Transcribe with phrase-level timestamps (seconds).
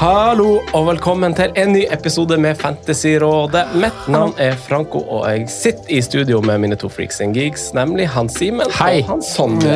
[0.00, 3.66] Hallo og velkommen til en ny episode med Fantasyrådet.
[3.82, 7.66] Mitt navn er Franco, og jeg sitter i studio med mine to freaks and geeks,
[7.76, 8.78] nemlig han Simen og
[9.10, 9.74] han Sondre.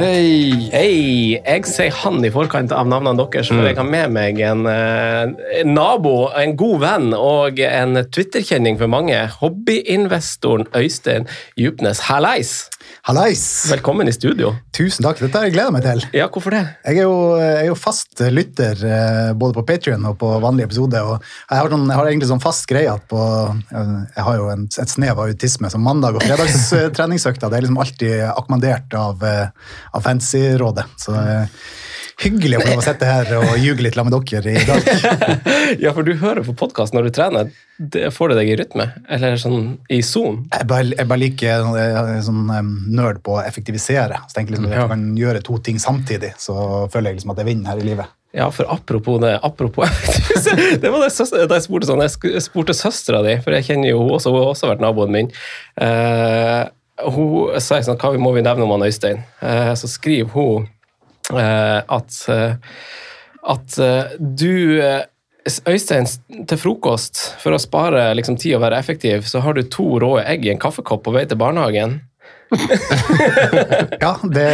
[0.73, 1.37] Hei!
[1.37, 5.35] Jeg sier han i forkant av navnene deres, for jeg har med meg en, eh,
[5.61, 9.27] en nabo, en god venn og en Twitter-kjenning for mange.
[9.43, 11.29] Hobbyinvestoren Øystein
[11.61, 12.01] Djupnes.
[12.09, 12.63] Hallais!
[13.05, 13.43] Hallais!
[13.69, 14.55] Velkommen i studio.
[14.73, 16.01] Tusen takk, dette har jeg gleda meg til.
[16.17, 16.63] Ja, hvorfor det?
[16.87, 20.71] Jeg er jo, jeg er jo fast lytter eh, både på Patrion og på vanlige
[20.71, 21.05] episoder.
[21.05, 21.19] og
[21.51, 23.21] Jeg har, sånn, jeg har egentlig sånn fast greie at på
[23.75, 27.81] Jeg har jo en, et snev av autisme, så mandag- og fredagstreningsøkta det er liksom
[27.85, 30.87] alltid akkommandert av, av fancy-rådet.
[31.05, 31.61] Så eh,
[32.23, 34.91] hyggelig å få sitte her og ljuge litt med dere i dag.
[35.83, 37.53] Ja, for du hører på podkast når du trener.
[37.79, 38.85] Det, får det deg i rytme?
[39.11, 40.43] Eller sånn i Zoom?
[40.53, 42.45] Jeg bare, jeg bare liker jeg er sånn
[42.95, 44.21] nerd på å effektivisere.
[44.29, 44.85] Så tenker liksom, Ja.
[44.85, 47.89] jeg kan gjøre to ting samtidig, så føler jeg liksom at jeg vinner her i
[47.89, 48.13] livet.
[48.35, 49.89] Ja, for apropos det apropos,
[50.81, 53.93] Det var det søster, da jeg spurte sånn, jeg spurte søstera di, for jeg kjenner
[53.93, 55.31] jo henne også, hun har også vært naboen min.
[55.79, 56.67] Uh,
[57.15, 59.23] hun sa sånn, hva må vi nevne om han Øystein?
[59.39, 60.74] Uh, så skriver hun eh,
[61.33, 62.55] at, eh,
[63.43, 65.03] at eh, du eh,
[65.69, 66.07] Øystein,
[66.49, 70.15] til frokost, for å spare liksom, tid og være effektiv, så har du to rå
[70.23, 71.99] egg i en kaffekopp på vei til barnehagen.
[74.05, 74.49] Ja, det,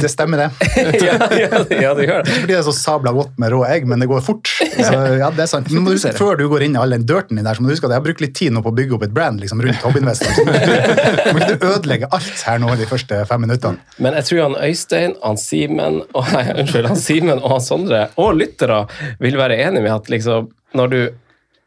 [0.00, 0.50] det stemmer, det.
[1.06, 2.34] ja, ja, ja, det gjør det.
[2.34, 4.50] Så blir det så sabla godt med rå egg, men det går fort.
[4.60, 5.70] Så, ja, det er sant.
[5.74, 7.74] Men du, før du går inn i all den dirten din der, så må du
[7.74, 9.62] huske at jeg har brukt litt tid nå på å bygge opp et brand liksom,
[9.64, 10.36] rundt Hobbyinvestor.
[10.36, 13.82] Så må du må ikke du ødelegge alt her nå de første fem minuttene.
[14.02, 18.04] Men jeg tror han Øystein, han Simen og, nei, unnskyld, han Simen og han Sondre
[18.20, 18.84] og lyttere
[19.22, 21.00] vil være enig med at liksom, når du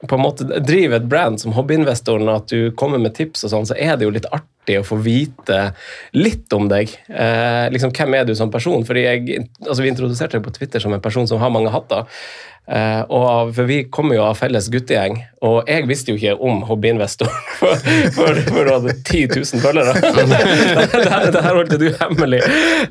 [0.03, 3.67] på en måte driver et brand som hobbyinvestoren, at du kommer med tips og sånn,
[3.69, 5.59] så er det jo litt artig å få vite
[6.17, 6.91] litt om deg.
[7.07, 8.83] Eh, liksom, hvem er du som person?
[8.85, 12.09] Fordi jeg, altså, Vi introduserte deg på Twitter som en person som har mange hatter.
[12.65, 16.63] Eh, og for Vi kommer jo av felles guttegjeng, og jeg visste jo ikke om
[16.65, 17.75] hobbyinvestoren før
[18.15, 19.93] før- før du hadde 10 000 følgere.
[20.01, 22.39] det, her- holdt du hemmelig.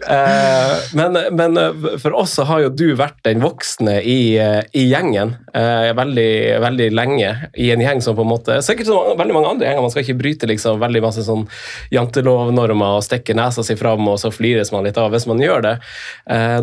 [0.07, 4.85] Uh, men, men eh, for oss så har jo du vært den voksne i, i
[4.91, 6.29] gjengen uh, veldig,
[6.63, 7.33] veldig lenge.
[7.59, 9.83] I en gjeng som på en måte Sikkert som veldig mange andre gjenger.
[9.85, 11.47] Man skal ikke bryte liksom veldig masse sånn
[11.95, 15.65] jantelovnormer og stikke nesa si fram, og så flires man litt av hvis man gjør
[15.67, 15.75] det.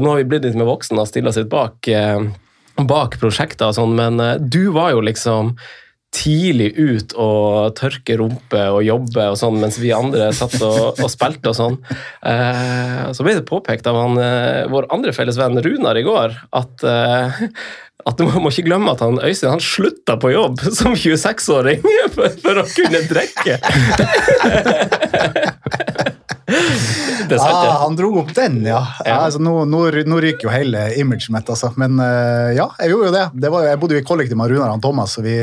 [0.01, 1.91] Nå har vi blitt litt mer voksne og stiller oss litt bak.
[2.79, 5.55] Bak prosjekter og sånn, men eh, du var jo liksom
[6.11, 11.07] tidlig ut og tørke rumpe og jobbe og sånn, mens vi andre satt og, og
[11.11, 11.77] spilte og sånn.
[12.27, 16.35] Eh, så ble det påpekt av han, eh, vår andre felles venn Runar i går
[16.59, 17.41] at eh,
[18.01, 22.33] at du må ikke glemme at han Øystein han slutta på jobb som 26-åring for,
[22.43, 23.59] for å kunne drikke.
[27.31, 28.81] Det sant, Ah, han dro opp den, ja.
[29.05, 31.71] ja altså, nå, nå, nå ryker jo hele imaget mitt, altså.
[31.79, 33.25] Men eh, ja, jeg gjorde jo det.
[33.45, 35.37] det var, jeg bodde jo i kollektiv med Runar og Thomas, og vi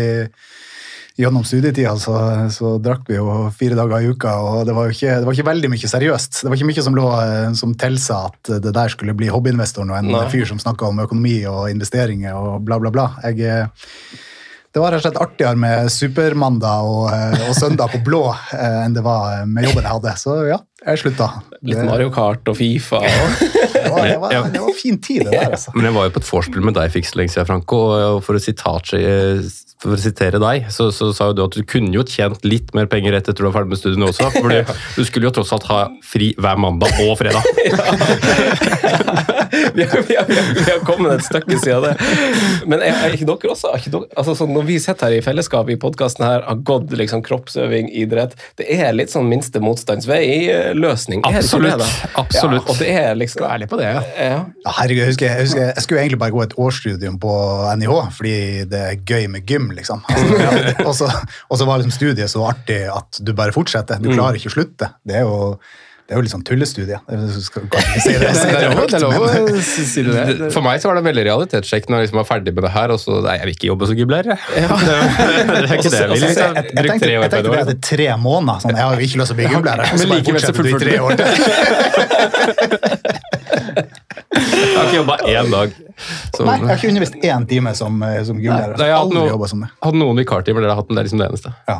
[1.19, 2.15] gjennom studietida så,
[2.55, 5.35] så drakk vi jo fire dager i uka, og det var jo ikke, det var
[5.35, 6.43] ikke veldig mye seriøst.
[6.45, 9.91] Det var ikke mye som, lå, eh, som tilsa at det der skulle bli hobbyinvestoren
[9.91, 10.25] og en Nei.
[10.31, 13.09] fyr som snakka om økonomi og investeringer og bla, bla, bla.
[13.27, 14.23] Jeg, eh,
[14.69, 17.09] det var rett og slett artigere med supermandag og,
[17.49, 18.21] og søndag på blå
[18.55, 20.13] enn det var med jobben jeg hadde.
[20.21, 21.27] Så ja, Jeg slutta.
[21.67, 23.01] Litt Mario Kart og Fifa.
[23.03, 25.73] Og Det var, det var, det var fin tid, det der, altså.
[25.75, 28.21] Men jeg var jo på et vorspiel med deg fikk så lenge siden, Franco, og
[28.27, 28.91] for å, sitat,
[29.79, 32.73] for å sitere deg, så, så sa jo du at du kunne jo tjent litt
[32.77, 35.55] mer penger rett etter du var ferdig med studiene også, for du, skulle jo tross
[35.57, 37.45] alt ha fri hver mandag og fredag.
[39.77, 41.95] vi, har, vi, har, vi, har, kommet et stykke siden det.
[42.69, 45.21] Men er, er ikke dere også er ikke dere, altså, sånn, Når vi sitter her
[45.21, 49.63] i fellesskap i podkasten her, har gått liksom, kroppsøving, idrett Det er litt sånn minste
[49.65, 50.09] motstands
[50.69, 51.25] vei-løsning.
[51.27, 51.83] Absolutt.
[52.15, 52.65] absolutt.
[52.65, 54.03] Ja, og det er liksom Ærlig på det, ja.
[54.19, 54.39] ja.
[54.65, 57.35] Ja, herregud, jeg, husker, jeg, husker, jeg skulle egentlig bare gå et årsstudium på
[57.81, 58.37] NIH, fordi
[58.71, 60.05] det er gøy med gym, liksom.
[60.09, 61.11] Altså, og, så,
[61.49, 64.01] og så var liksom studiet så artig at du bare fortsetter.
[64.03, 64.93] Du klarer ikke å slutte.
[65.07, 65.55] Det er jo,
[66.09, 66.97] det er jo litt sånn tullestudie.
[67.45, 68.31] Skal ikke si det.
[68.33, 69.29] Det er lov, det er lov å
[69.67, 70.49] si si det.
[70.55, 72.89] For meg så var det veldig realitetssjekk når jeg liksom var ferdig med det her,
[72.95, 74.39] og så Nei, jeg vil ikke jobbe som gubler, jeg.
[74.49, 76.17] Det, det er ikke det jeg vil.
[76.17, 76.57] Jeg, liksom.
[76.57, 78.57] jeg, jeg, tenkte, tre jeg tenkte det etter tre måneder.
[78.65, 79.77] Sånn, jeg har jo ikke lyst til å bli gubler.
[79.85, 81.13] Men likevel så fortsetter du i tre år.
[83.79, 85.75] Jeg har ikke jobba én dag.
[86.35, 88.77] Så, Nei, jeg har ikke undervist én time som, eh, som gymlærer.
[88.79, 89.69] Nei, jeg har Aldri noen, som det.
[89.87, 91.53] hadde noen vikartimer, dere har hatt den der liksom det eneste.
[91.69, 91.79] Ja.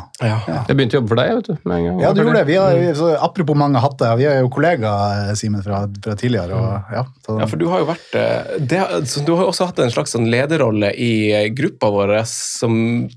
[0.67, 1.53] Jeg begynte å jobbe for deg, vet du.
[1.69, 1.99] med en gang.
[2.03, 2.45] Ja, du gjorde det.
[2.49, 6.57] Vi har, så, apropos mange hatter, vi er jo kollegaer, Simen, fra, fra tidligere.
[6.59, 8.81] Og, ja, så, Ja, for du har jo vært eh, det,
[9.11, 12.75] så Du har jo også hatt en slags sånn lederrolle i eh, gruppa vår som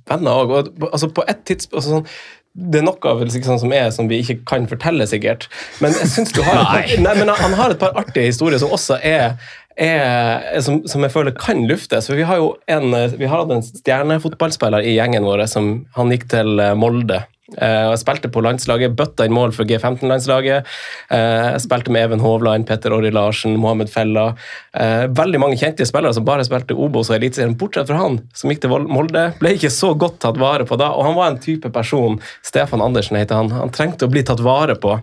[0.08, 0.70] venner òg.
[0.92, 2.06] Altså på et tidspunkt altså sånn,
[2.52, 5.48] det er noe vel, sånn, som er som vi ikke kan fortelle, sikkert.
[5.80, 8.74] Men jeg synes du har et nei, men han har et par artige historier som
[8.76, 9.38] også er,
[9.80, 12.10] er som, som jeg føler kan luftes.
[12.10, 15.46] For Vi har jo en, vi har hatt en stjernefotballspiller i gjengen vår.
[15.48, 17.22] som Han gikk til eh, Molde.
[17.58, 20.68] Eh, jeg spilte på landslaget, bøtta inn mål for G15-landslaget.
[21.12, 24.32] Eh, jeg spilte med Even Hovland, Petter Orri Larsen, Mohammed Fella.
[24.72, 28.52] Eh, veldig mange kjente spillere som bare spilte Obos og Eliteserien, bortsett fra han som
[28.52, 29.26] gikk til Molde.
[29.40, 32.84] Ble ikke så godt tatt vare på da, og han var en type person, Stefan
[32.84, 34.96] Andersen heter han, han trengte å bli tatt vare på.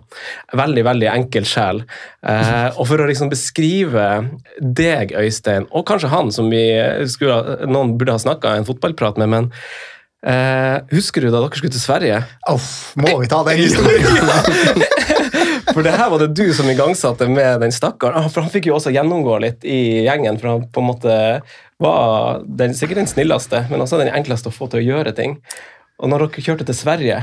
[0.56, 1.84] Veldig, veldig enkel sjel.
[2.20, 4.06] Og for å liksom beskrive
[4.60, 6.64] deg, Øystein, og kanskje han som vi
[7.10, 9.50] skulle, noen burde ha snakka en fotballprat med, men
[10.20, 12.18] Eh, husker du da dere skulle til Sverige?
[12.52, 14.84] Uff, må vi ta den historien?
[15.70, 18.18] For det her var det du som igangsatte med den stakkaren.
[18.20, 21.16] Ah, For han fikk jo også gjennomgå litt i gjengen, for han på en måte
[21.80, 25.38] var den, sikkert den snilleste, men også den enkleste å få til å gjøre ting.
[26.00, 27.20] Og når dere kjørte til Sverige,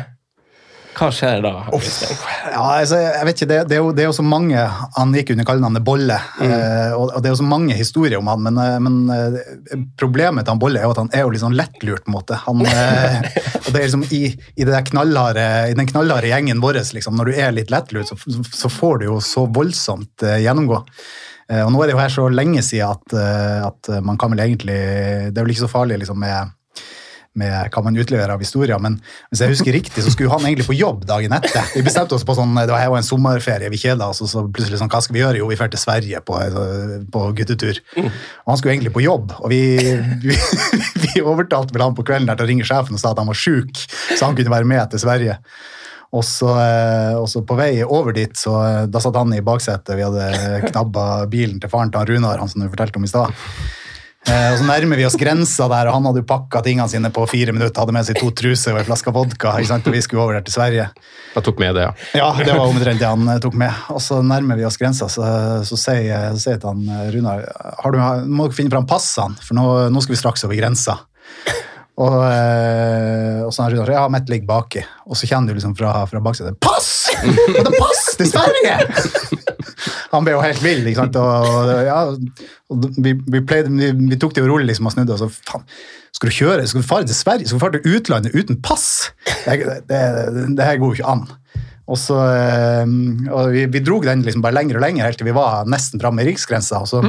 [0.97, 1.51] hva skjer da?
[1.69, 4.63] Ja, altså, jeg vet ikke, det, det, er jo, det er jo så mange
[4.97, 8.41] Han gikk under kallenavnet Bolle, eh, og, det er jo så mange historier om han,
[8.47, 9.37] men, eh, men eh,
[9.99, 12.17] problemet til han Bolle er jo at han er jo litt sånn lettlurt, på en
[12.17, 12.39] måte.
[12.47, 12.65] Han,
[13.65, 14.23] og det er liksom i,
[14.57, 18.17] i, knallharde, i den knallharde gjengen vår, liksom, når du er litt lettlurt, så,
[18.49, 20.81] så får du jo så voldsomt gjennomgå.
[21.63, 23.13] Og nå er det jo her så lenge siden at,
[23.69, 24.75] at man kan vel egentlig
[25.31, 26.56] Det er vel ikke så farlig liksom med
[27.37, 28.97] med hva man utleverer av historier, men
[29.29, 31.71] hvis jeg husker riktig, så skulle han egentlig på jobb dagen etter.
[31.75, 34.43] Vi bestemte oss på sånn, Det var var en sommerferie, vi kjeda oss, og så
[34.49, 35.41] plutselig sånn, hva skal vi gjøre?
[35.41, 36.39] Jo, vi drar til Sverige på,
[37.13, 37.81] på guttetur.
[38.01, 39.61] Og han skulle egentlig på jobb, og vi,
[40.25, 40.37] vi,
[41.05, 43.29] vi overtalte vel han på kvelden der til å ringe sjefen og sa at han
[43.29, 45.39] var sjuk, så han kunne være med til Sverige.
[46.15, 50.05] Og så, eh, på vei over dit, så eh, da satt han i baksetet, vi
[50.05, 53.35] hadde knabba bilen til faren til han Runar, han som du fortalte om i stad.
[54.27, 57.11] Eh, og så nærmer vi oss grensa der, og han hadde jo pakka tingene sine
[57.15, 57.79] på fire minutter.
[57.79, 59.53] Hadde med seg to truser og en flaske vodka.
[59.55, 59.87] ikke sant?
[59.87, 60.89] Og vi skulle over der til Sverige.
[61.37, 61.93] Jeg tok med det, ja.
[62.19, 63.85] Ja, det var omtrent det han eh, tok med.
[63.93, 65.27] Og så nærmer vi oss grensa, så,
[65.67, 67.45] så sier jeg til han eh, Runar
[67.83, 70.97] har du, må dere finne fram passene, for nå, nå skal vi straks over grensa.
[71.97, 74.83] Og, eh, og så har Runar ja, mitt ligger baki.
[75.07, 77.07] Og så kjenner du liksom fra, fra baksiden Pass!
[77.23, 78.75] Det er pass til Sverige!
[80.13, 80.85] Han ble jo helt vill.
[80.87, 81.17] ikke sant?
[81.19, 81.99] Og, ja,
[82.71, 85.17] og vi, vi, pleide, vi, vi tok det jo rolig liksom, og snudde.
[85.17, 85.65] og så, faen,
[86.15, 88.87] Skal du kjøre, skal du fare til Sverige, skal du fare til utlandet uten pass?
[89.47, 91.27] Det, her går jo ikke an.
[91.87, 92.95] Og så, eh,
[93.31, 96.01] og vi, vi drog den liksom bare lenger og lenger helt til vi var nesten
[96.03, 96.81] framme i riksgrensa.
[96.83, 97.03] og så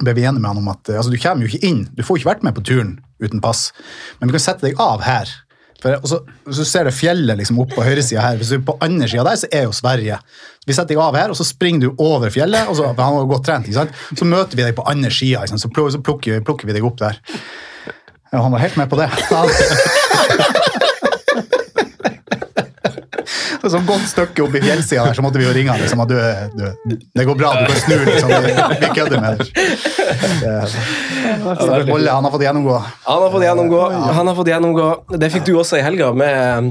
[0.00, 2.20] ble vi enige med han om at altså, du kommer jo ikke inn, du får
[2.20, 3.68] ikke vært med på turen uten pass,
[4.18, 5.32] men vi kan sette deg av her.
[5.80, 6.18] For, og så,
[6.60, 8.40] så ser du fjellet liksom opp på høyresida her.
[8.40, 10.18] Hvis du er på andre sida der, så er jo Sverige.
[10.70, 12.68] Vi setter deg av her, og så springer du over fjellet.
[12.70, 13.96] og så, han var godt trent, ikke sant?
[14.14, 17.18] Så møter vi deg på andre sida, så, plukker, plukker vi deg opp der.
[18.30, 19.08] Ja, han var helt med på det.
[23.60, 25.82] Så sånn godt stykke opp i fjellsida der, så måtte vi jo ringe han.
[25.82, 26.14] Liksom, at du,
[26.54, 28.30] du, det går bra, du kan snu, liksom.
[28.46, 29.42] Vi, kødder med
[31.90, 32.76] Bolle, han har fått gjennomgå.
[33.08, 33.82] Han har fått gjennomgå.
[33.90, 34.86] Han har fått gjennomgå.
[35.18, 36.14] Det fikk du også i helga.
[36.14, 36.70] med...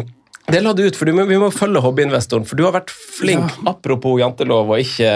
[0.49, 2.45] Det la du ut, for du må, Vi må følge hobbyinvestoren.
[2.49, 5.11] For du har vært flink, apropos jantelov, og ikke,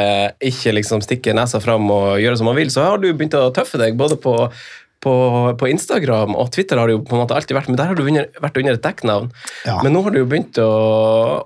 [0.52, 2.70] ikke liksom stikke nesa fram og gjøre som man vil.
[2.74, 4.36] Så har du begynt å tøffe deg både på,
[5.04, 5.14] på,
[5.60, 7.98] på Instagram og Twitter har det jo på en måte alltid vært, men der har
[7.98, 9.30] du under, vært under et dekknavn.
[9.68, 9.78] Ja.
[9.84, 10.70] Men nå har du jo begynt å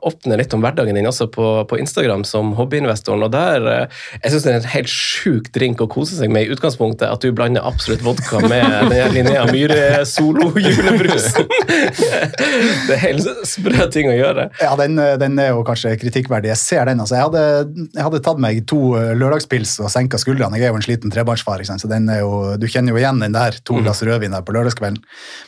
[0.07, 4.33] åpne litt om hverdagen din også på, på Instagram som hobbyinvestoren, og der eh, Jeg
[4.33, 7.33] syns det er en helt sjuk drink å kose seg med i utgangspunktet, at du
[7.35, 11.47] blander absolutt vodka med den Linnea Myhre solo-julebrusen.
[12.87, 14.49] det er helt sprø ting å gjøre.
[14.61, 16.51] Ja, den, den er jo kanskje kritikkverdig.
[16.53, 17.01] Jeg ser den.
[17.03, 17.17] altså.
[17.17, 20.59] Jeg hadde, jeg hadde tatt meg to eh, lørdagspils og senka skuldrene.
[20.59, 23.35] Jeg er jo en sliten trebarnsfar, så den er jo, du kjenner jo igjen den
[23.35, 24.97] der to glass rødvin der på lørdagskvelden.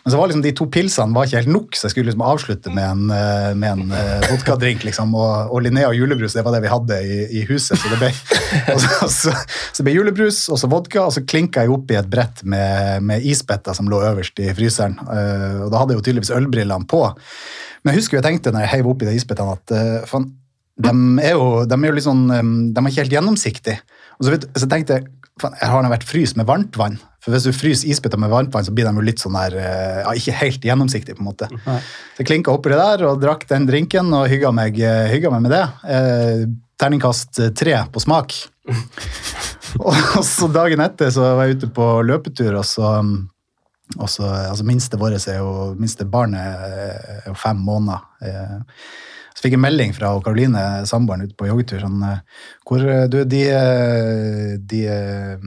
[0.04, 2.26] Men så var liksom de to pilsene var ikke helt nok, så jeg skulle liksom
[2.26, 4.84] avslutte med en, eh, med en eh, vodkadrink.
[4.88, 7.80] liksom, og, og Linnea julebrus, det var det vi hadde i, i huset.
[7.80, 8.12] Så det ble,
[8.74, 9.36] og så, så,
[9.76, 13.06] så ble julebrus og så vodka, og så klinka jeg opp i et brett med,
[13.06, 14.98] med isbetter som lå øverst i fryseren.
[15.06, 17.06] Eh, og da hadde jeg jo tydeligvis ølbrillene på.
[17.84, 19.78] Men jeg husker jeg tenkte når jeg heiv oppi de isbitene at
[20.10, 20.32] faen,
[20.80, 20.92] de
[21.24, 23.82] er jo, de er jo litt sånn, de er ikke helt gjennomsiktige.
[24.20, 25.08] Og så, vet, så tenkte jeg
[25.40, 27.00] faen, jeg har nå vært fryst med varmt vann.
[27.20, 29.58] For hvis du fryser isbiter med varmt vann, så blir de jo litt sånn der,
[29.60, 31.18] uh, ja, ikke helt gjennomsiktige.
[31.18, 31.50] på en måte.
[31.66, 35.34] Så jeg klinka oppi det der og drakk den drinken og hygga meg, uh, hygga
[35.34, 35.66] meg med det.
[35.96, 36.46] Eh,
[36.80, 38.38] terningkast tre på smak.
[39.90, 42.94] og så dagen etter så var jeg ute på løpetur, og så
[43.98, 48.04] og så, altså Minste vårt er jo, minste barnet er jo fem måneder.
[48.22, 48.58] Eh,
[49.34, 51.80] Så fikk jeg melding fra Karoline, samboeren, ute på joggetur.
[51.80, 52.18] Sånn, eh,
[52.68, 55.46] hvor eh, du, de, eh, de eh,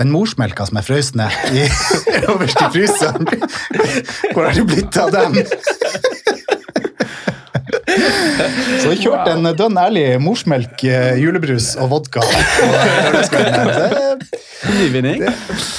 [0.00, 1.66] Den morsmelka som er frøst ned i,
[2.30, 3.28] øverst i fryseren,
[4.32, 5.36] hvor har det blitt av dem?
[8.80, 12.24] Så jeg kjørte en dønn ærlig morsmelk, eh, julebrus og vodka.
[14.78, 15.26] Nyvinning.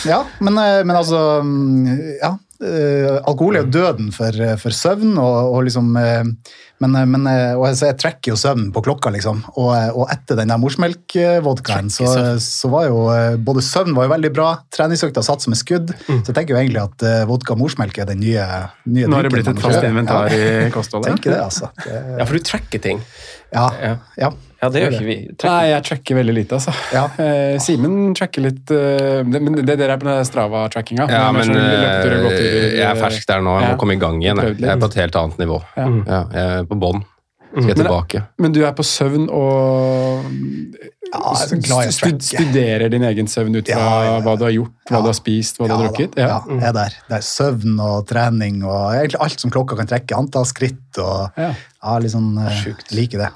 [0.06, 2.36] ja, men, eh, men altså mm, Ja.
[2.64, 6.24] Eh, alkohol er jo døden for, for søvn, og, og liksom uh,
[6.84, 9.42] men, eh, men, eh, og så jeg trekker jo søvn på klokka, liksom.
[9.56, 12.08] Og, eh, og etter den der morsmelkvodkaen, så,
[12.44, 15.94] så var jo eh, både søvn var jo veldig bra, treningsøkta satt som et skudd,
[16.08, 18.44] så jeg tenker jo egentlig at uh, vodka morsmelk er den nye,
[18.90, 20.68] nye Nå har det blitt et fast inventar Ja.
[20.68, 21.14] i kostholdet.
[21.14, 21.70] Tenker det, altså.
[21.84, 23.04] Det, Ja, for du tracker ting.
[23.54, 24.34] ja, Ja, ja.
[24.64, 25.18] Ja det gjør ikke vi.
[25.36, 25.52] Tracker.
[25.52, 26.76] Nei, jeg tracker veldig lite, altså.
[26.96, 27.06] Ja.
[27.24, 31.06] Eh, Simen tracker litt eh, det, Men det dere er på den Strava-trackinga?
[31.12, 33.58] Ja, men sånn eh, jeg er fersk der nå.
[33.62, 34.42] Jeg må komme i gang igjen.
[34.42, 35.60] Jeg Jeg er på et helt annet nivå.
[35.78, 35.88] Ja.
[36.08, 37.04] Ja, jeg er på bånn.
[37.54, 38.24] Skal jeg Men- tilbake.
[38.42, 40.26] Men du er på søvn og
[41.14, 44.22] Ja, er studerer din egen søvn ut fra Ja, ja, ja.
[44.26, 45.02] hva du har gjort, hva Ja.
[45.02, 46.16] du har spist, hva du har drukket?
[46.18, 46.90] Ja, jeg er der.
[47.08, 50.18] Det er søvn og trening og egentlig alt som klokka kan trekke.
[50.18, 51.54] Antall skritt og Ja.
[51.84, 52.90] ja, eh, Sjukt.
[52.92, 53.30] Liker det.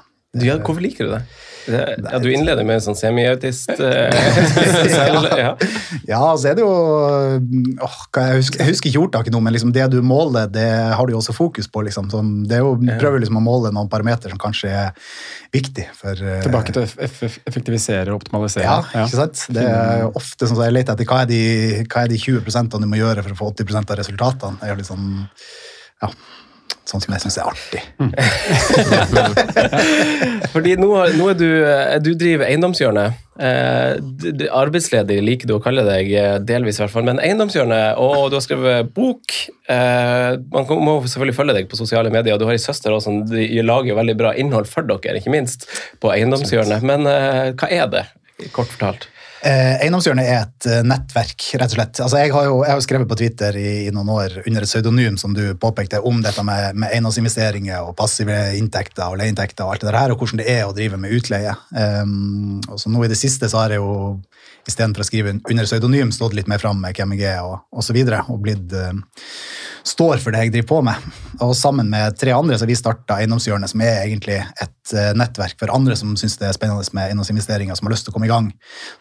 [0.46, 1.22] Ja, hvorfor liker du det?
[1.68, 4.08] det ja, du innleder med en sånn semiautist eh.
[5.42, 5.50] Ja.
[6.08, 9.52] Ja, så er det jo åh, hva jeg, husker, jeg husker ikke ordtaket nå, men
[9.52, 10.64] liksom det du måler, det
[10.96, 11.82] har du jo også fokus på.
[11.84, 12.08] Liksom.
[12.12, 15.12] Sånn, det er jo, prøver liksom å måle noen parametere som kanskje er
[15.54, 18.64] viktig for uh, Tilbake til å eff- eff- effektivisere og optimalisere.
[18.64, 19.44] Ja, ikke sant?
[19.54, 21.42] Det er ofte sånn som jeg leter etter hva er de,
[21.84, 24.60] hva er de 20% du må gjøre for å få 80% av resultatene.
[24.60, 25.08] Det er jo litt sånn,
[26.04, 26.12] ja,
[26.88, 27.82] sånn som jeg syns er artig.
[30.54, 33.08] Fordi nå, nå er du, eh, du driver eiendomshjørnet.
[33.38, 33.92] Eh,
[34.56, 38.36] arbeidsledig liker du å kalle deg, eh, delvis i hvert fall, men eiendomshjørnet, og du
[38.38, 39.26] har skrevet bok.
[39.70, 43.10] Eh, man må selvfølgelig følge deg på sosiale medier, og du har ei søster også,
[43.10, 45.68] som de lager veldig bra innhold for dere, ikke minst,
[46.02, 46.80] på eiendomshjørnet.
[46.88, 48.04] Men eh, hva er det,
[48.56, 49.02] kort fortalt?
[49.46, 52.00] Eh, Eiendomshjørnet er et eh, nettverk, rett og slett.
[52.02, 54.70] Altså, jeg har jo jeg har skrevet på Twitter i, i noen år under et
[54.70, 59.76] pseudonym, som du påpekte, om dette med, med eiendomsinvesteringer og passive inntekter og leieinntekter og
[59.76, 61.54] alt det der her, og hvordan det er å drive med utleie.
[61.70, 64.18] Um, og så nå i det siste så har jeg jo
[64.68, 67.84] istedenfor å skrive under pseudonym stått litt mer fram med hvem jeg er og, og
[67.84, 68.92] så videre, og blitt uh,
[69.88, 71.08] står for det jeg driver på med.
[71.44, 75.10] Og sammen med tre andre så har vi starta Eiendomshjørnet, som er egentlig et uh,
[75.18, 78.18] nettverk for andre som syns det er spennende med eiendomsinvesteringer, som har lyst til å
[78.18, 78.52] komme i gang.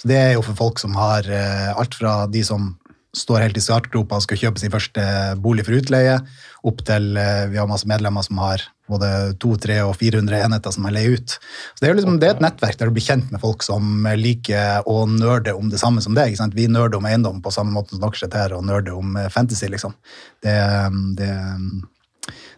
[0.02, 2.74] Så det er jo for folk som har uh, alt fra de som
[3.18, 5.04] står helt i startgropa og skal kjøpe sin første
[5.42, 6.20] bolig for utleie,
[6.68, 9.10] opp til vi har masse medlemmer som har både
[9.42, 11.36] 200, 300 og 400 enheter som jeg leier ut.
[11.38, 13.66] Så det er jo liksom, det er et nettverk der du blir kjent med folk
[13.66, 16.32] som liker å nerde om det samme som deg.
[16.32, 16.58] Ikke sant?
[16.58, 19.30] Vi nerder om eiendom på samme måte som dere sitter her og nerder om eh,
[19.34, 19.70] fantasy.
[19.74, 19.96] liksom.
[20.44, 20.56] Det,
[21.20, 21.34] det,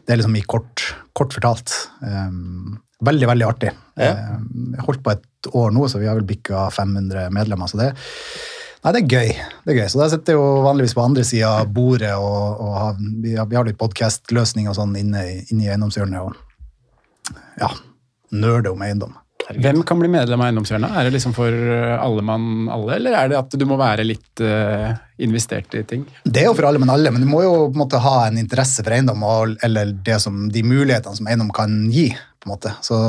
[0.06, 0.86] det er liksom i kort,
[1.18, 1.74] kort fortalt.
[2.02, 3.74] Um, veldig, veldig artig.
[4.00, 4.14] Ja.
[4.14, 7.70] Jeg har holdt på et år nå, så vi har vel bikka 500 medlemmer.
[7.72, 7.92] så det
[8.80, 9.32] Nei, det er gøy.
[9.66, 9.88] det er gøy.
[9.92, 13.34] Så da sitter jeg jo vanligvis på andre sida av bordet, og, og har, vi,
[13.36, 16.24] har, vi har litt podkastløsning og sånn inne, inne i eiendomshjørnet.
[16.24, 17.74] Og ja,
[18.32, 19.18] nerder om eiendom.
[19.50, 20.94] Hvem kan bli medlem av Eiendomshjørnet?
[20.94, 24.44] Er det liksom for alle mann alle, eller er det at du må være litt
[24.46, 24.92] uh,
[25.26, 26.04] investert i ting?
[26.22, 28.28] Det er jo for alle, mann alle, men du må jo på en måte ha
[28.28, 32.12] en interesse for eiendom, og, eller det som, de mulighetene som eiendom kan gi.
[32.14, 32.76] på en måte.
[32.86, 33.00] Så,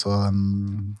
[0.00, 0.94] så um,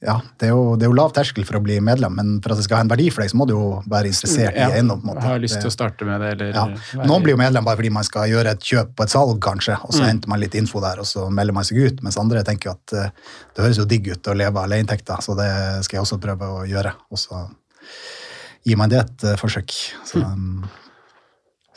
[0.00, 2.54] ja, det er, jo, det er jo lav terskel for å bli medlem, men for
[2.54, 4.70] at det skal ha en verdi for deg, så må du jo være interessert Ja,
[4.70, 5.02] i eiendom.
[5.02, 5.26] på en måte.
[5.26, 6.64] Har lyst til å starte med det, eller ja.
[7.04, 9.76] Noen blir jo medlem bare fordi man skal gjøre et kjøp på et salg, kanskje,
[9.84, 10.08] og så Mm.
[10.08, 12.02] henter man litt info der, og så melder man seg ut.
[12.02, 13.10] Mens andre tenker at eh,
[13.54, 15.50] det høres jo digg ut å leve av leieinntekter, så det
[15.84, 16.94] skal jeg også prøve å gjøre.
[17.12, 17.44] Og så
[18.64, 19.70] gir man det et eh, forsøk.
[20.08, 20.64] Så, um,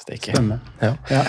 [0.07, 0.59] Spennende.
[0.81, 0.93] Ja.
[1.09, 1.23] Ja.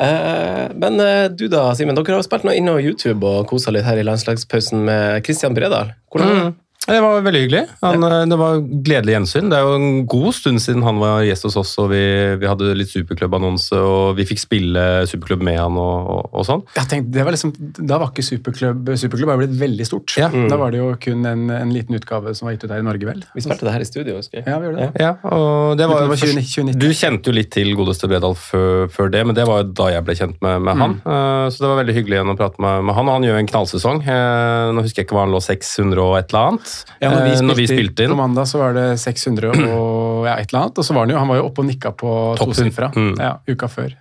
[0.00, 1.98] Eh, men eh, du da, Simen.
[1.98, 5.94] Dere har spilt nå innom YouTube og kosa litt her i landslagspausen med Christian Bredal.
[6.12, 6.36] Hvordan?
[6.36, 6.58] Mm.
[6.88, 7.60] Det var veldig hyggelig.
[7.84, 9.50] Han, eh, Det var gledelig gjensyn.
[9.50, 12.00] Det er jo en god stund siden han var gjest hos oss, og vi,
[12.40, 16.64] vi hadde litt superklubbannonse, og vi fikk spille superklubb med han og, og, og sånn.
[16.78, 17.52] Jeg tenkte, det var liksom,
[17.84, 20.14] da var ikke superklubb Superklubb har blitt veldig stort.
[20.18, 20.30] Ja.
[20.32, 22.86] Da var det jo kun en, en liten utgave som var gitt ut her i
[22.88, 23.22] Norge, vel?
[23.36, 24.48] Vi spilte det her i studio, husker jeg.
[24.50, 25.04] Ja, vi gjorde det.
[25.04, 26.80] Ja, og det var, Det var først- 2019.
[26.80, 29.90] Du kjente jo litt til godeste Bredal før, før det, men det var jo da
[29.94, 30.96] jeg ble kjent med, med han.
[31.04, 31.52] Mm.
[31.52, 33.52] Så det var veldig hyggelig igjen å prate med, med han, og han gjør en
[33.52, 34.02] knallsesong.
[34.08, 36.69] Eh, Nå husker jeg ikke hva han lå 600 og et eller annet.
[37.00, 38.14] Ja, når vi, eh, spilte, når vi spilte inn.
[38.14, 41.14] På mandag så var det 600 og ja, et eller annet, og så var han
[41.14, 42.54] jo, han var jo oppe og nikka på Toppen.
[42.54, 43.14] tosifra Mm.
[43.18, 43.94] ja, uka før.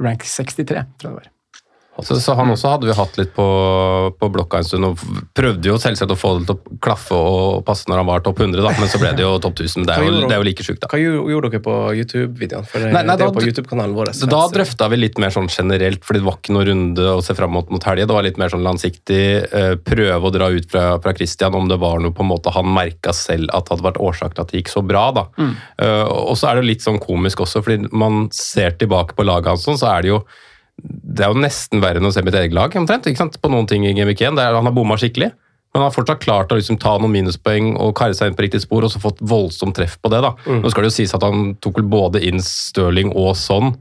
[0.00, 1.28] Rank 63, tror jeg det var.
[2.04, 3.44] Så, så han også hadde vi hatt litt på,
[4.18, 5.00] på blokka en stund, og
[5.34, 8.38] prøvde jo selvsagt å få det til å klaffe og passe når han var topp
[8.44, 9.86] 100, da, men så ble det jo topp 1000.
[9.88, 10.90] Det er jo, det er jo like sjukt, da.
[10.92, 12.68] Hva gjorde, dere på YouTube-videoen?
[12.70, 14.12] For Nei, nei, det er da- på YouTube-kanalen vår.
[14.14, 17.22] Så da drøfta vi litt mer sånn generelt, fordi det var ikke noe runde å
[17.24, 18.06] se fram mot mot helga.
[18.06, 19.22] Det var litt mer sånn langsiktig.
[19.52, 22.52] eh, Prøve å dra ut fra, fra Christian om det var noe på en måte
[22.54, 25.10] han merka selv at hadde vært årsak til at det gikk så bra.
[25.12, 25.26] da.
[25.78, 29.24] Eh, Og så er det jo litt sånn komisk også, fordi man ser tilbake på
[29.26, 30.22] laget hans, sånn, så er det jo
[30.78, 33.08] det er jo nesten verre enn å se mitt eget lag, omtrent.
[33.10, 33.40] ikke sant?
[33.42, 34.38] På noen ting i Game Week 1.
[34.38, 35.32] Det er, han har bomma skikkelig.
[35.68, 38.46] Men han har fortsatt klart å liksom ta noen minuspoeng og karre seg inn på
[38.46, 40.22] riktig spor, og så fått voldsomt treff på det.
[40.24, 40.32] da.
[40.48, 43.74] Nå skal det jo sies at han tok vel både inn Stirling og sånn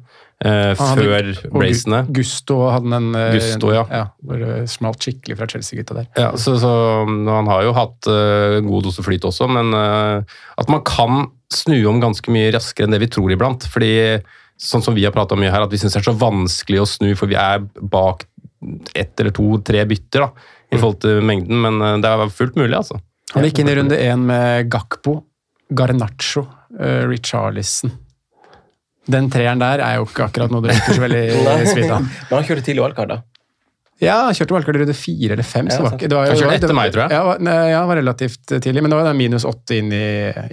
[0.44, 1.30] eh, før
[1.62, 2.02] racene.
[2.18, 4.04] Gusto hadde en eh, Gusto, ja.
[4.20, 6.10] Hvor det smalt skikkelig fra Chelsea-gutta der.
[6.20, 6.74] Ja, så, så
[7.06, 11.78] Han har jo hatt eh, god dose flyt også, men eh, at man kan snu
[11.88, 13.70] om ganske mye raskere enn det vi tror iblant.
[13.72, 13.94] fordi
[14.58, 16.90] sånn som vi har prata mye her, at vi syns det er så vanskelig å
[16.90, 18.26] snu, for vi er bak
[18.98, 22.74] ett eller to-tre bytter da, i forhold til mengden, men eh, det er fullt mulig,
[22.80, 23.00] altså.
[23.36, 25.20] Han gikk inn i runde én med Gakpo,
[25.76, 26.46] Garnaccio,
[26.80, 27.92] uh, Richarlison.
[29.08, 31.26] Den treeren der er jo ikke akkurat noe du rekker så veldig
[31.74, 32.08] svidd av.
[32.08, 33.37] Men han kjørte tidlig wildcard, da.
[34.00, 35.68] Ja, han kjørte valgkart i runde fire eller fem.
[35.72, 37.12] Ja, det var det var, kjørte etter meg, tror jeg.
[37.18, 40.04] Ja, var- ja, var relativt tidlig, men det var det minus åtte inn i,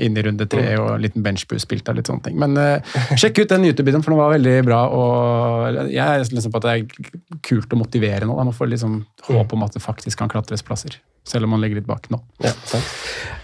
[0.07, 0.81] inn i runde tre Mm.
[0.81, 2.39] og en liten benchboost spilt av litt sånne ting.
[2.41, 2.81] Men uh,
[3.21, 4.81] sjekk ut den YouTube-videoen, for den var veldig bra.
[4.89, 8.33] og Jeg er liksom på at det er kult å motivere nå.
[8.37, 8.45] da.
[8.49, 10.97] Man får liksom håp om at det faktisk kan klatres plasser,
[11.29, 12.21] selv om man ligger litt bak nå.
[12.45, 12.53] Ja.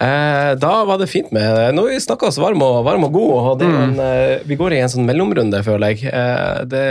[0.01, 3.13] Eh, da var det fint med Nå har vi snakka oss varm og, varm og
[3.13, 6.09] god, og er en, eh, vi går i en sånn mellomrunde, føler jeg.
[6.09, 6.85] Eh, det,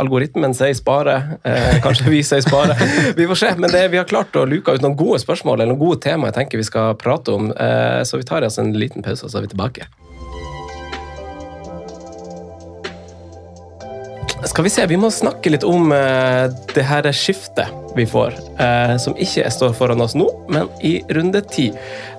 [0.00, 2.76] algoritmen sier spare, eh, kanskje vi sier spare.
[3.18, 5.72] Vi får se, men det, vi har klart å luke ut noen gode spørsmål eller
[5.72, 8.72] noen gode tema jeg tenker vi skal prate om, eh, så vi tar oss en
[8.76, 9.88] liten pause, og så er vi tilbake.
[14.48, 18.94] Skal vi se, vi må snakke litt om eh, det her skiftet vi får, eh,
[19.02, 21.68] som ikke står foran oss nå, men i runde ti.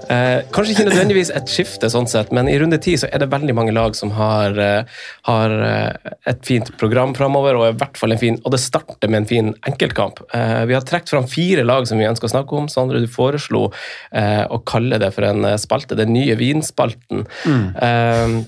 [0.09, 3.29] Eh, kanskje ikke nødvendigvis et skifte, sånn sett, men i runde ti så er det
[3.31, 4.83] veldig mange lag som har, eh,
[5.27, 9.11] har eh, et fint program framover, og i hvert fall en fin, og det starter
[9.11, 10.23] med en fin enkeltkamp.
[10.33, 12.69] Eh, vi har trukket fram fire lag som vi ønsker å snakke om.
[12.71, 13.67] Sondre, du foreslo
[14.11, 17.27] eh, å kalle det for en eh, spalte, den nye vinspalten.
[17.75, 18.41] Eh,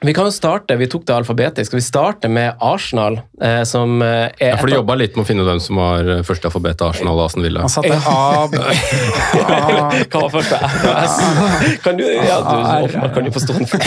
[0.00, 1.72] vi kan jo starte, vi tok det alfabetisk.
[1.74, 5.26] Vi starter med Arsenal, eh, som eh, er Ja, for du jobba litt med å
[5.26, 7.64] finne hvem som var eh, første alfabet av Arsenal og Aston Villa.
[7.64, 8.54] Han satte A, B,
[9.42, 10.54] A Hva var første
[11.02, 11.18] S?
[11.82, 12.54] Kan du, ja, du,
[12.86, 13.66] åpenbart kan du på stående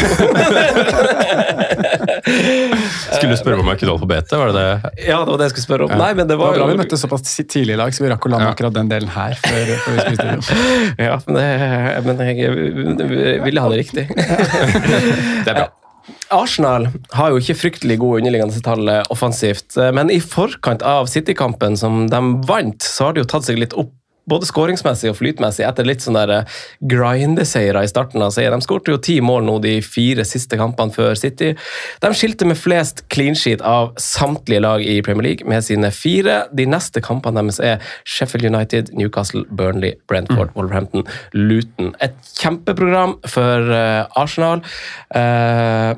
[3.16, 4.72] Skulle du spørre om jeg kunne alfabetet, var det det?
[5.08, 5.96] Ja, det var det jeg skulle spørre om.
[5.96, 8.04] Nei, men det Det var var bra vi jo møttes såpass tidlig i lag, så
[8.04, 8.56] vi rakk å lande Ja.
[8.56, 9.40] akkurat den delen her.
[9.48, 10.28] før, før vi spiste.
[11.08, 11.48] Ja, men, det,
[12.04, 14.10] men jeg ville ha det riktig.
[15.48, 15.70] Det er bra.
[16.32, 21.10] Arsenal har jo ikke fryktelig gode underliggende tall eh, offensivt, eh, men i forkant av
[21.12, 23.94] City-kampen som de vant, så har de jo tatt seg litt opp
[24.30, 28.54] både skåringsmessig og flytmessig etter litt sånne eh, grindeseiere i starten av serien.
[28.54, 31.52] De skårte jo ti mål nå de fire siste kampene før City.
[32.04, 36.44] De skilte med flest clean sheet av samtlige lag i Premier League med sine fire.
[36.56, 41.92] De neste kampene deres er Sheffield United, Newcastle, Burnley, Brentford, Wolverhampton, Luton.
[42.00, 43.76] Et kjempeprogram for
[44.22, 44.64] Arsenal.
[45.18, 45.98] Eh,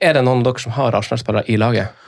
[0.00, 2.04] er det noen av dere som har Arsenal-spillere i laget?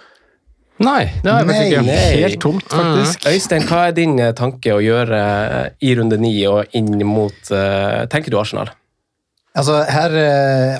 [0.80, 1.80] Nei, det er faktisk ikke.
[1.84, 2.10] Nei.
[2.22, 3.24] Helt tomt, faktisk.
[3.28, 7.50] Øystein, hva er din eh, tanke å gjøre eh, i runde ni og inn mot
[7.52, 8.72] eh, Tenker du Arsenal?
[9.50, 10.14] Altså, her,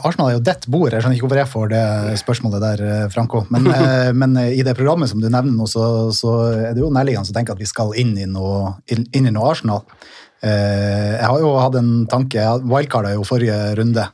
[0.07, 0.95] Arsenal er jo dett bord.
[0.95, 3.43] Jeg skjønner ikke hvorfor jeg får det spørsmålet der, Franco.
[3.51, 3.67] Men,
[4.23, 5.85] men i det programmet som du nevner nå, så,
[6.17, 9.27] så er det jo nærliggende å tenke at vi skal inn i noe, inn, inn
[9.27, 9.83] i noe Arsenal.
[10.41, 14.07] Eh, jeg har jo hatt en tanke, Wildcard er jo forrige runde.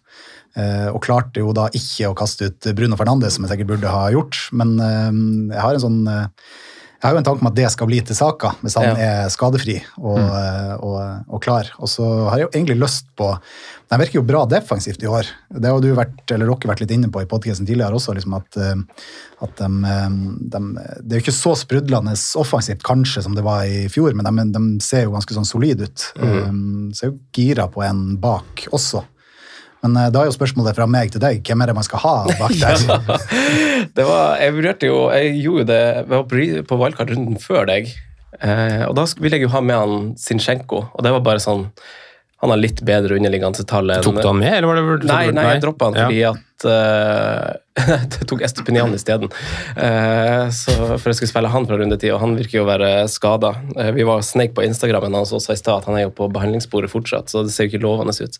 [0.57, 3.93] Eh, Og klarte jo da ikke å kaste ut Bruno Fernandes, som jeg sikkert burde
[3.93, 4.41] ha gjort.
[4.57, 5.13] Men eh,
[5.55, 6.25] jeg har en sånn eh,
[6.97, 8.95] jeg har jo en tanke om at det skal bli til saka, hvis han Ja.
[8.97, 10.79] er skadefri og, mm.
[10.81, 11.69] og, og klar.
[11.77, 13.29] Og så har jeg jo egentlig lyst på
[13.93, 15.29] Den virker jo bra defensivt i år.
[15.53, 18.35] Det har du vært, eller dere vært litt inne på i podkasten tidligere også, liksom
[18.35, 18.59] at,
[19.45, 19.69] at de,
[20.57, 20.63] de,
[21.05, 24.49] Det er jo ikke så sprudlende offensivt kanskje som det var i fjor, men de,
[24.57, 26.09] de ser jo ganske sånn solide ut.
[26.19, 26.91] Mm.
[26.97, 29.05] Så er jo gira på en bak også.
[29.85, 32.01] Men eh, da er jo spørsmålet fra meg til deg, hvem er det man skal
[32.03, 33.87] ha bak der?
[33.97, 35.83] Det var, jeg vurderte jo Jeg gjorde jo det
[36.57, 37.93] jeg på valgkartrunden før deg.
[38.41, 41.63] Eh, og da ville jeg jo ha med han Sinchenko, og det var bare sånn
[42.43, 45.23] Han har litt bedre underliggende tall enn Tok du han med, eller var det Nei,
[45.33, 46.05] nei, jeg droppa han Ja.
[46.09, 46.43] fordi at eh,
[47.77, 49.29] Jeg tok Estepinian isteden.
[49.77, 50.49] Uh,
[50.97, 53.53] for jeg skulle spille han fra rundetid, og han virker jo å være skada.
[53.93, 56.91] vi var sneik på Instagrammen hans også i stad, at han er jo på behandlingsbordet
[56.93, 58.39] fortsatt, så det ser jo ikke lovende ut.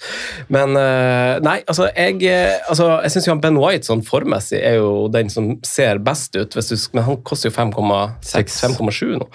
[0.53, 4.61] Men eh, nei, altså jeg, eh, altså, jeg syns jo han Ben White sånn formessig
[4.61, 9.29] er jo den som ser best ut, du, men han koster jo 5,6-5,7 nå.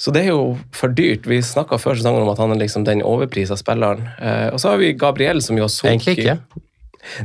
[0.00, 1.28] Så det er jo for dyrt.
[1.30, 4.08] Vi snakka før sesongen om at han er liksom den overprisa spilleren.
[4.18, 6.68] Eh, og så har vi Gabriel, som jo har sunket Egentlig ikke.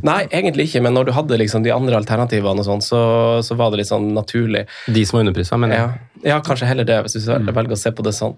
[0.05, 3.01] Nei, egentlig ikke, men når du hadde liksom de andre alternativene, og sånn, så,
[3.45, 4.65] så var det litt sånn naturlig.
[4.89, 5.85] De som var underprisa, men Ja,
[6.25, 8.35] ja kanskje heller det, hvis du velger å se på det sånn.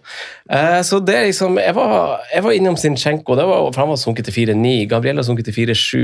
[0.52, 3.93] Eh, så det er liksom, Jeg var, jeg var innom Sinchenko, det var, for han
[3.93, 4.75] var sunket til 4-9.
[4.91, 6.04] Gabriel har sunket til 4-7.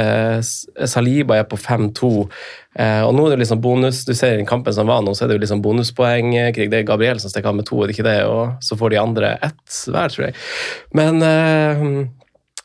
[0.00, 2.12] Eh, Saliba er på 5-2.
[2.74, 5.24] Eh, og nå er det liksom bonus, Du ser i kampen som var nå, så
[5.24, 6.66] er det jo liksom bonuspoengkrig.
[6.72, 8.18] Det er Gabriel som stikker av med to, er det ikke det?
[8.26, 10.36] Og så får de andre ett hver, tror jeg.
[10.98, 11.86] Men eh,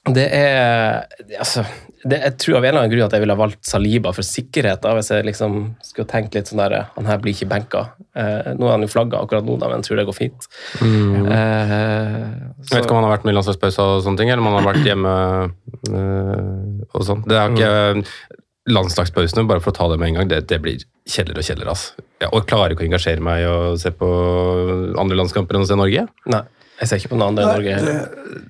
[0.07, 1.03] det er
[1.37, 1.65] altså,
[2.03, 4.25] det, Jeg tror av en eller annen grunn at jeg ville ha valgt Saliba for
[4.25, 4.79] sikkerhet.
[4.81, 7.81] da, Hvis jeg liksom skulle tenkt litt sånn der Han her blir ikke benka.
[8.15, 10.47] Eh, nå er han jo flagga akkurat nå, da, men jeg tror det går fint.
[10.79, 11.27] Mm.
[11.27, 11.75] Eh,
[12.63, 14.49] Jeg vet ikke om han har vært med i landslagspause og sånne ting, eller om
[14.49, 15.15] han har vært hjemme
[15.91, 17.25] øh, og sånn.
[17.27, 18.37] Det er ikke
[18.69, 21.71] Landslagspausene, bare for å ta det med en gang, det, det blir kjeller og kjeller.
[21.71, 22.03] Altså.
[22.21, 24.09] Jeg og klarer ikke å engasjere meg i å se på
[24.99, 26.03] andre landskamper enn å se Norge.
[26.29, 26.41] Nei,
[26.81, 28.49] jeg ser ikke på noen andre enn Norge heller.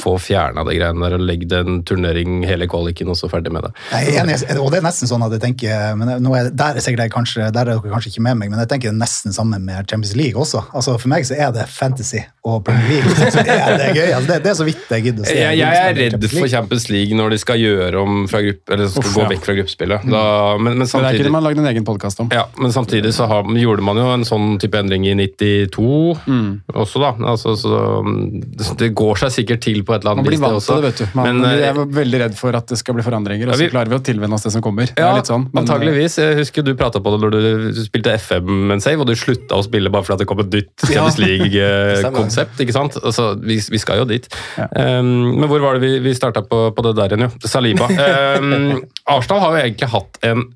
[0.00, 3.66] Få fjerna det greiene der og legg den turnering hele kvaliken, og så ferdig med
[3.66, 3.70] det.
[3.92, 6.78] Jeg er enig, og det er nesten sånn at jeg tenker men nå er, Der
[6.78, 8.94] er sikkert jeg kanskje, der er dere kanskje ikke med meg, men jeg tenker det
[8.96, 10.62] er nesten sammen med Champions League også.
[10.72, 13.28] Altså For meg så er det fantasy og Premier League.
[13.32, 14.08] Så er det gøy.
[14.16, 15.34] Altså, det, det er så vidt jeg gidder å se.
[15.38, 18.72] Jeg, jeg er redd Champions for Champions League når de skal gjøre om fra gruppe,
[18.74, 19.28] eller skal Uff, gå ja.
[19.30, 20.08] vekk fra gruppespillet.
[20.10, 20.22] Da,
[20.58, 22.32] men, men Det samtidig det man lagd en egen podkast om.
[22.34, 25.92] Ja, men samtidig så har, gjorde man jo en sånn type endring i 92
[26.26, 26.50] Mm.
[26.74, 27.12] også, da.
[27.30, 30.78] Altså, så, det, det går seg sikkert til på et eller Man blir vant til
[30.80, 31.16] det, vet du.
[31.18, 33.68] Man, Men, eh, jeg var veldig redd for at det skal bli forandringer, og så
[33.72, 34.88] klarer vi å tilvenne oss det som kommer.
[34.96, 36.16] Ja, er sånn, men- antageligvis.
[36.22, 39.58] Jeg husker du prata på det når du spilte FM en save, og du slutta
[39.58, 41.08] å spille bare fordi det kom et nytt Ja.
[41.08, 42.60] Champions League-konsept.
[42.62, 42.96] ikke sant?
[43.02, 44.26] Altså, vi, vi skal jo dit.
[44.58, 47.48] Um, men hvor var det vi, vi starta på, på det der igjen, jo?
[47.48, 47.88] Saliba.
[47.92, 48.82] Um,
[49.16, 50.46] Arsenal har jo egentlig hatt en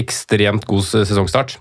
[0.00, 1.56] ekstremt god sesongstart.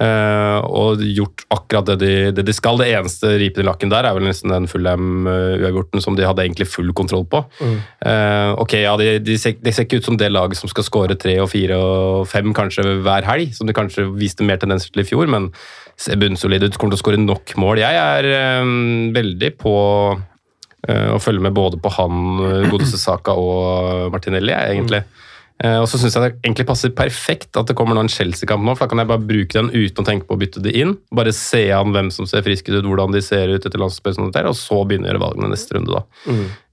[0.00, 2.78] Eh, og gjort akkurat det de, det de skal.
[2.80, 6.68] Det eneste ripen i lakken der er vel nesten den Fulham-uavgjorten som de hadde egentlig
[6.70, 7.42] full kontroll på.
[7.60, 10.86] Eh, ok, ja, de, de, ser, de ser ikke ut som det laget som skal
[10.86, 14.94] skåre tre og fire og fem kanskje hver helg, som de kanskje viste mer tendenser
[14.94, 15.50] til i fjor, men
[15.98, 17.82] ser bunnsolide ut, kommer til å skåre nok mål.
[17.82, 18.74] Jeg er eh,
[19.16, 19.76] veldig på
[20.14, 25.02] eh, å følge med både på han, eh, godeste Saka og Martinelli, jeg, egentlig.
[25.02, 25.24] Eh,
[25.58, 28.76] og så syns jeg det egentlig passer perfekt at det kommer nå en Chelsea-kamp nå,
[28.76, 30.94] for da kan jeg bare bruke den uten å tenke på å bytte det inn.
[31.14, 34.56] Bare se an hvem som ser friske ut, hvordan de ser ut etter landslagspausen, og
[34.58, 36.28] så begynne å gjøre valgene neste runde, da.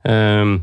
[0.05, 0.55] Eh,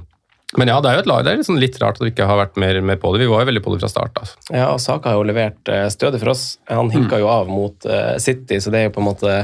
[0.60, 1.22] men ja, det er jo et lag.
[1.24, 3.22] Det er liksom litt rart at vi ikke har vært mer med på det.
[3.22, 4.18] Vi var jo veldig på det fra start.
[4.20, 4.36] Altså.
[4.52, 6.42] Ja, og Saka har jo levert eh, stødig for oss.
[6.68, 9.38] Han hinka jo av mot eh, City, så det er jo på en måte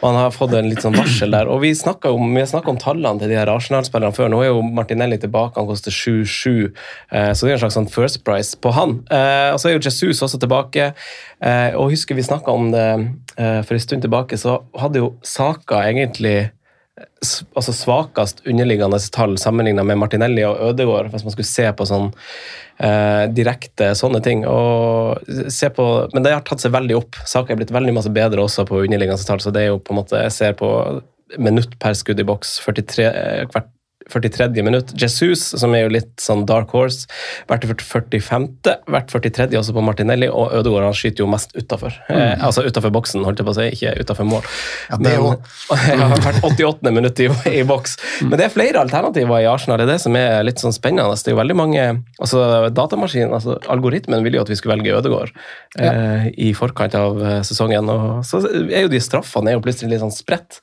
[0.00, 1.46] Man har fått en litt sånn varsel der.
[1.52, 4.32] Og Vi snakket om, snakka om tallene til de her Arsenal-spillerne før.
[4.32, 6.72] Nå er jo Martinelli tilbake, han koster 7-7,
[7.12, 9.02] eh, så det er en slags sånn first price på han.
[9.06, 10.92] Og så er jo Jesus også tilbake.
[11.78, 12.86] Og husker vi snakka om det
[13.36, 16.50] for en stund tilbake, så hadde jo Saka egentlig
[17.56, 22.10] altså svakest underliggende tall sammenlignet med Martinelli og Ødegaard, hvis man skulle se på sånn
[22.10, 24.44] eh, direkte sånne ting.
[24.44, 27.20] På, men det har tatt seg veldig opp.
[27.28, 29.94] Saka er blitt veldig masse bedre også på underliggende tall, så det er jo på
[29.94, 30.70] en måte Jeg ser på
[31.38, 33.70] minutt per skudd i boks 43, eh, hvert
[34.12, 34.62] 43.
[34.66, 34.92] minutt.
[35.00, 37.06] Jesus, som er jo litt sånn dark horse,
[37.50, 38.48] vært i 45.,
[38.90, 39.56] vært 43.
[39.60, 41.94] også på Martinelli, og Ødegaard han skyter jo mest utafor.
[42.10, 44.46] Eh, altså utafor boksen, holdt jeg på å si, ikke utafor mål.
[44.90, 45.38] Ja, det Men-
[46.00, 46.90] ja, hvert 88.
[46.94, 47.96] minutt i, i boks.
[48.26, 51.14] Men det er flere alternativer i Arsenal, det er det som er litt sånn spennende.
[51.20, 51.86] Det er jo veldig mange,
[52.20, 52.44] altså
[52.74, 55.34] Datamaskinen, altså algoritmen ville jo at vi skulle velge Ødegaard
[55.78, 59.94] eh, i forkant av eh, sesongen, og så er jo de straffene er jo plutselig
[59.94, 60.60] litt sånn spredt.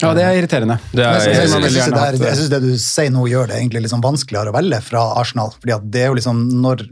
[0.00, 0.76] Ja, det er irriterende.
[0.92, 4.04] Det er, jeg synes det jeg synes det du sier nå gjør det egentlig sånn
[4.04, 5.52] vanskeligere å velge fra Arsenal.
[5.58, 6.84] fordi at det er jo liksom når,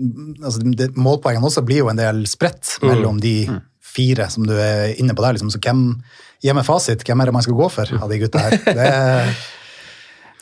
[0.43, 3.37] altså det, Målpoengene også blir jo en del spredt mellom de
[3.89, 5.39] fire som du er inne på der.
[5.39, 5.87] liksom, så hvem
[6.45, 7.05] gir meg fasit.
[7.07, 8.59] Hvem er det man skal gå for av de gutta her?
[8.67, 9.33] Det er,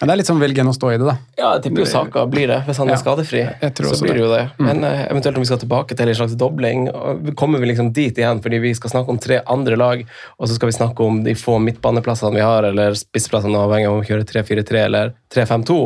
[0.01, 1.15] Men det er litt sånn velgen å stå i det, da.
[1.41, 3.41] Ja, jeg tipper jo Saka blir det, hvis han Ja, er skadefri.
[3.63, 4.43] jeg tror så blir det jo det.
[4.61, 6.89] Men eh, eventuelt om vi skal tilbake til en slags dobling,
[7.35, 10.03] kommer vi liksom dit igjen fordi vi skal snakke om tre andre lag,
[10.39, 13.95] og så skal vi snakke om de få midtbaneplassene vi har, eller spissplassene avhengig av
[13.97, 15.77] om vi kjører 3-4-3 eller 3-5-2.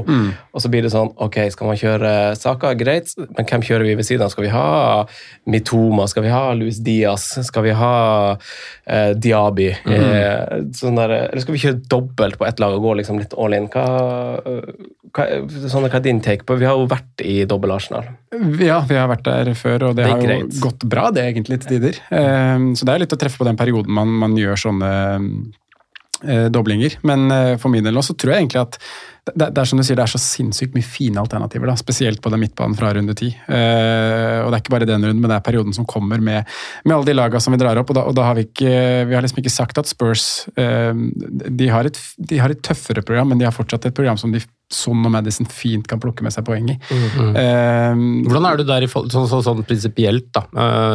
[0.53, 3.95] Og så blir det sånn, ok, skal man kjøre Saka, greit, men hvem kjører vi
[3.97, 4.33] ved siden av?
[4.35, 4.65] Skal vi ha
[5.51, 6.05] Mitoma?
[6.11, 7.25] Skal vi ha Luis Diaz?
[7.49, 7.93] Skal vi ha
[8.37, 9.71] eh, Diaby?
[9.89, 13.33] Eh, sånn der, eller skal vi kjøre dobbelt på ett lag og gå liksom litt
[13.41, 13.69] all in?
[13.73, 13.87] Hva,
[15.17, 15.27] hva,
[15.73, 18.11] sånn, hva er din take på Vi har jo vært i dobbel Arsenal.
[18.61, 20.61] Ja, vi har vært der før, og det, Det har jo greit.
[20.63, 21.99] gått bra, det egentlig, til tider.
[22.13, 24.93] Eh, Så det er litt å treffe på den perioden man, man gjør sånne
[26.29, 26.99] eh, doblinger.
[27.03, 28.79] Men eh, for min del nå så tror jeg egentlig at
[29.29, 32.23] det, det er som du sier, det er så sinnssykt mye fine alternativer, da, spesielt
[32.25, 33.29] på den midtbanen fra runde ti.
[33.31, 36.49] Eh, og det er ikke bare den runden, men det er perioden som kommer med,
[36.85, 37.93] med alle de lagene som vi drar opp.
[37.93, 38.71] Og da, og da har vi ikke
[39.11, 40.25] Vi har liksom ikke sagt at Spurs
[40.59, 41.99] uh, de, har et,
[42.31, 45.11] de har et tøffere program, men de har fortsatt et program som de Son og
[45.11, 46.77] Madison fint kan plukke med seg poeng i.
[46.95, 50.45] Eh, hvordan er du der i forhold- sånn, sånn, sånn prinsipielt, da?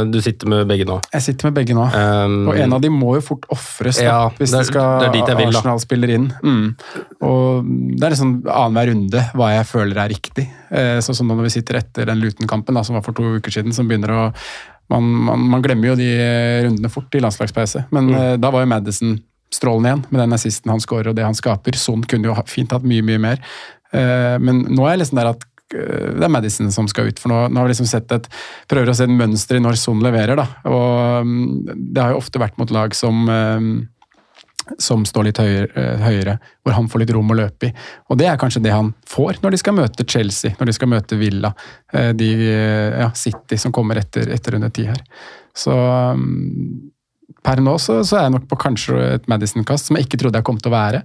[0.07, 1.01] Du sitter med begge nå.
[1.11, 1.83] Jeg sitter med begge nå.
[1.91, 5.15] Um, Og en av de må jo fort ofres Ja, hvis det skal det er
[5.17, 5.59] dit jeg vil, da.
[5.59, 6.29] Arsenal spiller inn.
[6.39, 6.69] Mm.
[7.27, 7.67] Og
[7.99, 10.47] det er liksom annenhver runde hva jeg føler er riktig.
[10.71, 13.73] Eh, Sånn som når vi sitter etter den Luton-kampen som var for to uker siden,
[13.75, 14.23] som begynner å
[14.89, 18.15] man, man, man glemmer jo de eh, rundene fort i landslagspause, men Mm.
[18.21, 19.15] eh, da var jo Madison
[19.55, 21.77] strålende igjen med den assisten han skårer og det han skaper.
[21.79, 23.39] Son kunne jo fint hatt mye, mye mer.
[23.93, 27.17] Eh, Men nå er jeg liksom der at det er Madison som skal ut.
[27.19, 28.27] For nå, nå har vi liksom sett et,
[28.69, 30.35] prøver å se et mønster i når Son leverer.
[30.37, 33.25] da, og mm, Det har jo ofte vært mot lag som
[34.81, 37.75] som står litt høyere, eh, høyere, hvor han får litt rom å løpe i.
[38.09, 40.91] Og det er kanskje det han får når de skal møte Chelsea, når de skal
[40.91, 41.53] møte Villa,
[41.93, 45.01] eh, de, eh, ja, City som kommer etter, etter runde ti her.
[45.55, 46.91] Så mm,
[47.45, 50.39] per nå så, så er jeg nok på kanskje et Madison-kast, som jeg ikke trodde
[50.39, 51.01] jeg kom til å være.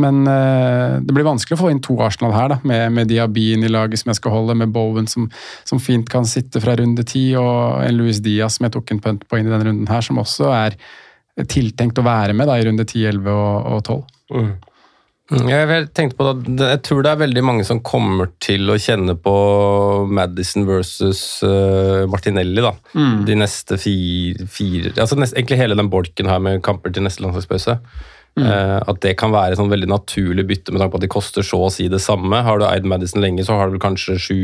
[0.00, 3.66] Men uh, det blir vanskelig å få inn to Arsenal her, da, med, med Diabin
[3.66, 5.28] i laget som jeg skal holde, med Bowen som,
[5.68, 9.02] som fint kan sitte fra runde ti, og en Louis Diaz som jeg tok en
[9.04, 10.78] punt på inn i denne runden her, som også er
[11.48, 14.04] tiltenkt å være med da, i runde 10, 11 og, og 12.
[14.36, 14.52] Mm.
[14.52, 14.68] mm
[15.32, 19.14] jeg tenkte på det, jeg tror det er veldig mange som kommer til å kjenne
[19.16, 19.32] på
[20.12, 22.74] Madison versus eh, Martinelli da.
[22.92, 23.22] Mm.
[23.24, 27.24] de neste fire, fire altså nest, Egentlig hele den bolken her med kamper til neste
[27.24, 27.78] landslagspause.
[28.36, 28.44] Mm.
[28.44, 31.46] Eh, at det kan være sånn veldig naturlig bytte med tanke på at de koster
[31.46, 32.44] så å si det samme.
[32.44, 34.42] Har du eid Madison lenge, så har du kanskje sju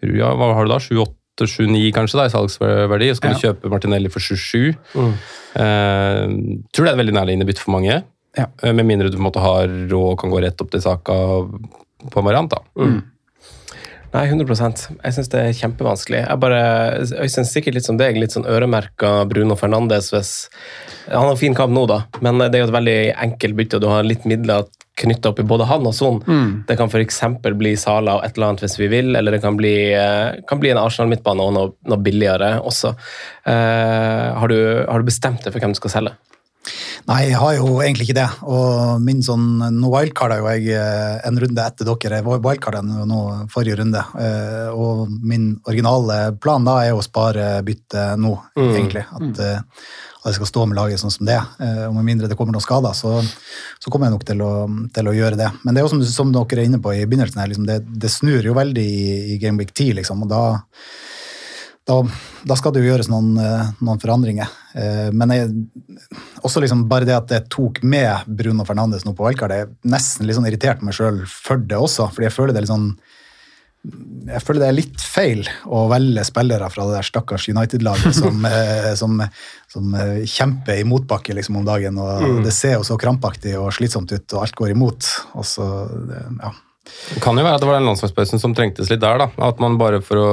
[0.00, 0.78] ja, hva har du da?
[0.80, 3.36] Sju-åtte 8-7-9 kanskje da, i salgsverdi, og så kan ja.
[3.36, 4.74] du kjøpe Martinelli for 27.
[4.94, 5.12] Mm.
[5.60, 6.24] Eh,
[6.70, 8.02] tror det er et veldig nærliggende bytte for mange.
[8.38, 8.48] Ja.
[8.62, 10.84] Eh, med mindre du på en måte har råd og kan gå rett opp til
[10.84, 11.16] saka
[12.10, 12.52] på Marant.
[12.52, 12.62] da.
[12.76, 12.92] Mm.
[12.98, 13.08] mm.
[14.10, 16.20] Nei, 100 Jeg syns det er kjempevanskelig.
[16.24, 16.62] Jeg bare,
[17.06, 20.32] jeg synes sikkert litt som deg, litt sånn øremerka Bruno Fernandes hvis
[21.06, 23.78] Han har fin kamp nå, da, men det er jo et veldig enkelt bytte.
[23.78, 24.66] Du har litt midler
[25.00, 26.20] knytta opp i både han og Son.
[26.26, 26.64] Mm.
[26.68, 27.20] Det kan f.eks.
[27.58, 30.60] bli Sala og et eller annet hvis vi vil, eller det kan bli, eh, kan
[30.62, 32.94] bli en Arsenal-midtbane og noe, noe billigere også.
[33.46, 36.16] Eh, har, du, har du bestemt deg for hvem du skal selge?
[37.08, 38.26] Nei, jeg har jo egentlig ikke det.
[38.44, 39.46] Og min sånn
[39.78, 42.18] Nå wildcarda jo jeg eh, en runde etter dere.
[42.20, 44.02] Jeg var wildcarda nå forrige runde.
[44.20, 48.70] eh, Og min originale plan da er å spare bytte nå, Mm.
[48.76, 49.06] egentlig.
[49.16, 49.62] At, eh,
[50.20, 51.38] at jeg skal stå med laget sånn som det.
[51.64, 53.18] Eh, Og med mindre det kommer noen skader, så,
[53.80, 54.52] så kommer jeg nok til å,
[54.94, 55.50] til å gjøre det.
[55.64, 57.80] Men det er jo som, som dere er inne på i begynnelsen her, liksom, det,
[58.04, 60.26] det snur jo veldig i, i Game Week 10, liksom.
[60.26, 60.42] Og da
[61.90, 61.96] da,
[62.46, 64.50] da skal det jo gjøres noen, eh, noen forandringer.
[64.78, 65.48] Eh, Men jeg,
[66.46, 70.28] også liksom bare det at jeg tok med Bruno Fernandes nå på jeg er nesten
[70.28, 72.10] litt sånn irritert meg sjøl for det også.
[72.12, 72.92] fordi jeg føler det er litt sånn
[73.80, 78.44] jeg føler det er litt feil å velge spillere fra det der stakkars United-laget som,
[78.50, 79.22] eh, som,
[79.72, 82.00] som eh, kjemper i motbakke liksom, om dagen.
[82.00, 82.42] og Mm.
[82.44, 85.08] Det ser jo så krampaktig og slitsomt ut, og alt går imot.
[85.40, 85.64] og så,
[86.42, 86.52] ja.
[86.90, 89.18] Det kan jo være at det var den landslagspausen som trengtes litt der.
[89.20, 89.26] da.
[89.44, 90.30] At man bare for å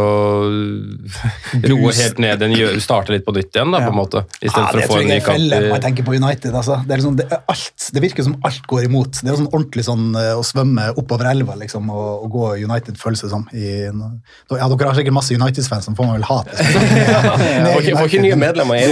[1.72, 4.22] roe helt ned igjen, starte litt på nytt igjen, da, på en måte.
[4.40, 6.08] I stedet Ja, for å få tror en jeg ny er felle når jeg tenker
[6.08, 6.52] på United.
[6.56, 6.78] Altså.
[6.86, 9.20] Det, er liksom, det, er alt, det virker som alt går imot.
[9.20, 12.96] Det er sånn ordentlig sånn eh, å svømme oppover elva liksom, og, og gå United,
[13.02, 13.44] føles det som.
[13.52, 16.52] I, ja, dere har sikkert masse United-fans som får meg vel hate.
[17.98, 18.88] Får ikke, nye medlemmer i.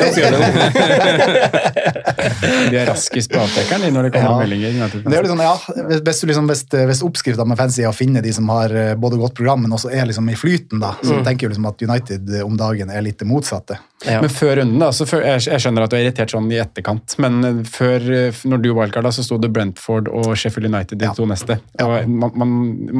[2.69, 4.37] De er raskest på avdekkeren når det kommer Ja.
[4.43, 4.71] meldinger.
[4.95, 5.55] Det er jo liksom, ja,
[5.89, 8.91] hvis, hvis, liksom, hvis, hvis oppskrifta med fancy er å finne de som har eh,
[8.99, 11.23] både godt program, men også er liksom i flyten, da, så Mm.
[11.25, 13.79] tenker jo liksom at United eh, om dagen er litt det motsatte.
[14.05, 16.59] Men før runden, da, så før, jeg, jeg skjønner at du er irritert sånn i
[16.61, 18.05] etterkant, men eh, før,
[18.51, 21.57] når du wildcarda, så sto det Brentford og Sheffield United de to neste.
[21.81, 22.53] Og man, man,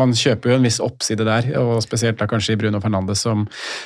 [0.05, 3.43] man kjøper jo en viss oppside der, og spesielt da kanskje i Bruno Fernandes som,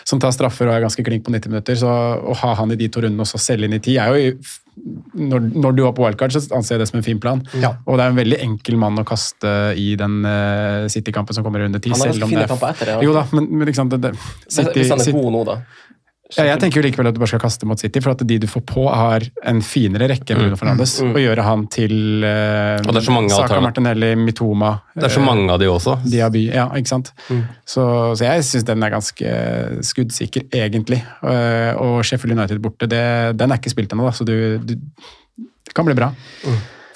[0.08, 1.80] som tar straffer og er ganske klink på 90 minutter.
[1.82, 4.14] Så å ha han i de to rundene og så selge inn i ti, er
[4.14, 4.58] jo i-
[5.20, 7.42] når, når du var på wildcard, så anser jeg det som en fin plan.
[7.60, 7.74] Ja.
[7.86, 11.62] Og det er en veldig enkel mann å kaste i den uh, City-kampen som kommer
[11.62, 11.92] i runde ti.
[11.94, 13.04] Han har ganske fine er- kamper etter det, ja.
[13.10, 14.14] Jo da, men, men liksom det, det,
[14.48, 15.58] City- Hvis han er god nå, da.
[16.38, 18.36] Ja, jeg tenker jo likevel at du bare skal kaste mot City, for at de
[18.42, 20.94] du får på, har en finere rekke enn Bruno Fernandes.
[21.02, 21.14] Mm.
[21.16, 23.58] Og gjøre han til uh, Saka.
[23.66, 25.98] Martinelli, Mitoma Det er så mange av de også.
[26.04, 26.44] eh, Diaby.
[26.54, 27.14] Ja, ikke sant?
[27.66, 29.36] Så, så jeg syns den er ganske
[29.90, 31.02] skuddsikker, egentlig.
[31.26, 33.06] Uh, og Sheffield United borte, det,
[33.40, 36.14] den er ikke spilt ennå, så du, du Det kan bli bra.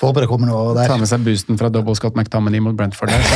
[0.04, 0.88] Får håpe det kommer noe der.
[0.92, 3.24] Ta med seg boosten fra double Scott McTominay mot Brentford der.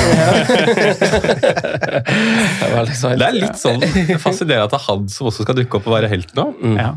[2.98, 3.10] Så.
[3.16, 3.82] Det er litt sånn
[4.22, 6.46] fascinerende at det er han som også skal dukke opp og være helt nå.
[6.78, 6.92] Ja.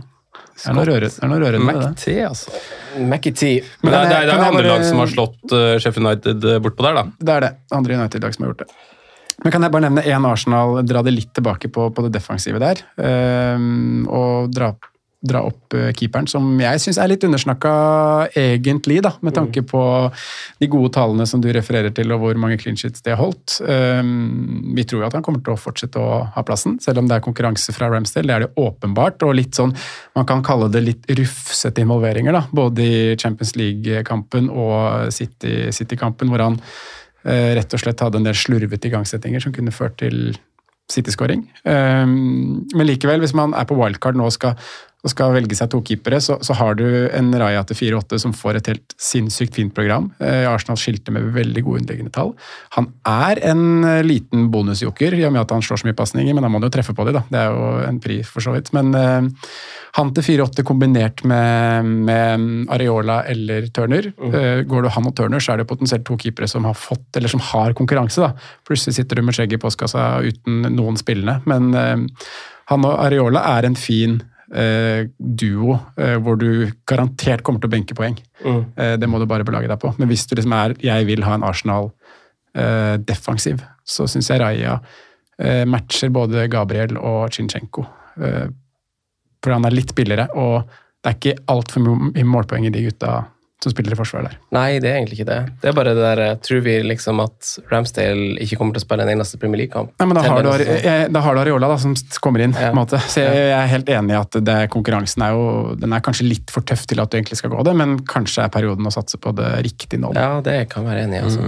[0.61, 0.85] Det er noe
[1.40, 2.16] rørende, med det.
[2.26, 2.48] Altså.
[3.00, 3.62] McAtee.
[3.80, 6.06] Men det, er- det, er- det er andre bare- lag som har slått uh, Sheffield
[6.11, 7.04] United uh, bortpå der, da.
[7.16, 7.52] Det er det.
[7.78, 8.70] Andre United-lag som har gjort det.
[9.40, 12.59] Men kan jeg bare nevne én Arsenal, dra det litt tilbake på, på det defensive
[12.61, 12.76] der.
[13.00, 14.68] Um, og dra,
[15.20, 17.72] dra opp eh, keeperen, som jeg syns er litt undersnakka
[18.38, 19.83] egentlig, da, med tanke på
[20.62, 23.59] de gode tallene som du refererer til, og hvor mange clean sheets de har holdt.
[23.68, 27.11] Ehm, vi tror jo at han kommer til å fortsette å ha plassen, selv om
[27.11, 28.30] det er konkurranse fra Ramsdale.
[28.30, 29.76] Det er det åpenbart, og litt sånn,
[30.16, 36.33] man kan kalle det litt rufsete involveringer, da, både i Champions League-kampen og City- City-kampen,
[36.33, 36.62] hvor han
[37.26, 40.33] eh, rett og slett hadde en del slurvete igangsettinger som kunne ført til
[40.90, 41.44] City-skåring.
[41.62, 44.56] Um, men likevel, hvis man er på wildcard nå og skal,
[45.01, 48.35] og skal velge seg to keepere, så, så har du en Raja til 4-8 som
[48.37, 50.11] får et helt sinnssykt fint program.
[50.21, 52.35] Eh, Arsenal skilte med veldig gode underliggende tall.
[52.77, 56.37] Han er en eh, liten bonusjoker, i og med at han slår så mye pasninger,
[56.37, 57.25] men da må han jo treffe på de, da.
[57.33, 58.73] Det er jo en pri, for så vidt.
[58.77, 59.47] Men eh,
[59.97, 64.13] han til 4-8 kombinert med, med Areola eller Turner.
[64.31, 67.09] Eh, går du han og Turner, så er det potensielt to keepere som har fått,
[67.17, 68.21] eller som har konkurranse.
[68.23, 68.35] da.
[68.69, 71.41] Plutselig sitter du med skjegget i postkassa uten noen spillende.
[71.51, 72.27] Men eh,
[72.71, 77.95] han og Areola er en fin duo eh, hvor du garantert kommer til å benke
[77.95, 78.17] poeng.
[78.43, 78.63] Mm.
[78.75, 79.93] Eh, det må du bare belage deg på.
[79.99, 81.93] Men hvis du liksom er 'jeg vil ha en Arsenal
[82.55, 84.81] eh, defensiv', så syns jeg Raja
[85.39, 87.87] eh, matcher både Gabriel og Chinchenko.
[88.21, 88.49] Eh,
[89.43, 90.69] for han er litt billigere, og
[91.01, 93.25] det er ikke altfor mye målpoeng i de gutta
[93.61, 94.37] som spiller i forsvar der.
[94.57, 95.38] Nei, det er egentlig ikke det.
[95.61, 99.05] Det er bare det der Tror vi liksom at Ramsdale ikke kommer til å spille
[99.05, 99.92] en eneste Premier League-kamp?
[100.01, 101.92] Nei, men da har, du, eh, da har du Areola da, som
[102.25, 102.55] kommer inn.
[102.57, 103.01] på en måte.
[103.05, 105.44] Så jeg, jeg er helt enig i at det, konkurransen er jo
[105.81, 108.46] den er kanskje litt for tøff til at du egentlig skal gå det, men kanskje
[108.46, 110.14] er perioden å satse på det riktig nå.
[110.16, 111.25] Ja, det kan jeg være enig i.
[111.29, 111.44] Altså.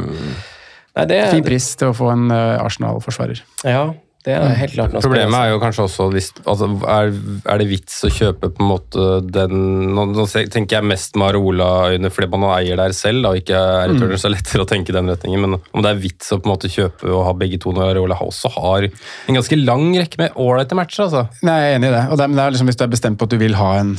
[0.92, 3.40] Nei, det, Fin pris til å få en eh, Arsenal-forsvarer.
[3.64, 3.87] Ja,
[4.24, 7.08] det er helt klart noe Problemet er jo kanskje også hvis, altså, er,
[7.50, 9.54] er det vits å kjøpe på en måte den
[9.96, 13.56] Nå, nå tenker jeg mest med Areola-øyne fordi man eier der selv, da, og ikke
[13.58, 13.96] er Mm.
[13.96, 15.40] returner, så er det lettere å tenke den retningen.
[15.42, 17.90] Men om det er vits å på en måte kjøpe og ha begge to når
[17.96, 21.24] Areola også har en ganske lang rekke med ålreite matcher, altså.
[21.42, 22.02] Nei, jeg er enig i det.
[22.12, 23.72] Og det, men det er liksom hvis du er bestemt på at du vil ha
[23.80, 23.96] en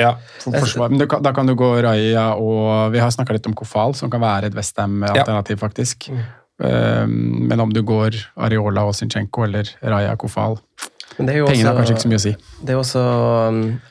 [0.00, 0.14] Ja.
[0.40, 0.88] for- forsvar.
[0.90, 3.94] Men du, kan- da kan du gå Raja og Vi har snakka litt om Kofal,
[3.94, 6.08] som kan være et Westham-alternativ, faktisk.
[6.10, 6.24] Um,
[6.62, 10.58] men om du går Areola og Zinchenko eller Raja Kofal
[11.16, 12.32] Pengene har kanskje ikke så mye å si.
[12.62, 13.02] Det er også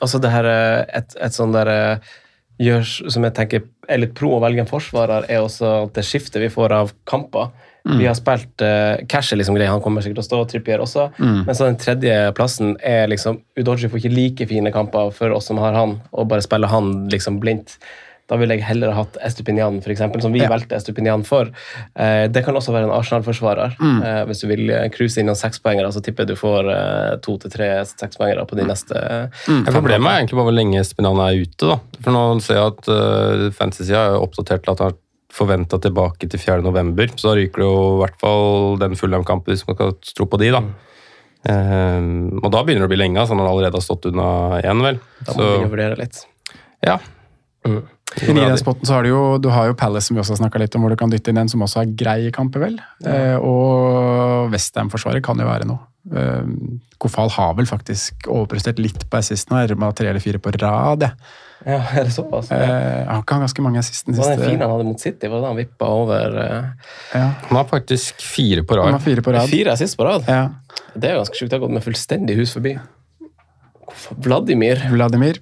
[0.02, 2.14] altså det her, eh, et, et sånn der eh,
[2.62, 6.42] gjør, Som jeg tenker er litt pro å velge en forsvarer, er også det skiftet
[6.42, 7.50] vi får av kamper.
[7.82, 7.96] Mm.
[7.98, 10.84] Vi har spilt uh, Cash er liksom grei, han kommer sikkert til å stå, Trippier
[10.84, 11.08] også.
[11.18, 11.40] Mm.
[11.48, 15.50] Men så den tredje plassen er liksom Udoji får ikke like fine kamper for oss
[15.50, 17.74] som har han, og bare spiller han liksom blindt.
[18.30, 20.48] Da ville jeg heller hatt Estupinian, eksempel, som vi Ja.
[20.48, 21.50] valgte Estupinian for.
[21.96, 23.74] Eh, det kan også være en Arsenal-forsvarer.
[23.78, 24.02] Mm.
[24.02, 27.16] Eh, hvis du vil eh, cruise inn noen sekspoengere, så tipper jeg du får eh,
[27.20, 28.94] to til tre sekspoengere på de neste
[29.48, 29.64] Mm.
[29.66, 31.66] Problemet er egentlig bare hvor lenge Estupinian er ute.
[31.66, 31.76] da.
[32.00, 34.96] For Nå ser jeg at uh, Fantasy har oppdatert til at han har
[35.32, 36.62] forventa tilbake til 4.
[36.62, 40.26] november, så da ryker det jo i hvert fall den Fulham-kampen hvis man skal tro
[40.26, 40.50] på de.
[40.52, 40.62] da.
[41.48, 44.60] Um, og da begynner det å bli lenge, så han har allerede har stått unna
[44.62, 45.00] én, vel.
[45.26, 46.24] Da må vi vurdere litt.
[46.86, 46.98] Ja.
[48.20, 50.42] I den spotten så har du jo, du har jo Palace, som vi også har
[50.42, 52.64] snakka litt om, hvor du kan dytte inn en som også er grei i kamper,
[52.66, 52.76] vel.
[53.06, 55.80] Eh, og Westham-forsvaret kan jo være noe.
[56.12, 56.42] Eh,
[57.02, 61.08] Kofal har vel faktisk overprestert litt på assisten her, med tre eller fire på rad.
[61.08, 61.14] Ja.
[61.62, 62.50] Ja, er det såpass?
[62.50, 64.50] Eh, han har ikke ganske mange assisten Det Var den siste.
[64.50, 65.28] fine han hadde mot City?
[65.30, 66.64] Var det da han vippa over eh,
[67.14, 67.28] Ja.
[67.48, 68.90] Han har faktisk fire på rad.
[68.90, 69.48] Han har fire på rad.
[69.50, 70.26] Fire assist på rad?
[70.26, 70.48] Ja.
[70.96, 71.50] Det er jo ganske sjukt.
[71.52, 72.74] Det har gått med fullstendig hus forbi.
[74.26, 74.82] Vladimir.
[74.90, 75.38] Vladimir.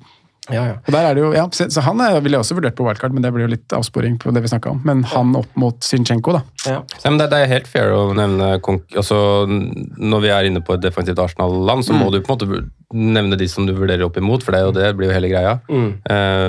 [0.49, 0.77] Ja, ja.
[0.81, 3.23] Og der er det jo, ja, så han ville jeg også vurdert på wildcard, men
[3.23, 4.81] det blir jo litt avsporing på det vi om.
[4.89, 6.41] Men han opp mot Zinchenko, da.
[6.65, 6.79] ja.
[7.05, 10.63] Ja, men det, det er helt fair å nevne konk altså, Når vi er inne
[10.65, 12.65] på et defensivt Arsenal-land, så må du på en måte
[12.97, 15.59] nevne de som du vurderer opp imot, for det, og det blir jo hele greia.
[15.71, 16.49] Eh,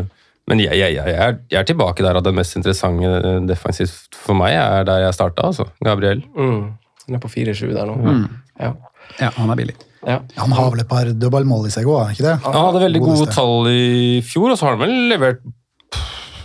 [0.50, 4.18] men jeg, jeg, jeg, er, jeg er tilbake der at det mest interessante eh, defensivt
[4.18, 5.68] for meg er der jeg starta, altså.
[5.86, 6.24] Gabriel.
[6.34, 6.72] Mm.
[7.06, 8.18] Han er på 4-7 der nå.
[8.58, 8.74] Ja.
[9.20, 9.78] Ja, han er billig.
[10.08, 10.20] Ja.
[10.42, 12.36] Han har vel et par dødballmål i seg òg, ikke det?
[12.46, 15.42] Han hadde veldig gode tall i fjor, og så har han vel levert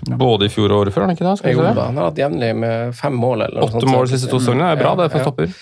[0.07, 1.07] både i fjor og året før?
[1.07, 1.39] han ikke det?
[1.41, 1.73] Skal Jo se.
[1.75, 3.43] da, han har hatt jevnlig med fem mål.
[3.47, 4.69] eller noe Åtte mål de siste to sesongene.
[4.77, 5.31] Det er bra, det, for en Ja.
[5.31, 5.57] stopper.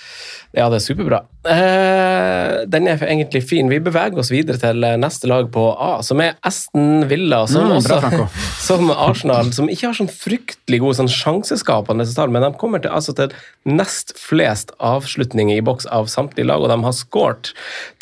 [0.54, 1.18] Ja, det er superbra.
[1.50, 3.66] Eh, den er egentlig fin.
[3.72, 7.42] Vi beveger oss videre til eh, neste lag på A, som er Aston Villa.
[7.50, 12.30] Som, Mm, bra, også, som Arsenal, som ikke har sånn fryktelig gode sånn sjanseskapende tall,
[12.30, 13.34] men de kommer til, altså til
[13.66, 17.50] nest flest avslutninger i boks av samtlige lag, og de har skåret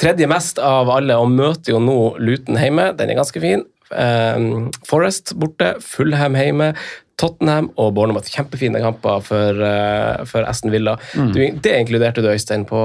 [0.02, 2.90] tredje mest av alle, og møter jo nå Luton hjemme.
[2.98, 3.64] Den er ganske fin.
[3.92, 6.72] Um, Forest borte, Fulham hjemme.
[7.20, 8.26] Tottenham og Bournemouth.
[8.32, 10.96] Kjempefine kamper for, uh, for Aston Villa.
[11.14, 12.78] Du, det inkluderte du, Øystein, på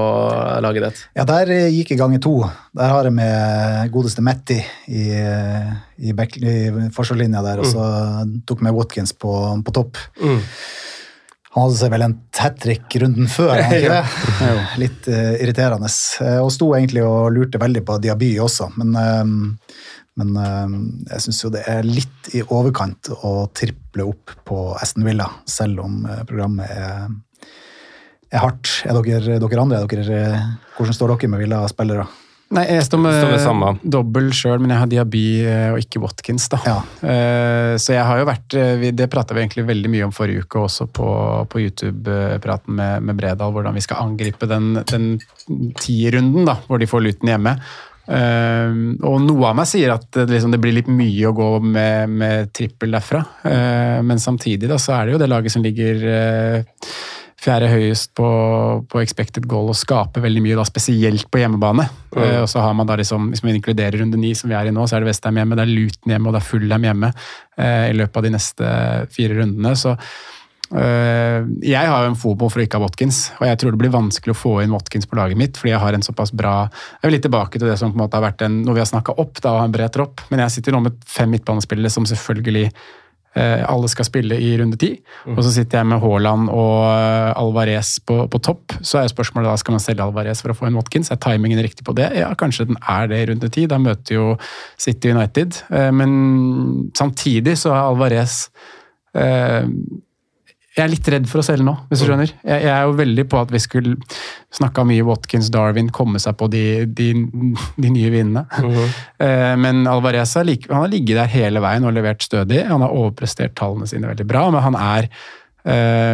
[0.62, 1.04] laget ditt.
[1.18, 2.36] Ja, der eh, gikk jeg ganger to.
[2.78, 4.60] Der har jeg med godeste Metti
[4.92, 6.58] i, eh, i, back- i
[6.94, 7.88] forsvarslinja der, og så
[8.46, 9.32] tok med Watkins på,
[9.66, 9.98] på topp.
[11.58, 14.02] Han hadde seg vel en hat trick runden før, ikke?
[14.84, 15.90] Litt uh, irriterende.
[16.44, 19.74] Og sto egentlig og lurte veldig på Diaby også, men, eh,
[20.18, 20.76] men eh,
[21.14, 25.84] jeg syns jo det er litt i overkant å triple opp på Aston Villa, selv
[25.86, 27.10] om eh, programmet er,
[28.34, 28.80] er hardt.
[28.88, 30.48] Er dere, dere andre, er dere, eh,
[30.78, 32.08] hvordan står dere med Villa-spillere?
[32.56, 35.24] Nei, jeg står med, Står med dobbel sjøl, men jeg har Diaby
[35.74, 36.46] og ikke Watkins.
[36.48, 36.62] da.
[36.64, 36.78] Ja.
[37.76, 38.56] Så jeg har jo vært
[38.96, 41.10] Det prata vi egentlig veldig mye om forrige uke også på,
[41.52, 45.10] på YouTube-praten med, med Bredal, hvordan vi skal angripe den, den
[45.76, 47.58] tierrunden da, hvor de får Luton hjemme.
[48.08, 51.52] Eh, og noe av meg sier at det, liksom, det blir litt mye å gå
[51.66, 53.24] med, med trippel derfra.
[53.44, 56.90] Uh, men samtidig da, så er det jo det laget som ligger uh,
[57.38, 58.30] fjerde høyest på,
[58.90, 61.86] på expected goal og skaper veldig mye, da, spesielt på hjemmebane.
[62.18, 64.70] Eh, og så har man da liksom, Hvis man inkluderer runde ni, som vi er
[64.70, 66.88] i nå, så er det Westham hjemme, det er Luton hjemme og det er Fullheim
[66.90, 68.72] hjemme eh, i løpet av de neste
[69.14, 69.76] fire rundene.
[69.78, 69.96] så
[70.68, 73.94] jeg har jo en fobo for å ikke ha Watkins, og jeg tror det blir
[73.94, 77.08] vanskelig å få inn Watkins på laget mitt, fordi jeg har en såpass bra Jeg
[77.08, 78.90] vil litt tilbake til det som på en måte har vært en, noe vi har
[78.92, 82.66] snakka opp, da, en bred tropp, men jeg sitter nå med fem midtbanespillere som selvfølgelig
[83.38, 84.90] eh, alle skal spille i runde ti.
[85.30, 88.76] Og så sitter jeg med Haaland og eh, Alvarez på, på topp.
[88.82, 91.12] Så er jo spørsmålet da, skal man selge Alvarez for å få en Watkins.
[91.14, 92.10] Er timingen riktig på det?
[92.18, 93.68] Ja, kanskje den er det i runde ti.
[93.70, 94.26] Da møter jo
[94.82, 95.62] City United.
[95.70, 98.48] Eh, Men samtidig så er Alvarez
[99.16, 99.64] eh,
[100.78, 102.30] jeg er litt redd for å selge nå, hvis du skjønner.
[102.46, 103.96] Jeg, jeg er jo veldig på at vi skulle
[104.54, 107.08] snakka mye Watkins, Darwin, komme seg på de, de,
[107.82, 108.46] de nye vinene.
[108.60, 109.56] Uh -huh.
[109.58, 112.68] Men Alvarez har, han har ligget der hele veien og levert stødig.
[112.68, 115.10] Han har overprestert tallene sine veldig bra, men han er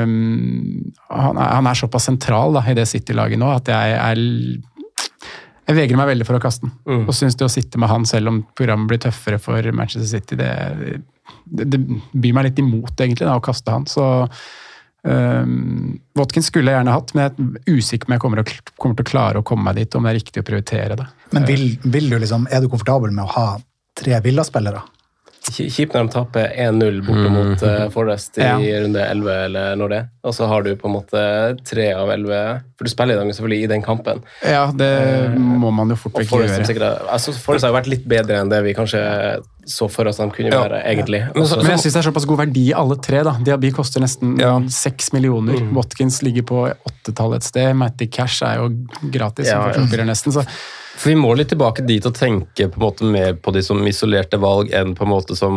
[0.04, 4.18] um, han er, han er såpass sentral da, i det City-laget nå at jeg er
[5.64, 7.06] jeg vegrer meg veldig for å kaste den.
[7.08, 10.36] Og syns det å sitte med han selv om programmet blir tøffere for Manchester City,
[10.36, 11.04] det,
[11.46, 11.80] det, det
[12.12, 13.88] byr meg litt imot egentlig da, å kaste han.
[13.90, 14.06] Så
[15.08, 19.00] øhm, Watkins skulle jeg gjerne hatt, men jeg er usikker om jeg kommer, å, kommer
[19.00, 21.08] til å klare å komme meg dit, om det er riktig å prioritere det.
[21.36, 23.48] Men vil, vil du liksom, er du komfortabel med å ha
[24.00, 24.84] tre Villa-spillere?
[25.44, 28.56] Kj- Kjipt når de taper 1-0 borte mot Forrest Forest i Ja.
[28.84, 30.06] runde 11, eller når det er.
[30.24, 31.24] Og så har du på en måte
[31.68, 34.22] tre av 11 For du spiller dem selvfølgelig i den kampen.
[34.42, 36.66] Ja, det må man jo fort vekk gjøre.
[36.66, 39.04] sikkert, altså Forrest har jo vært litt bedre enn det vi kanskje
[39.68, 40.64] så for oss de kunne Ja.
[40.64, 41.22] være, egentlig.
[41.36, 43.24] Men så- Også- Men jeg syns det er såpass god verdi alle tre.
[43.24, 43.32] da.
[43.44, 44.60] Diaby koster nesten Ja.
[44.60, 45.14] millioner.
[45.14, 45.74] millioner.
[45.74, 47.76] Watkins ligger på åttetallet et sted.
[47.76, 48.70] Matty Cash er jo
[49.12, 50.04] gratis som Ja, ja.
[50.06, 50.32] nesten.
[50.32, 50.46] så
[50.94, 53.80] For Vi må litt tilbake dit og tenke på en måte mer på de som
[53.90, 55.56] isolerte valg enn på en måte som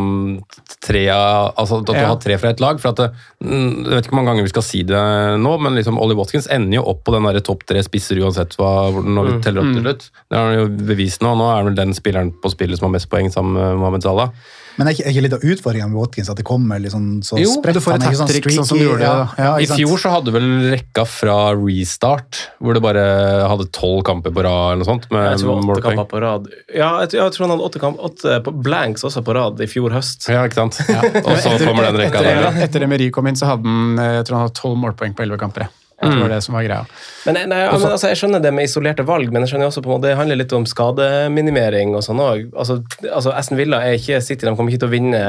[0.83, 2.07] tre altså at du Ja.
[2.07, 2.79] har tre fra et lag.
[2.79, 3.11] for at det,
[3.43, 6.17] mm, Jeg vet ikke hvor mange ganger vi skal si det nå, men liksom Ollie
[6.17, 9.61] Watkins ender jo opp på den der topp tre spisser uansett hva, når vi teller
[9.61, 10.09] opp til slutt.
[10.29, 11.35] Det har han jo bevist nå.
[11.37, 14.03] Nå er han vel den spilleren på spillet som har mest poeng sammen med Mohammed
[14.03, 14.29] Salah.
[14.77, 17.39] Men er ikke, er ikke litt av utfordringen med Watkins at det kommer liksom så
[17.41, 17.79] Jo, spredt?
[17.79, 20.47] du får et hat-trick, sånn som du gjorde, ja, ja, I fjor så hadde vel
[20.71, 23.05] rekka fra restart, hvor det bare
[23.49, 25.09] hadde tolv kamper på rad eller noe sånt.
[25.13, 26.47] med jeg tror åtte kamper på rad.
[26.69, 29.65] Ja, jeg tror, jeg tror han hadde åtte, kamp, åtte på blanks også på rad
[29.65, 30.29] i fjor høst.
[30.29, 30.79] Ja, ikke sant?
[30.87, 31.01] Ja.
[31.25, 32.61] Og så kommer den rekka etter, der.
[32.67, 35.25] Etter Emery kom inn, så hadde han eh, jeg tror han hadde tolv målpoeng på
[35.25, 35.67] elleve kamper.
[35.97, 36.11] Jeg.
[36.11, 36.83] Tror det var det som var greia.
[37.25, 39.81] Men, nei, ja, men altså, Jeg skjønner det med isolerte valg, men jeg skjønner også
[39.81, 42.21] på en måte, det handler litt om skademinimering og sånn.
[42.21, 42.77] Altså,
[43.09, 45.21] altså, Aston Villa er ikke City, de kommer ikke til å vinne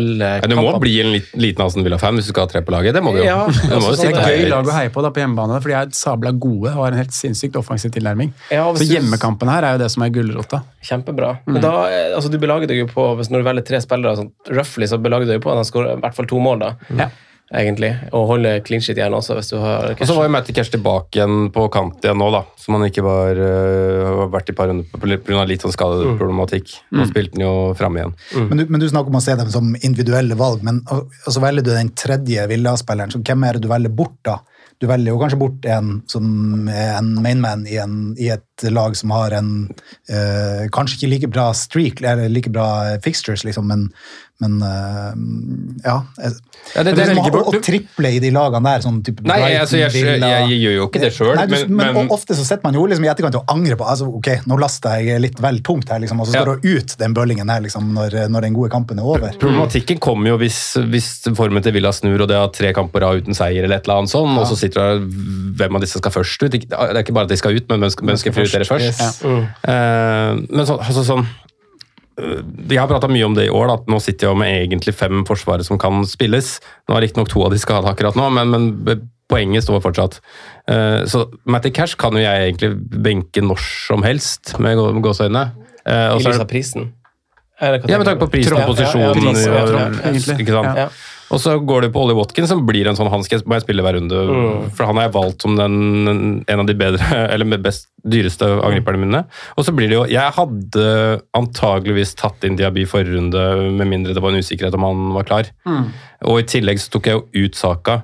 [0.00, 2.74] alle Ja, du må bli en liten Aston Villa-fan hvis du skal ha tre på
[2.74, 2.96] laget.
[2.96, 3.28] Det må du jo.
[3.28, 5.60] Ja, du må jo altså, Det er gøy lag å heie på da på hjemmebane,
[5.60, 8.32] for de er sabla gode og har en helt sinnssykt offensiv tilnærming.
[8.54, 10.64] Ja, Så hjemmekampen her er jo det som er gulrota.
[10.80, 11.34] Kjempebra.
[11.44, 11.74] Men da,
[12.16, 14.96] altså, du belager deg jo på, hvis når du velger tre spillere, sånn, roughly, så
[15.02, 16.76] belager du deg på at han skårer i hvert fall to mål, da.
[16.96, 17.12] Ja.
[17.50, 17.90] Egentlig.
[18.14, 20.70] Og holde clean shit igjen også, hvis du har Og så var jo Matty Cash
[20.70, 22.44] tilbake igjen på kant igjen nå, da.
[22.60, 24.86] Som han ikke var uh, har vært i par runder
[25.26, 25.42] pga.
[25.50, 26.76] litt sånn skadeproblematikk.
[26.94, 28.14] Nå spilte han jo fram igjen.
[28.36, 31.34] Men, du, men du snakker om å se dem som individuelle valg, men og, og
[31.34, 33.26] så velger du den tredje Villa-spilleren.
[33.26, 34.38] Hvem er det du velger bort, da?
[34.80, 38.94] Du velger jo kanskje bort en som er en mainman i, en, i et lag
[38.96, 43.88] som har en uh, kanskje ikke like bra streak, eller like bra fixtures, liksom, men,
[44.40, 45.12] men uh,
[45.84, 45.96] ja.
[46.74, 49.36] Ja, det- er det liksom, å, å triple i de lagene der, sånn type Nei,
[49.36, 52.46] Brighton, altså, jeg, jeg, jeg, gjør jo ikke det sjøl, men, men, men ofte så
[52.46, 55.42] sitter man jo liksom i etterkant og angrer på altså, ok, nå lasta jeg litt
[55.44, 56.44] vel tungt her, liksom, og så Ja.
[56.46, 59.36] står du ut den bøllingen her liksom, når, når den gode kampen er over.
[59.42, 63.20] Problematikken kommer jo hvis, hvis formen til Villa snur, og det har tre kamper av
[63.20, 65.20] uten seier, eller et eller annet sånn, og så sitter det
[65.60, 66.56] hvem av disse skal først ut.
[66.56, 69.04] Det er ikke bare at de skal ut, men hvem skal, hvem skal prioritere først.
[69.04, 69.20] Yes.
[69.24, 71.28] Uh, men så, altså, sånn
[72.20, 74.94] eh, Vi har prata mye om det i år, at nå sitter jeg med egentlig
[74.94, 76.58] fem forsvarere som kan spilles.
[76.88, 80.20] Nå er riktignok to av de skada akkurat nå, men, men poenget står fortsatt.
[80.70, 85.44] Eh, så Matty Cash kan jo jeg egentlig benke når som helst, med gå- gåseøyne.
[85.86, 86.90] Eh, I så er lys av prisen.
[87.60, 90.92] Ja, med tanke på prisen og Ja, ja, ja, pris, og- tropp, ikke sant?
[91.30, 93.84] Og så går det på Ollie Watkins, som blir en sånn han skal, jeg spille
[93.86, 94.18] hver runde.
[94.30, 94.70] Mm.
[94.74, 95.76] For han har jeg valgt som den,
[96.42, 99.20] en av de bedre, eller best dyreste angriperne mine.
[99.60, 100.86] Og så blir det jo Jeg hadde
[101.36, 103.44] antageligvis tatt inn Diaby forrige runde,
[103.76, 105.52] med mindre det var en usikkerhet om han var klar.
[106.26, 108.00] Og i tillegg så tok jeg jo ut Saka.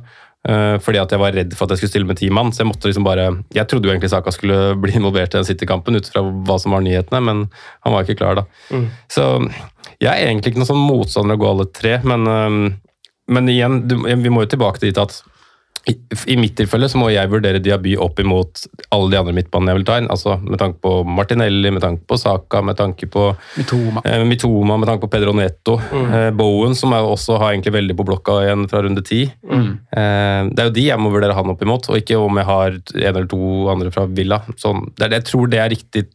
[0.46, 2.52] eh, fordi at jeg var redd for at jeg skulle stille med ti mann.
[2.54, 5.48] Så jeg måtte liksom bare Jeg trodde jo egentlig Saka skulle bli involvert i den
[5.48, 7.46] City-kampen ut fra hva som var nyhetene, men
[7.82, 8.46] han var ikke klar da.
[9.10, 9.26] Så
[9.98, 12.66] jeg er egentlig ikke noen sånn motstander av å gå alle tre, men, øhm,
[13.28, 15.22] men igjen, du, vi må jo tilbake dit at
[15.86, 15.92] i,
[16.32, 19.78] I mitt tilfelle så må jeg vurdere Diaby opp imot alle de andre midtbanene jeg
[19.78, 20.08] vil ta inn.
[20.10, 24.02] altså Med tanke på Martinelli, med tanke på Saka, med tanke på Mitoma.
[24.02, 25.76] eh, Mitoma, med tanke på Pedro Neto.
[25.94, 29.20] Eh, Bowen, som jeg også har egentlig veldig på blokka igjen fra runde ti.
[29.46, 32.50] Eh, det er jo de jeg må vurdere han opp imot, og ikke om jeg
[32.50, 34.40] har en eller to andre fra Villa.
[34.58, 36.06] Sånn, det er, jeg tror det er riktig,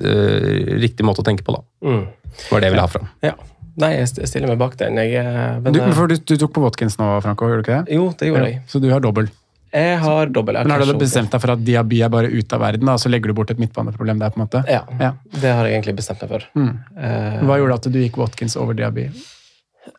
[0.00, 1.62] eh, riktig måte å tenke på, da.
[1.84, 2.06] Mm.
[2.48, 3.12] var det jeg ville ha fram.
[3.28, 3.36] Ja.
[3.78, 4.96] Nei, jeg stiller meg bak den.
[4.98, 7.66] Jeg, eh, men, Du, eh, for du, du tok på Watkins nå, Franco, gjorde du
[7.68, 7.94] ikke det?
[7.98, 8.62] jo, det gjorde jeg.
[8.66, 9.28] Så du har dobbel.
[9.72, 10.56] Jeg har dobbel.
[10.64, 13.10] Men har du bestemt deg for at Diaby er bare ute av verden, da, så
[13.12, 14.32] legger du bort et midtbaneproblem der?
[14.32, 14.62] på en måte?
[14.66, 15.12] Ja, Ja.
[15.30, 16.46] det har jeg egentlig bestemt meg for.
[16.56, 16.70] Mm.
[16.96, 19.10] Eh, Hva gjorde at du gikk Watkins over Diaby?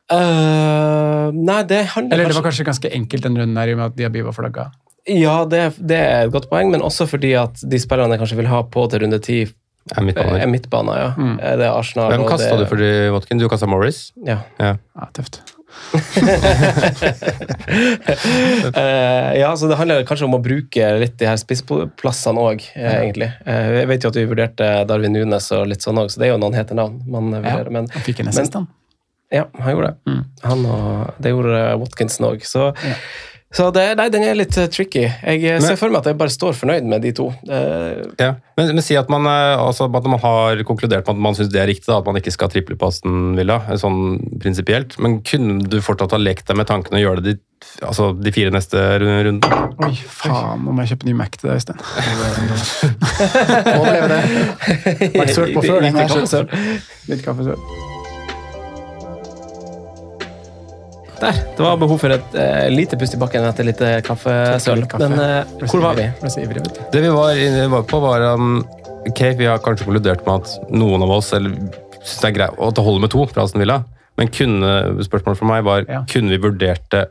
[0.09, 3.79] Uh, nei, det handler Eller det var kanskje ganske enkelt den runden her, i og
[3.79, 4.65] med at Diaby var flagga?
[5.09, 8.37] Ja, det, det er et godt poeng, men også fordi at de spillerne jeg kanskje
[8.41, 9.39] vil ha på til runde ti,
[9.97, 10.39] Er midtbaner.
[10.43, 10.97] er midtbaner.
[11.01, 11.09] Ja.
[11.17, 11.39] Mm.
[11.39, 13.37] Eh, Det er Arsenal Hvem kasta det- du for de, Watkin?
[13.39, 14.11] Du kasta Morris?
[14.25, 14.39] Ja.
[14.59, 14.75] Ja.
[14.95, 15.41] Ja, tøft.
[18.75, 23.29] uh, ja, så det handler kanskje om å bruke litt de her spissplassene òg, egentlig.
[23.45, 26.29] Uh, jeg vet jo at vi vurderte Darwin Nunes og litt sånn òg, så det
[26.29, 27.69] er jo noen hete navn man vurderer.
[27.73, 28.67] Men, Han fikk en men- assist, han.
[29.31, 29.97] Ja, han gjorde det.
[30.09, 30.21] Mm.
[30.41, 32.41] Han og, det gjorde Watkinson òg.
[32.49, 32.71] Så,
[33.51, 35.07] så det, nei, den er litt eh, tricky.
[35.09, 37.31] Jeg eh, ser Men- for meg at jeg bare står fornøyd med de to.
[37.49, 38.33] Eh, Ja.
[38.59, 41.49] Men, men si at man, eh, altså, at man har konkludert med at man syns
[41.49, 44.97] det er riktig, da, at man ikke skal triple på Aston Villa, sånn prinsipielt.
[45.01, 47.43] Men kunne du fortsatt ha lekt deg med tanken å gjøre det de,
[47.87, 49.55] altså, de fire neste ru- rundene?
[49.87, 51.79] Oi, faen, nå må jeg kjøpe ny Mac til deg, Øystein.
[53.79, 54.21] Overleve det.
[55.15, 55.79] Vært sølt på før,
[57.09, 57.57] Litt kaffe her.
[61.21, 61.39] Der.
[61.57, 64.85] Det var behov for et uh, lite pust i bakken etter litt eh, kaffesøl.
[64.89, 65.09] Kaffe.
[65.09, 66.07] Men uh, hvor var vi?
[66.55, 66.69] du.
[66.93, 68.61] Det vi var, inne- var på, var um,
[69.09, 71.55] Ok, vi har kanskje konkludert med at noen av oss eller,
[72.01, 73.79] synes det er greit at det holder med to fra Aston Villa.
[74.19, 74.73] Men kunne,
[75.07, 76.01] spørsmålet for meg var Ja.
[76.11, 77.05] kunne vi vurdert det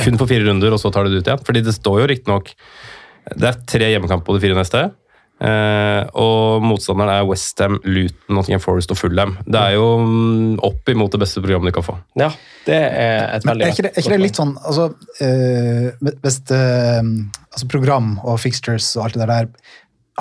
[0.00, 1.42] kun for fire runder, og så tar det det ut igjen?
[1.46, 2.48] Fordi det står jo riktignok
[3.36, 4.80] Det er tre hjemmekamper på de fire neste.
[5.42, 9.34] Eh, og motstanderen er Westham, Luton, Nottingham Forest og Fulham.
[9.42, 11.96] Det er jo um, opp imot det beste programmet du kan få.
[12.20, 12.30] Ja,
[12.68, 16.12] det er et Men veldig er ikke det, er ikke det litt sånn altså, uh,
[16.22, 17.00] Hvis eh,
[17.50, 19.50] altså program og fixtures og alt det der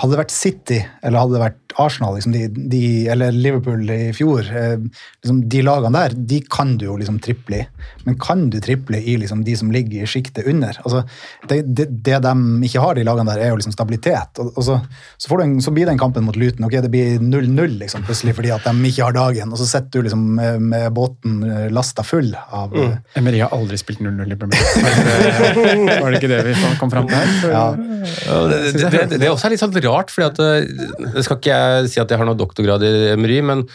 [0.02, 4.12] hadde det vært City eller hadde det vært Arsenal liksom de, de, eller Liverpool i
[4.16, 4.76] fjor eh,
[5.24, 7.66] liksom De lagene der de kan du jo liksom triple i.
[8.06, 10.78] Men kan du triple i liksom de som ligger i sjiktet under?
[10.84, 11.04] Altså,
[11.50, 12.34] det, det, det de
[12.68, 14.42] ikke har, de lagene der, er jo liksom stabilitet.
[14.42, 14.80] Og, og så,
[15.18, 16.68] så, får du en, så blir den kampen mot Luton.
[16.68, 19.54] ok, Det blir 0-0 liksom, plutselig fordi at de ikke har dagen.
[19.54, 22.94] Og så sitter du liksom med, med båten eh, lasta full av mm.
[23.20, 26.00] Emery har aldri spilt 0-0 i Premier League.
[26.04, 27.34] Var det ikke det vi kom fram til her?
[27.54, 27.66] Ja.
[28.04, 31.54] Ja, det, det, det, det, også er litt sånn rart, fordi at det skal ikke
[31.54, 33.66] jeg si at jeg har noe doktorgrad i Emery, men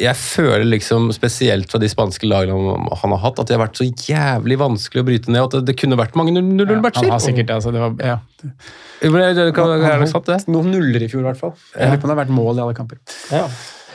[0.00, 3.80] jeg føler liksom spesielt fra de spanske lagene han har hatt, at det har vært
[3.80, 5.44] så jævlig vanskelig å bryte ned.
[5.44, 7.04] At det, kunne vært mange 0-0-matcher.
[7.04, 8.18] Ja, han har sikkert altså det var, ja.
[9.02, 10.40] Det kan være sant, det.
[10.52, 11.54] Noen nuller i fjor, i hvert fall.
[11.74, 13.02] Jeg lurer på om det har vært mål i alle kamper.
[13.34, 13.46] Ja.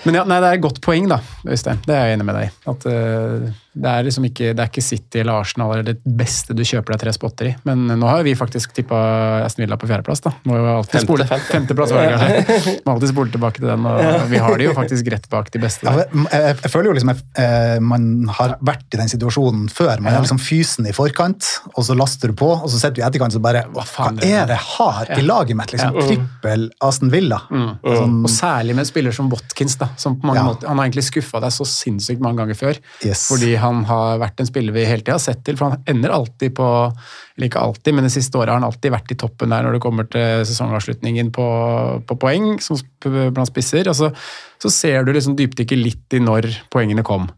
[0.06, 1.18] Men ja, nei, det er et godt poeng, da,
[1.48, 1.82] Øystein.
[1.88, 2.54] Det er jeg enig med deg i.
[2.72, 6.56] At uh, det er liksom ikke, det er ikke City eller Arsenal eller det beste
[6.58, 7.54] du kjøper deg tre spotter i.
[7.68, 8.98] Men nå har jo vi faktisk tippa
[9.46, 10.24] Aston Villa på fjerdeplass.
[10.26, 10.34] da.
[10.50, 11.28] Må jo alltid spole.
[11.28, 12.52] Femteplass hver gang.
[12.86, 13.86] Må alltid spole tilbake til den.
[13.86, 15.86] og Vi har det jo faktisk rett bak de beste.
[15.88, 18.10] Ja, jeg, jeg, føler jo liksom at eh, man
[18.40, 20.02] har vært i den situasjonen før.
[20.02, 23.04] Man er liksom fysen i forkant, og så laster du på, og så sitter du
[23.04, 25.76] i etterkant og bare Hva, faen, hva er det jeg har i laget mitt?
[25.76, 26.00] liksom?
[26.08, 27.42] Trippel Aston Villa.
[27.52, 27.70] Mm.
[27.84, 30.48] Sånn, og særlig med en spiller som Watkins, da, som på mange ja.
[30.50, 32.82] måter, han har egentlig skuffa deg så sinnssykt mange ganger før.
[33.06, 33.28] Yes.
[33.30, 35.58] fordi han han har vært en spiller vi hele tida har sett til.
[35.60, 36.68] For han ender alltid på
[37.38, 39.78] Eller ikke alltid, men det siste året har han alltid vært i toppen der når
[39.78, 41.48] det kommer til sesongavslutningen på,
[42.10, 43.92] på poeng som blant spisser.
[43.92, 44.10] Og så,
[44.64, 47.30] så ser du liksom dypdykket litt i når poengene kom.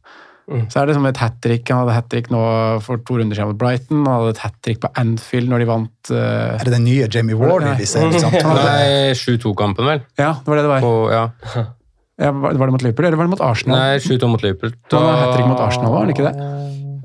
[0.50, 0.66] Mm.
[0.72, 1.68] Så er det som et hat trick.
[1.70, 2.42] Han hadde hat trick nå
[2.86, 4.02] for to runder siden mot Brighton.
[4.02, 6.56] Han hadde et hat trick på Anfield når de vant uh...
[6.56, 8.08] Er det den nye Jamie Warner vi ser?
[8.10, 10.08] Nei, 7-2-kampen, vel.
[10.18, 10.88] Ja, det var det det var.
[10.88, 11.28] På, ja.
[12.20, 13.80] Ja, var det mot Liverpool, eller var det mot Arsenal?
[13.80, 14.74] Nei, 7-2 mot Liverpool.
[14.92, 15.00] Da...
[15.00, 16.34] Han hat trick mot Arsenal, var han ikke det?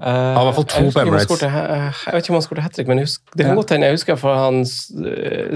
[0.05, 1.43] Uh, han har i hvert fall to på Emirates.
[1.45, 3.59] Jeg vet ikke om han skåret hat trick, men husk, det kan ja.
[3.61, 3.89] godt hende.
[3.89, 4.59] Jeg husker for han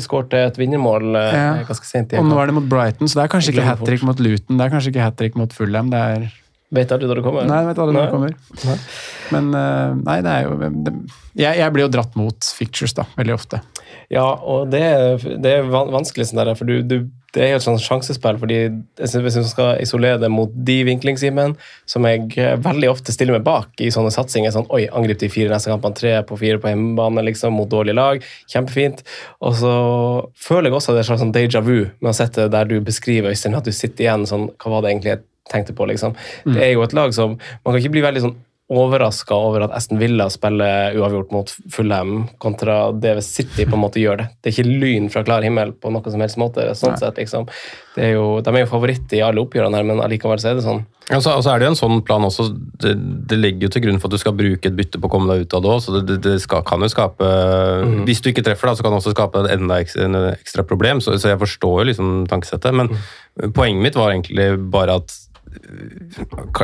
[0.05, 1.49] skårte et vinnermål ja.
[1.69, 2.15] ganske sent.
[2.17, 4.61] Og nå er det mot Brighton, så det er kanskje ikke hat trick mot Luton,
[4.61, 5.91] det er kanskje ikke hat trick mot Fulham.
[5.95, 6.29] det er...
[6.79, 7.47] Vet aldri når det kommer.
[7.49, 8.35] Nei, vet aldri når det kommer.
[8.69, 8.75] Nei.
[9.33, 9.47] Men
[10.05, 10.93] nei, det er jo det,
[11.33, 13.63] jeg, jeg, blir jo dratt mot fictures da, veldig ofte.
[14.13, 14.83] Ja, og det,
[15.43, 18.39] det er vanskelig sånn der, for du, du det er jo et sånt sjansespill.
[18.41, 18.59] fordi
[18.97, 21.57] Hvis man skal isolere det mot de vinklingsimene,
[21.87, 22.29] som jeg
[22.65, 25.97] veldig ofte stiller meg bak i sånne satsinger sånn, Oi, angrip de fire neste kampene,
[25.99, 28.25] tre på fire på hjemmebane liksom, mot dårlige lag.
[28.49, 29.05] Kjempefint.
[29.45, 29.75] Og så
[30.49, 33.35] føler jeg også det er et sånn déjà vu med å sette der du beskriver
[33.35, 35.85] Øystein, at du sitter igjen sånn Hva var det egentlig jeg tenkte på?
[35.89, 36.17] liksom.
[36.45, 36.55] Mm.
[36.55, 38.37] Det er jo et lag som Man kan ikke bli veldig sånn
[38.69, 43.85] overraska over at Aston Villa spiller uavgjort mot Fulham, kontra det hvis City på en
[43.87, 44.27] måte gjør det.
[44.43, 46.67] Det er ikke lyn fra klar himmel på noen som helst måte.
[46.77, 47.49] sånn sett, liksom.
[47.97, 50.67] Er jo, de er jo favoritt i alle oppgjørene her, men allikevel så er det
[50.67, 50.85] sånn.
[51.09, 52.51] Og så, altså, er det jo en sånn plan også.
[52.85, 52.93] Det,
[53.31, 55.33] det, legger jo til grunn for at du skal bruke et bytte på å komme
[55.33, 57.31] deg ut av det òg, så det, det skal, kan jo skape
[57.89, 58.03] mm.
[58.09, 61.01] Hvis du ikke treffer, da, så kan det også skape et enda ekstra, ekstra problem,
[61.01, 62.77] så, så, jeg forstår jo liksom tankesettet.
[62.77, 63.57] Men mm.
[63.57, 65.17] poenget mitt var egentlig bare at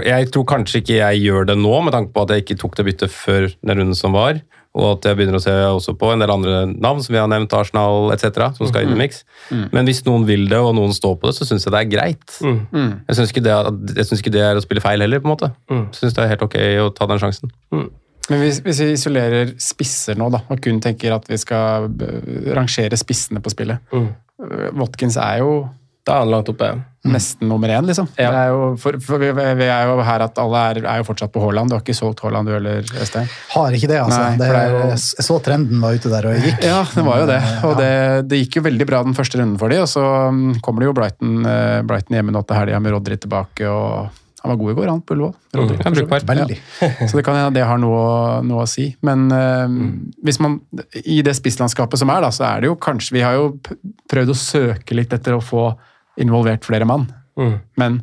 [0.05, 2.77] jeg tror kanskje ikke jeg gjør det nå, med tanke på at jeg ikke tok
[2.79, 4.43] det byttet før den runden som var.
[4.75, 7.29] Og at jeg begynner å se også på en del andre navn som vi har
[7.31, 9.23] nevnt, Arsenal etc., som skal inn i miks.
[9.55, 9.69] Mm.
[9.71, 11.93] Men hvis noen vil det, og noen står på det, så syns jeg det er
[11.93, 12.25] greit.
[12.43, 12.57] Mm.
[12.73, 12.89] mm.
[13.07, 13.45] Jeg syns ikke,
[14.19, 15.53] ikke, det er å spille feil heller, på en måte.
[15.71, 15.85] Mm.
[15.93, 17.55] Jeg syns det er helt ok å ta den sjansen.
[17.75, 17.87] Mm.
[18.33, 21.91] Men hvis, hvis, vi isolerer spisser nå, da, og kun tenker at vi skal
[22.57, 24.07] rangere spissene på spillet mm.
[24.81, 25.51] Watkins er jo
[26.05, 26.69] da er han langt oppe.
[27.05, 28.07] Nesten nummer én, liksom.
[28.17, 28.31] Ja.
[28.33, 31.33] Er jo, for, for vi, vi, er jo her at alle er, er jo fortsatt
[31.33, 31.69] på Haaland.
[31.73, 33.29] Du har ikke solgt Haaland, du heller, Øystein?
[33.53, 34.21] Har ikke det, altså.
[34.21, 36.65] Nei, det er, jo, jeg så trenden var ute der og gikk.
[36.65, 37.39] Ja, det var jo det.
[37.69, 37.93] Og det,
[38.29, 40.91] det gikk jo veldig bra den første runden for de, og så um, kommer det
[40.91, 43.69] jo Brighton, uh, Brighton hjemme nå til helga med Rodry tilbake.
[43.69, 45.35] og han var god i går, han på Ullevål.
[45.57, 46.51] Mm.
[46.85, 47.09] Ja.
[47.09, 48.91] Så det kan hende det har noe, noe å si.
[49.01, 50.21] Men uh, mm.
[50.25, 50.59] hvis man,
[51.01, 53.55] i det spisslandskapet som er, da, så er det jo kanskje Vi har jo
[54.13, 55.71] prøvd å søke litt etter å få
[56.21, 57.09] involvert flere mann.
[57.39, 57.57] Mm.
[57.81, 58.03] Men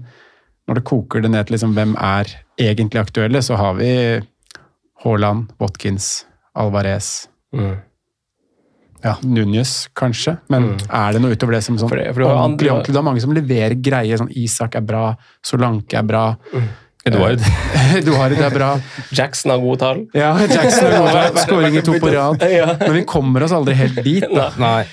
[0.68, 3.94] når det koker det ned til liksom, hvem er egentlig aktuelle, så har vi
[5.04, 7.28] Haaland, Watkins, Alvarez.
[7.56, 7.80] Mm.
[9.02, 9.16] Ja.
[9.26, 10.84] Núñez, kanskje, men mm.
[10.94, 12.94] er det noe utover det som sånn for det, for det ordentlig, ordentlig?
[12.94, 14.22] Det er mange som leverer greier.
[14.22, 15.08] sånn Isak er bra,
[15.46, 16.28] Solanke er bra.
[16.54, 16.68] Mm.
[17.10, 17.42] Eduard.
[17.98, 18.76] Eduard er bra.
[19.18, 20.04] Jackson har gode tall.
[20.14, 21.40] Ja, Jackson har gode tall.
[21.48, 22.46] Skåringer to på rad.
[22.84, 24.28] Men vi kommer oss aldri helt dit.
[24.30, 24.52] Da.
[24.62, 24.84] Nei.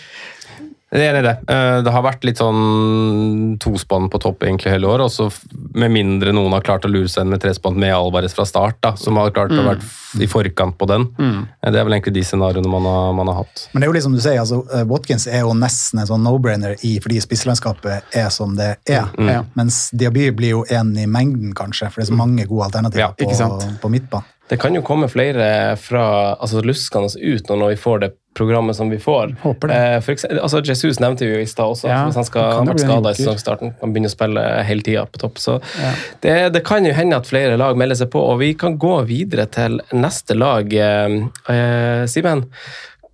[0.88, 1.34] Jeg er enig i det.
[1.52, 5.10] Eh, det har vært litt sånn tospann på topp egentlig hele året.
[5.10, 5.28] Også
[5.76, 8.78] med mindre noen har klart å lure seg inn med trespann med Alvarez fra start,
[8.84, 9.60] da, som har klart mm.
[9.60, 11.04] å være i forkant på den.
[11.18, 11.42] Mm.
[11.44, 13.66] Eh, det er vel egentlig de scenarioene man har, man har, hatt.
[13.74, 16.24] Men det er jo liksom du sier, altså, eh, Watkins er jo nesten en sånn
[16.24, 19.12] no-brainer i fordi spisslandskapet er som det er.
[19.20, 19.52] Mm.
[19.60, 23.10] Mens Diaby blir jo en i mengden, kanskje, for det er så mange gode alternativer
[23.10, 24.34] ja, på, på midtbanen.
[24.48, 26.04] Det kan jo komme flere fra
[26.38, 29.34] altså luskende ut når vi får det programmet som vi får.
[29.42, 29.76] Håper det.
[29.76, 31.88] Eh, for eksempel, altså Jesus nevnte vi jo i stad også.
[31.90, 33.72] Ja, hvis han skal kan jo vært skada i sesongstarten.
[33.80, 35.40] Han begynner å spille hele tida på topp.
[35.42, 35.92] Så Ja.
[36.24, 38.94] det, det kan jo hende at flere lag melder seg på, og vi kan gå
[39.10, 40.72] videre til neste lag.
[40.72, 41.18] Eh,
[41.54, 42.46] eh, Simen,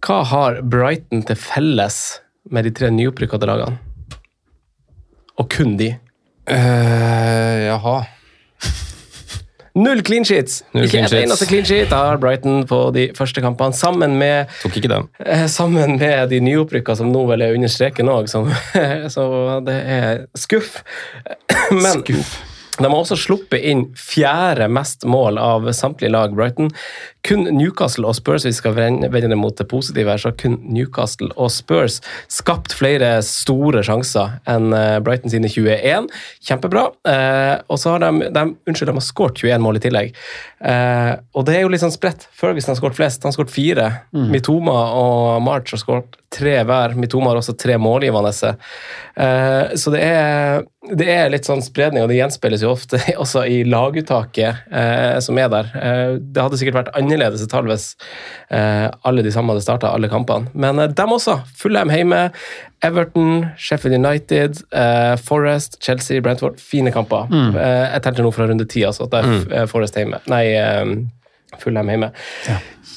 [0.04, 2.20] hva har Brighton til felles
[2.52, 3.80] med de tre nyopprykkede lagene?
[5.40, 5.94] Og kun de.
[6.44, 7.94] Uh, jaha.
[9.74, 10.60] Null clean sheets!
[10.74, 14.76] Null Ikke et eneste clean sheet har Brighton på de første kampene, sammen med Tok
[14.78, 15.08] ikke den.
[15.24, 18.30] Eh, Sammen med de nyopprykka som nå vel er under streken òg,
[19.14, 19.26] så
[19.66, 20.76] det er skuff.
[21.74, 26.32] Men de har også sluppet inn fjerde mest mål av samtlige lag.
[26.34, 26.70] Brighton.
[27.24, 30.58] Kun Newcastle og Spurs, hvis vi skal vende det mot det positive, her, så kun
[30.68, 32.00] Newcastle og Spurs
[32.32, 36.10] skapt flere store sjanser enn eh, Brighton sine 21.
[36.44, 36.90] Kjempebra.
[37.08, 40.18] Eh, og så har de, de Unnskyld, de har skåret 21 mål i tillegg.
[40.64, 42.28] Eh, og det er jo litt sånn spredt.
[42.36, 43.24] Ferguson har skåret flest.
[43.24, 43.88] Han har skåret fire.
[44.12, 46.94] Mitoma og March har skåret tre hver.
[46.98, 48.32] Mitoma har også tre målgivende.
[49.14, 50.64] Eh, så det er,
[50.96, 55.38] det er litt sånn spredning, og det gjenspeiles jo ofte også i laguttaket eh, som
[55.40, 55.70] er der.
[55.78, 57.86] Eh, det hadde sikkert vært annerledes hvis
[58.50, 60.50] eh, alle de samme hadde starta alle kampene.
[60.54, 61.40] Men eh, dem også.
[61.58, 62.28] Fulham hjemme.
[62.84, 66.60] Everton, Sheffield United, eh, Forest, Chelsea, Brentford.
[66.60, 67.30] Fine kamper.
[67.30, 67.56] Mm.
[67.56, 69.08] Eh, jeg telte nå fra runde ti, altså.
[69.08, 70.20] at Det er eh, Forest hjemme.
[70.30, 70.44] Nei,
[71.62, 72.10] Fulham hjemme.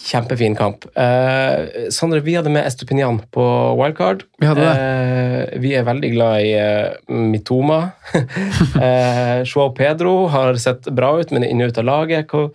[0.07, 0.85] Kjempefin kamp.
[0.95, 3.43] Eh, Sondre, vi hadde med Estupinian på
[3.79, 4.23] wildcard.
[4.39, 4.75] Vi hadde det.
[4.79, 7.81] Eh, vi er veldig glad i eh, Mitoma.
[8.15, 12.31] eh, Joao Pedro har sett bra ut, men er inne ut av laget.
[12.31, 12.47] Hva,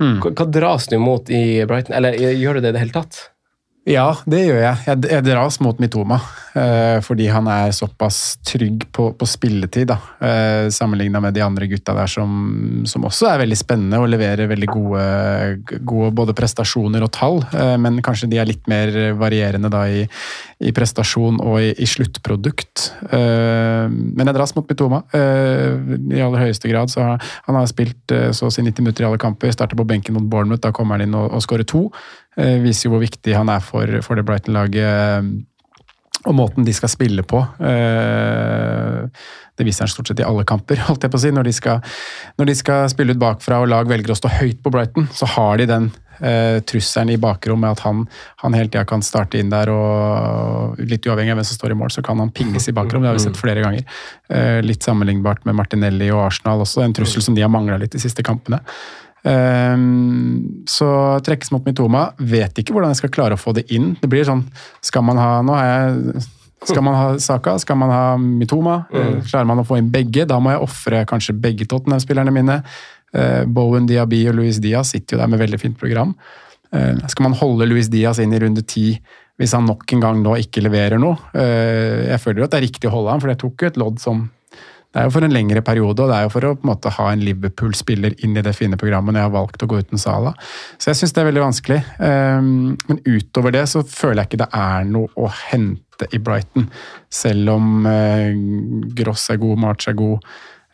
[0.00, 0.20] Mm.
[0.22, 1.96] hva, hva dras du mot i Brighton?
[1.98, 3.31] Eller gjør du det i det hele tatt?
[3.82, 4.78] Ja, det gjør jeg.
[4.86, 6.20] Jeg, jeg dras mot Mitoma.
[6.54, 9.96] Eh, fordi han er såpass trygg på, på spilletid, da.
[10.22, 14.50] Eh, Sammenligna med de andre gutta der som, som også er veldig spennende og leverer
[14.52, 15.06] veldig gode,
[15.88, 17.40] gode både prestasjoner og tall.
[17.56, 20.04] Eh, men kanskje de er litt mer varierende da i,
[20.62, 22.86] i prestasjon og i, i sluttprodukt.
[23.10, 25.02] Eh, men jeg dras mot Mitoma.
[25.10, 26.92] Eh, I aller høyeste grad.
[26.92, 29.50] Så han har spilt eh, så å si 90 minutter i alle kamper.
[29.50, 31.88] Starter på benken mot Bournemouth, da kommer han inn og, og skårer to.
[32.40, 35.32] Eh, viser jo hvor viktig han er for, for det Brighton-laget eh,
[36.22, 37.40] og måten de skal spille på.
[37.66, 39.08] Eh,
[39.58, 41.32] Det viser han stort sett i alle kamper, holdt jeg på å si.
[41.34, 41.82] Når de skal,
[42.40, 45.28] når de skal spille ut bakfra og lag velger å stå høyt på Brighton, så
[45.34, 45.90] har de den
[46.68, 48.04] trusselen i bakrommet at han,
[48.44, 51.78] han hele tida kan starte inn der og litt uavhengig av hvem som står i
[51.80, 53.02] mål, så kan han pinges i bakrom.
[53.02, 53.82] Det har vi sett flere ganger.
[54.62, 58.02] Litt sammenlignbart med Martinelli og Arsenal også, en trussel som de har mangla litt de
[58.04, 58.60] siste kampene.
[59.24, 60.88] Ehm, så
[61.24, 62.08] trekkes mot Mitoma.
[62.18, 63.92] Vet ikke hvordan jeg skal klare å få det inn.
[64.02, 64.44] Det blir sånn
[64.82, 66.22] Skal man ha Nå har jeg
[66.62, 67.56] skal man ha Saka?
[67.58, 68.84] Skal man ha Mitoma?
[68.92, 69.16] Mm.
[69.26, 70.22] Klarer man å få inn begge?
[70.30, 72.60] Da må jeg ofre kanskje begge Tottenham-spillerne mine.
[73.12, 76.14] Eh, Bowen, Diaby og Luis Diaz sitter jo der med veldig fint program.
[76.72, 78.92] Eh, Skal man holde Luis Diaz inn i runde ti
[79.40, 81.18] hvis han nok en gang nå ikke leverer noe?
[81.34, 83.72] Eh, Jeg føler jo at det er riktig å holde han, for jeg tok jo
[83.72, 84.22] et lodd som
[84.92, 86.70] det er jo for en lengre periode, og det er jo for å på en
[86.74, 89.78] måte ha en Liverpool-spiller inn i det fine programmet når jeg har valgt å gå
[89.80, 90.34] uten Sala.
[90.76, 91.78] Så jeg syns det er veldig vanskelig.
[91.98, 92.50] Um,
[92.90, 96.66] Men utover det så føler jeg ikke det er noe å hente i Brighton.
[97.12, 98.32] Selv om eh,
[98.98, 100.24] Gross er god, March er god.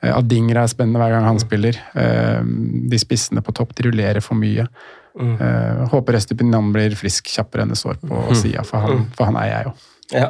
[0.03, 1.79] eh, Adingra er spennende hver gang han spiller.
[1.95, 4.67] Um, De spissene på topp de rullerer for mye.
[5.19, 5.89] Mm.
[5.91, 9.49] håper Estupinian blir frisk kjappere enn det står på sida, for, han- for han er
[9.51, 9.73] jeg jo.
[10.13, 10.29] Ja.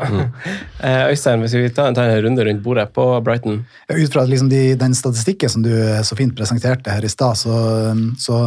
[0.83, 3.61] Eh, Øystein, hvis vi tar en, tar en runde rundt bordet på Brighton
[3.93, 5.71] Ut fra liksom de, den statistikken som du
[6.03, 7.55] så fint presenterte her i stad, så,
[8.19, 8.41] så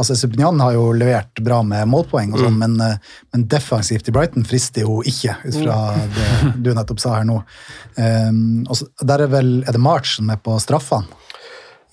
[0.00, 2.96] altså Subnian har jo levert bra med målpoeng, og sånn, men, eh,
[3.34, 5.78] men defensivt i Brighton frister jo ikke, ut fra
[6.16, 7.42] det du nettopp sa her nå.
[7.98, 11.18] Um, og så, der er vel er det March som er på straffene.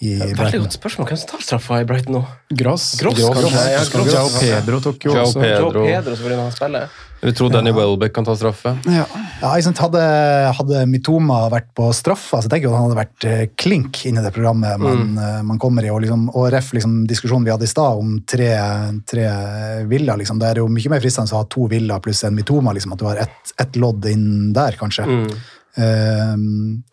[0.04, 1.08] I Veldig godt spørsmål.
[1.08, 2.22] Hvem som tar straffa i Brighton nå?
[2.52, 2.90] Gross.
[3.00, 3.54] Gross, Gross, Gross.
[3.56, 4.40] Ja, Gross.
[4.42, 5.22] Pedro tok jo også.
[5.24, 5.70] også Pedro.
[5.72, 6.98] Joe Pedro, selvfølgelig, når han spiller.
[7.22, 8.78] Vi tror Danny Welbeck kan ta straffe.
[8.86, 9.06] ja.
[9.42, 9.80] Ja, sant?
[9.84, 10.02] Hadde,
[10.56, 14.24] hadde Mitoma vært på straff, så tenker jeg at han hadde vært eh, klink inni
[14.24, 15.92] det programmet man, eh, man kommer i.
[15.92, 18.50] Og, liksom, og ref liksom, diskusjonen vi hadde i stad om tre,
[19.08, 19.26] tre
[19.90, 20.22] villaer.
[20.22, 20.40] Liksom.
[20.40, 22.74] Det er jo mye mer fristende å ha to villaer pluss en Mitoma.
[22.76, 25.06] Liksom, at du har ett et lodd inn der, kanskje.
[25.76, 26.84] Um,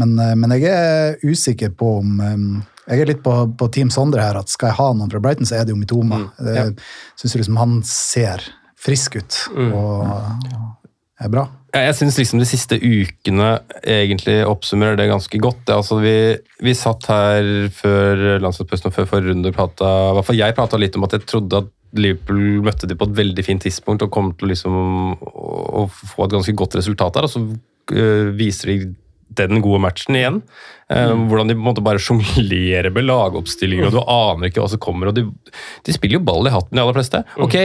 [0.00, 2.46] men, eh, men jeg er usikker på om um,
[2.86, 5.46] Jeg er litt på, på Team Sondre her, at skal jeg ha noen fra Brighton,
[5.46, 6.24] så er det jo Mitoma.
[6.40, 6.64] ja.
[6.64, 6.74] Jeg
[7.20, 8.48] Syns liksom han ser
[8.82, 10.06] frisk ut og
[11.22, 11.44] er bra.
[11.72, 15.62] Ja, Jeg syns liksom de siste ukene egentlig oppsummerer det ganske godt.
[15.68, 16.16] Det, altså vi,
[16.60, 20.56] vi satt her før landslagspausen og før forrige runde og prata I hvert fall jeg
[20.58, 24.04] prata litt om at jeg trodde at Liverpool møtte de på et veldig fint tidspunkt
[24.04, 24.82] og kom til liksom å,
[25.82, 27.28] å få et ganske godt resultat der.
[27.28, 28.76] Og så øh, viser de
[29.36, 30.38] den gode matchen igjen.
[30.92, 34.70] Eh, Hvordan de på en måte bare sjonglerer med lagoppstillinger, og du aner ikke hva
[34.72, 35.08] som kommer.
[35.08, 35.26] og De,
[35.86, 37.22] de spiller jo ball i hatten, de aller fleste.
[37.40, 37.56] Ok,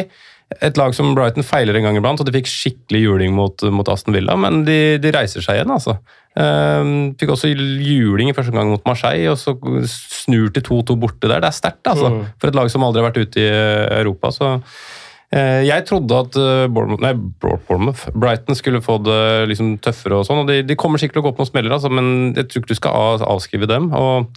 [0.63, 3.89] et lag som Brighton feiler en gang iblant, og de fikk skikkelig juling mot, mot
[3.91, 5.97] Aston Villa, men de, de reiser seg igjen, altså.
[6.39, 9.57] Eh, fikk også juling i første gang mot Marseille, og så
[9.91, 11.41] snur til 2-2 borte der.
[11.43, 12.13] Det er sterkt, altså.
[12.13, 12.21] Mm.
[12.39, 14.31] For et lag som aldri har vært ute i eh, Europa.
[14.31, 17.11] så uh, jeg trodde at eh, Bournemouth, nei,
[17.43, 19.19] Bournemouth, Brighton skulle få det
[19.51, 21.75] liksom tøffere, og sånn, og de, de kommer sikkert til å gå på noen smeller,
[21.75, 23.91] altså, men jeg tror ikke du skal avskrive dem.
[23.97, 24.31] og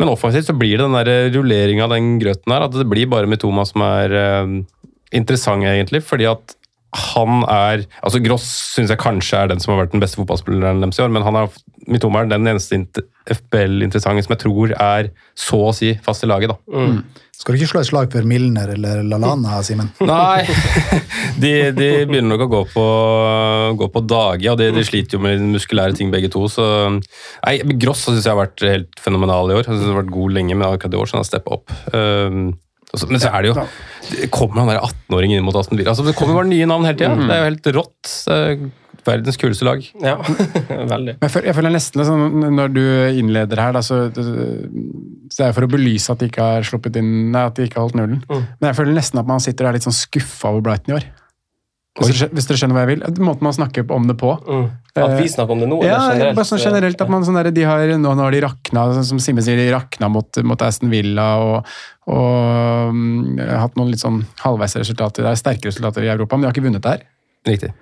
[0.00, 3.28] men offensivt så blir det den rulleringa av den grøten her, at det blir bare
[3.28, 4.14] Mitoma som er
[5.12, 6.02] interessant, egentlig.
[6.06, 6.56] Fordi at
[6.90, 10.82] han er altså Gross syns jeg kanskje er den som har vært den beste fotballspilleren
[10.82, 11.50] deres i år, men han er,
[11.86, 16.30] Mitoma er den eneste int- FBL-interessante som jeg tror er så å si fast i
[16.30, 16.50] laget.
[16.50, 16.56] da.
[16.74, 17.02] Mm.
[17.40, 19.92] Skal du ikke slå et slag for Milner eller Lalana, Simen?
[20.10, 20.42] Nei,
[21.40, 22.86] de, de begynner nok å gå på,
[23.80, 26.42] gå på dage, og de, de sliter jo med muskulære ting begge to.
[26.52, 29.62] så nei, Gross syns jeg har vært helt fenomenal i år.
[29.62, 31.56] Jeg synes det har vært god lenge, men akkurat i år så har han steppa
[31.60, 31.78] opp.
[31.94, 32.42] Um,
[32.90, 33.56] men så er det jo
[34.10, 35.92] det kommer han der 18-åringen inn mot Aston Villa.
[35.92, 37.14] Altså, det kommer bare nye navn hele tida.
[37.14, 38.12] Det er jo helt rått.
[38.32, 38.64] Er
[39.06, 39.84] verdens kuleste lag.
[40.02, 40.16] Ja,
[40.94, 41.16] veldig.
[41.20, 42.24] Men jeg føler, jeg føler nesten liksom,
[42.56, 42.82] Når du
[43.20, 46.98] innleder her, da, så, så er det for å belyse at de ikke har sluppet
[47.00, 48.20] inn Nei, at de ikke har holdt nullen.
[48.26, 48.44] Mm.
[48.58, 51.08] Men jeg føler nesten at man sitter der litt sånn skuffa over Brighton i år.
[51.98, 53.00] Hvis dere, hvis dere skjønner hva jeg vil?
[53.26, 54.30] Måten man snakker om det på.
[54.46, 54.66] Mm.
[54.94, 56.36] At vi snakker om det nå, Ja, generelt?
[56.38, 59.22] bare sånn generelt at man sånn der, de har, nå, har de rakna, sånn som
[59.22, 61.72] Simen sier, de rakna mot, mot Aston Villa og,
[62.06, 65.26] og um, hatt noen litt sånn halvveis resultater.
[65.26, 67.02] Det er sterke resultater i Europa, men de har ikke vunnet der.
[67.50, 67.74] Riktig.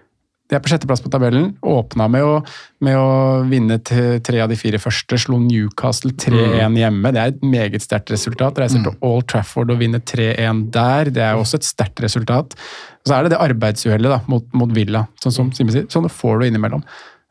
[0.48, 1.50] De er på sjetteplass på tabellen.
[1.60, 2.38] Åpna med å,
[2.84, 3.08] med å
[3.50, 5.18] vinne tre av de fire første.
[5.20, 7.12] Slo Newcastle 3-1 hjemme.
[7.12, 8.60] Det er et meget sterkt resultat.
[8.62, 11.12] Reiser til Old Trafford og vinner 3-1 der.
[11.12, 12.56] Det er også et sterkt resultat.
[13.04, 15.86] Så er det det arbeidsuhellet mot, mot Villa, sånn som Simen sier.
[15.92, 16.84] Sånne får du innimellom.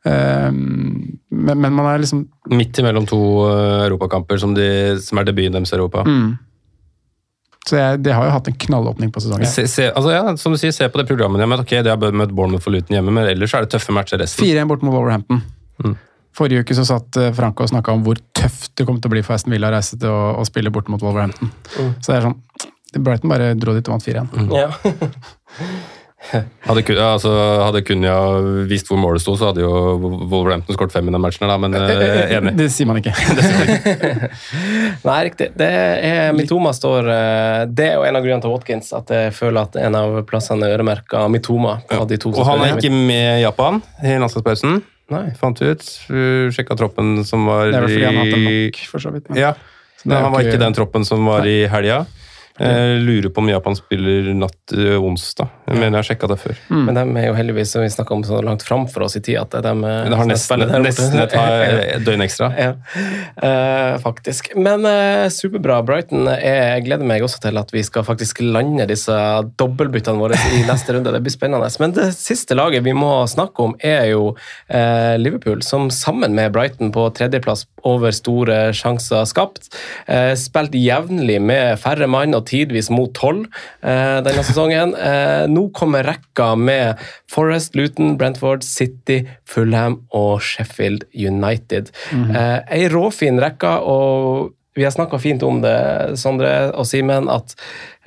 [0.08, 4.68] Ehm, men, men man er liksom Midt imellom to eh, europakamper som, de,
[5.04, 6.06] som er debuten deres i Europa.
[6.08, 6.36] mm.
[7.68, 9.50] Så jeg, det har jo hatt en knallåpning på sesongen.
[9.52, 11.48] Se, se, altså ja, som du sier, se på det programmet de.
[11.60, 14.46] Ok, de har møtt Bournemouth for Luton hjemme, men ellers er det tøffe matcher resten.
[14.46, 15.42] 4-1 bort mot Wolverhampton.
[15.84, 15.98] Mm.
[16.38, 19.16] Forrige uke så satt eh, Franco og snakka om hvor tøft det kom til å
[19.16, 21.52] bli for Aston Villa å reise til å, å spille borte mot Wolverhampton.
[21.52, 21.94] Mm.
[22.00, 22.40] Så det er sånn
[23.04, 24.56] Brighton bare dro dit og vant 4-1.
[24.56, 24.72] Ja.
[26.68, 27.32] Hadde, kun- altså,
[27.64, 28.16] hadde Kunja
[28.68, 29.70] visst hvor målet sto, så hadde jo
[30.32, 31.48] Wolverhampton skåret fem i den matchen.
[31.48, 32.56] Da, men eh, enig.
[32.60, 33.14] Det sier man ikke.
[35.08, 35.50] Nei, riktig.
[35.58, 39.34] Det er Mitoma står eh, Det er jo en av grunnene til Watkins at jeg
[39.38, 41.78] føler at en av plassene er øremerka Mitoma.
[41.92, 42.04] Ja.
[42.04, 44.82] Og han er ikke med i Japan i landslagspausen.
[45.14, 45.26] Nei.
[45.40, 45.84] Fant ut.
[46.52, 49.30] Sjekka troppen som var Det er vel fordi han har hatt nok, for så vidt.
[49.32, 49.54] men- Ja,
[50.04, 52.06] men han var ikke- den troppen som var i helga.
[52.58, 55.50] Jeg lurer på om Japan spiller natt øh, onsdag.
[55.68, 56.62] Jeg mener jeg har sjekka det før.
[56.74, 59.22] Men de er jo heldigvis som vi snakket om så langt fram for oss i
[59.24, 62.52] tid at de Men det har nesten, nesten et, et døgn ekstra.
[62.68, 62.74] Ja,
[63.38, 64.50] Uh, faktisk.
[64.58, 65.78] Men uh, superbra.
[65.86, 66.26] Brighton.
[66.28, 69.14] Jeg gleder meg også til at vi skal faktisk lande disse
[69.62, 71.14] dobbeltbyttene våre i neste runde.
[71.14, 71.70] Det blir spennende.
[71.80, 76.52] Men det siste laget vi må snakke om, er jo uh, Liverpool, som sammen med
[76.56, 79.70] Brighton på tredjeplass over store sjanser skapt.
[80.08, 83.46] Eh, spilt jevnlig med færre mann og tidvis mot tolv
[83.84, 84.96] eh, denne sesongen.
[84.96, 91.92] Eh, nå kommer rekka med Forest, Luton, Brentford, City, Fulham og Sheffield United.
[92.12, 92.36] Mhm.
[92.36, 95.78] eh, ei råfin rekke, og vi har snakka fint om det,
[96.22, 97.56] Sondre og Simen, at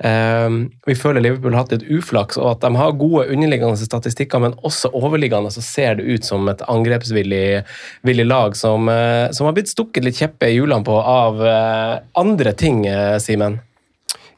[0.07, 0.47] eh,
[0.87, 4.55] vi føler Liverpool har hatt litt uflaks, og at de har gode underliggende statistikker, men
[4.63, 9.73] også overliggende så ser det ut som et angrepsvillig lag som, eh, som har blitt
[9.73, 13.59] stukket litt kjeppe i hjulene på av eh, andre ting, eh, Simen.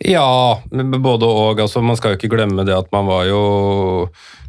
[0.03, 1.59] Ja, både og.
[1.63, 3.41] Altså, man skal jo ikke glemme det at man var jo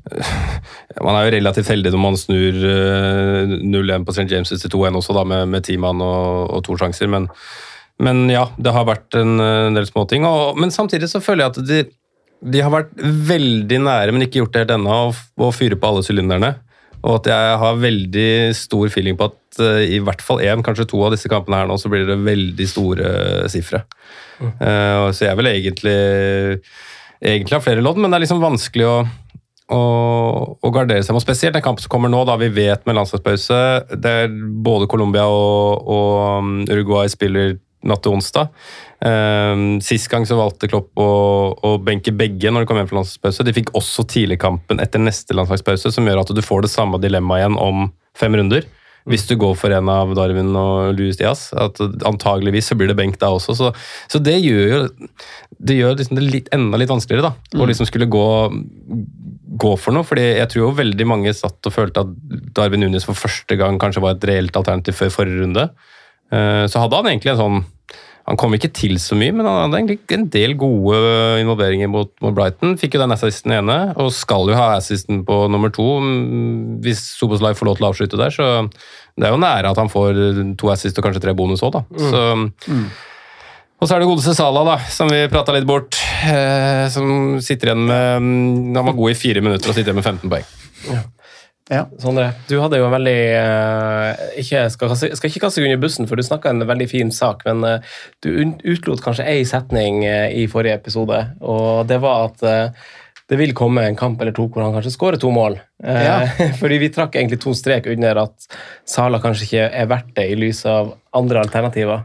[1.05, 4.27] Man er jo relativt heldig når man snur eh, 0-1 på St.
[4.29, 7.09] James' til 2-1 også, da, med, med ti mann og, og to sjanser.
[7.11, 7.31] Men,
[8.05, 10.27] men ja, det har vært en, en del småting.
[10.61, 11.81] Men samtidig så føler jeg at de,
[12.53, 14.99] de har vært veldig nære, men ikke gjort det helt ennå,
[15.41, 16.53] å fyre på alle sylinderne.
[17.05, 20.89] Og at jeg har veldig stor feeling på at uh, i hvert fall én, kanskje
[20.89, 23.13] to av disse kampene her nå, så blir det veldig store
[23.53, 23.85] sifre.
[24.41, 24.55] Mm.
[24.59, 25.99] Uh, så jeg vil egentlig
[27.25, 28.97] egentlig ha flere lodd, men det er liksom vanskelig å,
[29.73, 29.83] å,
[30.61, 31.25] å gardere seg mot.
[31.25, 33.61] Spesielt den kampen som kommer nå, da vi vet med landslagspause.
[34.01, 34.33] Der
[34.65, 37.57] både Colombia og, og um, Uruguay spiller
[37.89, 38.53] natt til onsdag.
[39.05, 41.09] Um, sist gang så valgte Klopp å,
[41.55, 43.45] å benke begge når de kom hjem fra landslagspause.
[43.47, 47.45] De fikk også tidligkampen etter neste landslagspause, som gjør at du får det samme dilemmaet
[47.45, 48.67] igjen om fem runder.
[49.05, 51.51] Hvis du går for en av Darwin og Louis Diaz.
[51.53, 51.77] at
[52.09, 53.53] Antageligvis så blir det benk da også.
[53.59, 53.73] Så,
[54.09, 54.79] så det gjør jo
[55.65, 58.25] det gjør liksom det litt, enda litt vanskeligere da, å liksom skulle gå,
[59.61, 60.07] gå for noe.
[60.09, 62.17] fordi jeg tror jo veldig mange satt og følte at
[62.57, 65.69] Darwin Nunes for første gang kanskje var et reelt alternativ før forrige runde.
[66.33, 67.63] Eh, Så hadde han egentlig en sånn
[68.25, 70.97] Han kom ikke til så mye, men han hadde egentlig en del gode
[71.43, 72.79] involveringer mot, mot Brighton.
[72.81, 77.03] Fikk jo den assisten ene, og skal jo ha assisten på nummer to mm, hvis
[77.19, 78.33] Soboslaj får lov til å avslutte der.
[78.33, 78.47] Så
[79.21, 80.23] det er jo nære at han får
[80.61, 81.85] to assist og kanskje tre bonus òg, da.
[81.93, 82.07] Mm.
[82.15, 82.79] Så,
[83.83, 86.01] Og så er det godeste Salah, da, som vi prata litt bort.
[86.25, 90.01] Eh, som sitter igjen med mm, Han var god i fire minutter og sitter igjen
[90.01, 90.49] med 15 poeng.
[91.71, 96.09] Sondre, du hadde jo en veldig eh, ikke, skal, skal ikke kaste deg under bussen,
[96.11, 98.29] for du snakka en veldig fin sak, men eh, du
[98.75, 102.45] utlot kanskje ei setning eh, i forrige episode, og det var at
[103.33, 105.57] det vil komme en kamp eller to hvor han kanskje skårer to mål.
[105.81, 106.27] Ja.
[106.61, 108.49] Fordi vi trakk egentlig to strek under at
[108.85, 112.05] Sala kanskje ikke er verdt det i lys av andre alternativer.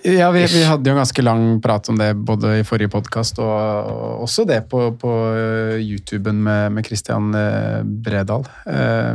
[0.00, 3.36] Ja, vi, vi hadde jo en ganske lang prat om det både i forrige podkast
[3.42, 3.50] og,
[3.92, 8.46] og også det på, på uh, YouTuben med, med Christian uh, Bredal.
[8.64, 9.12] Eh,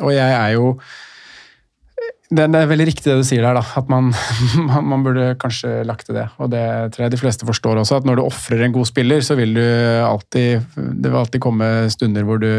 [0.00, 0.74] og jeg er jo
[2.30, 3.62] det, er veldig riktig det du sier der, da.
[3.78, 4.10] At man,
[4.66, 6.26] man, burde kanskje lagt til det.
[6.42, 9.22] Og det tror jeg de fleste forstår også, at når du ofrer en god spiller,
[9.22, 9.64] så vil du
[10.06, 12.50] alltid Det vil alltid komme stunder hvor du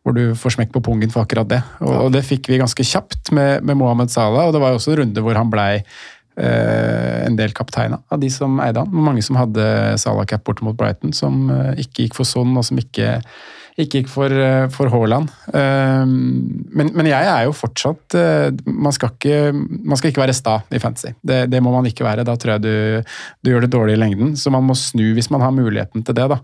[0.00, 1.60] hvor du får smekk på pungen for akkurat det.
[1.84, 4.80] Og, og det fikk vi ganske kjapt med, med Mohammed Salah, og det var jo
[4.80, 5.84] også en runde hvor han blei eh,
[6.40, 8.92] en del kapteiner av de som eide han.
[9.08, 9.64] Mange som hadde
[10.00, 13.18] Salah-cap borte mot Brighton, som eh, ikke gikk for Son, og som ikke,
[13.76, 15.28] ikke gikk for, eh, for Haaland.
[15.52, 20.36] Eh, men, men jeg er jo fortsatt eh, man, skal ikke, man skal ikke være
[20.36, 21.12] sta i fantasy.
[21.20, 22.24] Det, det må man ikke være.
[22.28, 24.36] Da tror jeg du, du gjør det dårlig i lengden.
[24.40, 26.28] Så man må snu hvis man har muligheten til det.
[26.32, 26.40] da.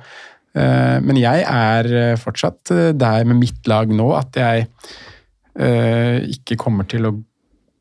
[0.56, 4.68] Eh, Men jeg er eh, fortsatt eh, der med mitt lag nå at jeg
[5.56, 7.16] eh, ikke kommer til å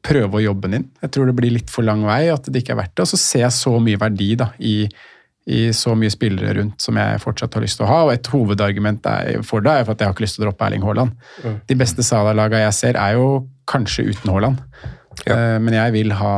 [0.06, 0.88] prøve å jobbe den inn.
[1.04, 3.06] Jeg tror det blir litt for lang vei, at det ikke er verdt det.
[3.06, 4.76] Og så ser jeg så mye verdi da, i,
[5.52, 8.02] i så mye spillere rundt som jeg fortsatt har lyst til å ha.
[8.08, 9.10] Og et hovedargument
[9.48, 11.16] for det er for at jeg har ikke lyst til å droppe Erling Haaland.
[11.44, 11.58] Mm.
[11.72, 13.30] De beste Salah-laga jeg ser, er jo
[13.72, 14.62] kanskje uten Haaland.
[15.26, 15.38] Ja.
[15.64, 16.36] Men jeg vil ha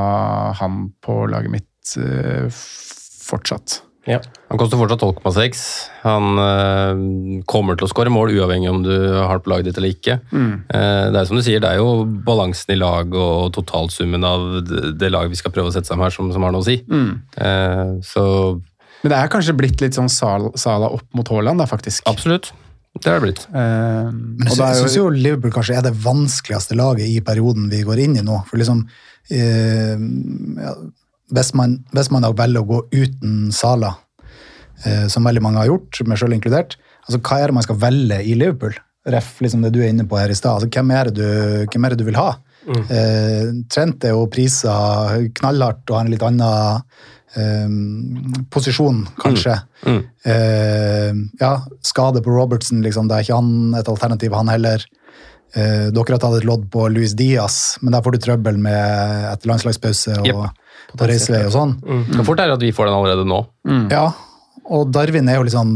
[0.59, 2.45] han på laget mitt eh,
[4.07, 4.27] fortsatt.
[4.47, 5.63] Han koster fortsatt 12,6.
[6.05, 7.01] Han øh,
[7.51, 10.19] kommer til å skåre mål uavhengig om du har det på laget ditt eller ikke.
[10.31, 10.53] Mm.
[10.71, 14.47] Eh, det er som du sier, det er jo balansen i lag og totalsummen av
[14.63, 16.79] det, laget vi skal prøve å sette sammen her, som, som har noe å si.
[16.87, 17.09] Mm.
[17.35, 18.23] Eh, så
[19.03, 22.07] Men det er kanskje blitt litt sånn Sal- sala opp mot Haaland, da, faktisk.
[22.09, 22.53] Absolutt.
[22.97, 23.43] Det har det blitt.
[23.53, 27.99] Men jeg jeg syns jo Liverpool kanskje er det vanskeligste laget i perioden vi går
[28.07, 28.39] inn i nå.
[28.49, 28.79] For liksom
[29.29, 29.93] eh,
[30.63, 30.71] ja,
[31.34, 33.95] hvis, man, hvis man velger å gå uten Sala,
[34.86, 37.80] eh, som veldig mange har gjort, meg sjøl inkludert, altså hva er det man skal
[37.82, 38.75] velge i Liverpool?
[39.07, 40.59] Ref liksom det du er inne på her i stad.
[40.59, 40.89] Altså, hvem,
[41.71, 42.34] hvem er det du vil ha?
[42.91, 44.73] Eh, Trent er jo prisa
[45.39, 46.82] knallhardt og har en litt annen
[47.39, 49.55] eh, posisjon, kanskje.
[50.28, 51.53] Eh, ja,
[51.88, 53.07] skade på Robertson, liksom.
[53.07, 54.84] Det er ikke han et alternativ, han heller.
[55.55, 59.27] Eh, dere har tatt et lodd på Luis Diaz, men der får du trøbbel med
[59.31, 60.47] etter landslagspause og
[60.97, 61.75] på reisevei og sånn.
[62.11, 63.41] Det fort er at vi får den allerede nå.
[63.67, 63.85] Mm.
[63.91, 64.09] Ja,
[64.67, 65.73] og Darwin er jo litt sånn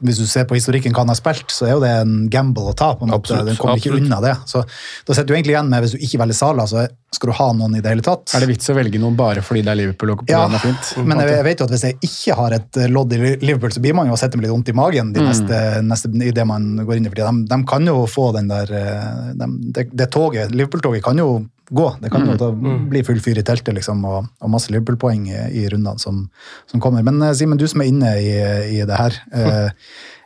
[0.00, 2.70] Hvis du ser på historikken hva han har spilt, så er jo det en gamble
[2.72, 2.94] å ta.
[2.96, 3.20] på en måte.
[3.20, 4.34] Absolutt, Den kommer ikke unna det.
[4.48, 4.64] Så
[5.04, 6.86] Da sitter du egentlig igjen med, hvis du ikke velger Sala, så
[7.16, 8.34] skal du ha noen i det hele tatt.
[8.34, 10.90] Er det vits å velge noen bare fordi det er Liverpool og Ja, er fint?
[11.06, 13.72] men jeg, jeg vet jo at hvis jeg ikke har et eh, lodd i Liverpool,
[13.74, 15.28] så blir man jo å sette med litt vondt i magen de Mm.
[15.30, 17.12] neste, neste, i det man går inn i.
[17.14, 21.16] fordi de, de kan jo få den der eh, de, det, det toget, Liverpool-toget kan
[21.22, 21.44] jo
[21.74, 21.86] gå.
[22.02, 22.88] Det kan jo Mm.
[22.90, 26.26] bli full fyr i teltet liksom, og, og masse Liverpool-poeng i, i rundene som,
[26.70, 27.02] som kommer.
[27.06, 28.34] Men eh, Simen, du som er inne i,
[28.80, 29.16] i det her.
[29.32, 29.70] eh,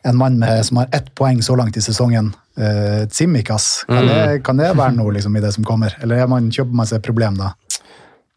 [0.09, 3.85] en mann med, som har ett poeng så langt i sesongen, uh, Tsimikas.
[3.89, 4.09] Kan, Mm.
[4.09, 5.97] det, kan det være noe liksom, i det som kommer?
[6.03, 7.53] Eller er man, kjøper man seg et problem da?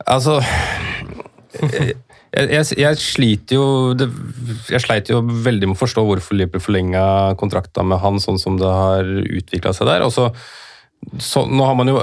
[0.09, 0.39] Altså
[2.31, 3.65] jeg, jeg, jeg sliter jo
[3.97, 4.07] det,
[4.71, 7.03] Jeg sleit jo veldig med å forstå hvorfor Liverpool forlenga
[7.39, 10.05] kontrakta med han sånn som det har utvikla seg der.
[10.07, 10.29] Og så,
[11.19, 11.99] så, nå har man jo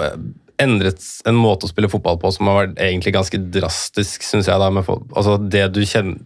[0.61, 4.61] endret en måte å spille fotball på som har vært egentlig ganske drastisk, syns jeg.
[4.61, 6.19] da, med, altså det du kjenner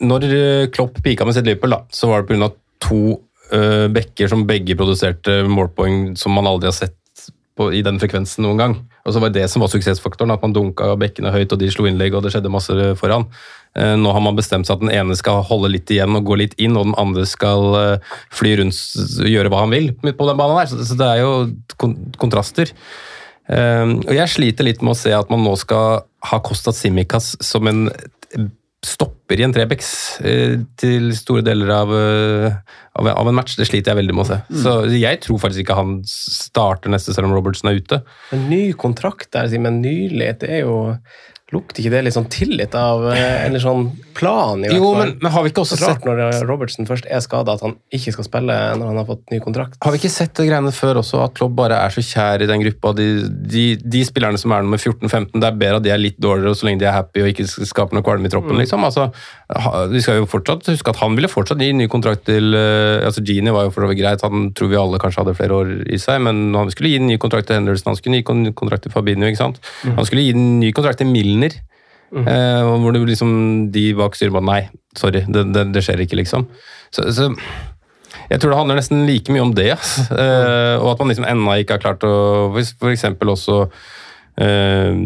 [0.00, 2.50] Når Klopp pika med sitt Liverpool, da, så var det pga.
[2.82, 3.20] to
[3.52, 6.96] uh, bekker som begge produserte målpoeng som man aldri har sett
[7.56, 8.74] på, i den frekvensen noen gang.
[9.06, 11.68] Og så var det det som var suksessfaktoren, at man dunka bekkene høyt, og de
[11.70, 13.26] slo innlegg, og det skjedde masse foran.
[13.78, 16.38] Uh, Nå har man bestemt seg at den ene skal holde litt igjen og gå
[16.40, 18.80] litt inn, og den andre skal uh, fly rundt
[19.22, 20.66] og gjøre hva han vil midt på den banen der.
[20.72, 21.32] Så- Så det er jo
[21.78, 22.72] kon kontraster.
[23.46, 27.36] Uh, Og jeg sliter litt med å se at man nå skal ha Kostas Simikaz
[27.42, 27.84] som en
[28.82, 29.90] stopper i en Trebecks
[30.26, 32.56] eh, til store deler av, eh,
[32.98, 33.54] av, en match.
[33.58, 34.38] Det sliter jeg veldig med å se.
[34.64, 38.00] Så jeg tror faktisk ikke han starter neste selv om Robertson er ute.
[38.34, 39.80] En ny kontrakt der, Simen.
[39.82, 40.32] Nylig.
[40.42, 40.76] Det er jo
[41.52, 45.02] Lukter ikke det litt sånn tillit av eh, Eller sånn plan, i hvert Jo, fall?
[45.02, 47.74] men, men har vi ikke også Rart sett når Robertsen først er skada, at han
[47.92, 49.76] ikke skal spille når han har fått ny kontrakt.
[49.84, 52.48] Har vi ikke sett det greiene før også, at Klopp bare er så kjær i
[52.48, 52.92] den gruppa?
[52.96, 56.18] De, de, de spillerne som er nummer 14-15, det er bedre at de er litt
[56.22, 58.56] dårligere så lenge de er happy og ikke skaper noe kvalme i troppen.
[58.56, 58.62] Mm.
[58.64, 58.84] liksom.
[58.88, 59.08] Altså,
[59.92, 63.24] vi skal jo fortsatt huske at han ville fortsatt gi ny kontrakt til eh, altså
[63.26, 65.72] Genie var jo for så vidt greit, han tror vi alle kanskje hadde flere år
[65.92, 68.86] i seg, men han skulle gi ny kontrakt til Henderson, han skulle gi ny kontrakt
[68.86, 69.60] til Fabinho, ikke sant?
[69.84, 69.96] Mm.
[70.00, 71.10] Han skulle gi ny kontrakt til
[71.42, 71.60] Milner.
[72.12, 73.34] Eh, hvor det liksom,
[73.72, 74.62] de bak styret bare Nei,
[74.98, 76.44] sorry, det, det, det skjer ikke, liksom.
[76.92, 77.30] Så, så
[78.28, 79.70] jeg tror det handler nesten like mye om det.
[79.74, 79.98] ass.
[80.12, 82.14] Eh, og at man liksom ennå ikke har klart å
[82.92, 83.66] eksempel også
[84.32, 85.04] Uh,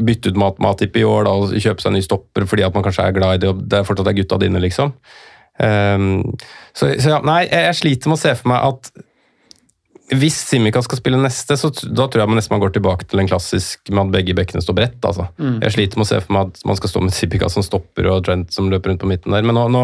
[0.00, 2.72] bytte ut Mat Matip i år da, og kjøpe seg en ny stopper fordi at
[2.72, 4.94] man kanskje er glad i det, og det er fortsatt er gutta dine, liksom.
[5.60, 6.22] Um,
[6.72, 8.88] så, så ja, nei, jeg, jeg sliter med å se for meg at
[10.08, 13.20] hvis Simika skal spille neste, så da tror jeg man nesten man går tilbake til
[13.20, 15.04] en klassisk med at begge bekkene står bredt.
[15.04, 15.26] altså.
[15.36, 15.58] Mm.
[15.66, 18.08] Jeg sliter med å se for meg at man skal stå med Simika som stopper
[18.08, 19.44] og Trent som løper rundt på midten der.
[19.44, 19.82] Men nå, nå,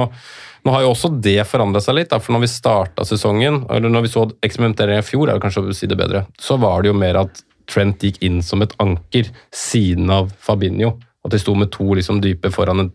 [0.64, 2.08] nå har jo også det forandra seg litt.
[2.12, 5.44] Da, for når vi starta sesongen, eller når vi så eksperimenteringen i fjor, er det
[5.44, 8.60] kanskje å si det bedre, så var det jo mer at Trent gikk inn som
[8.60, 10.94] et anker siden av Fabinho.
[11.24, 12.90] At de sto med to liksom dype foran en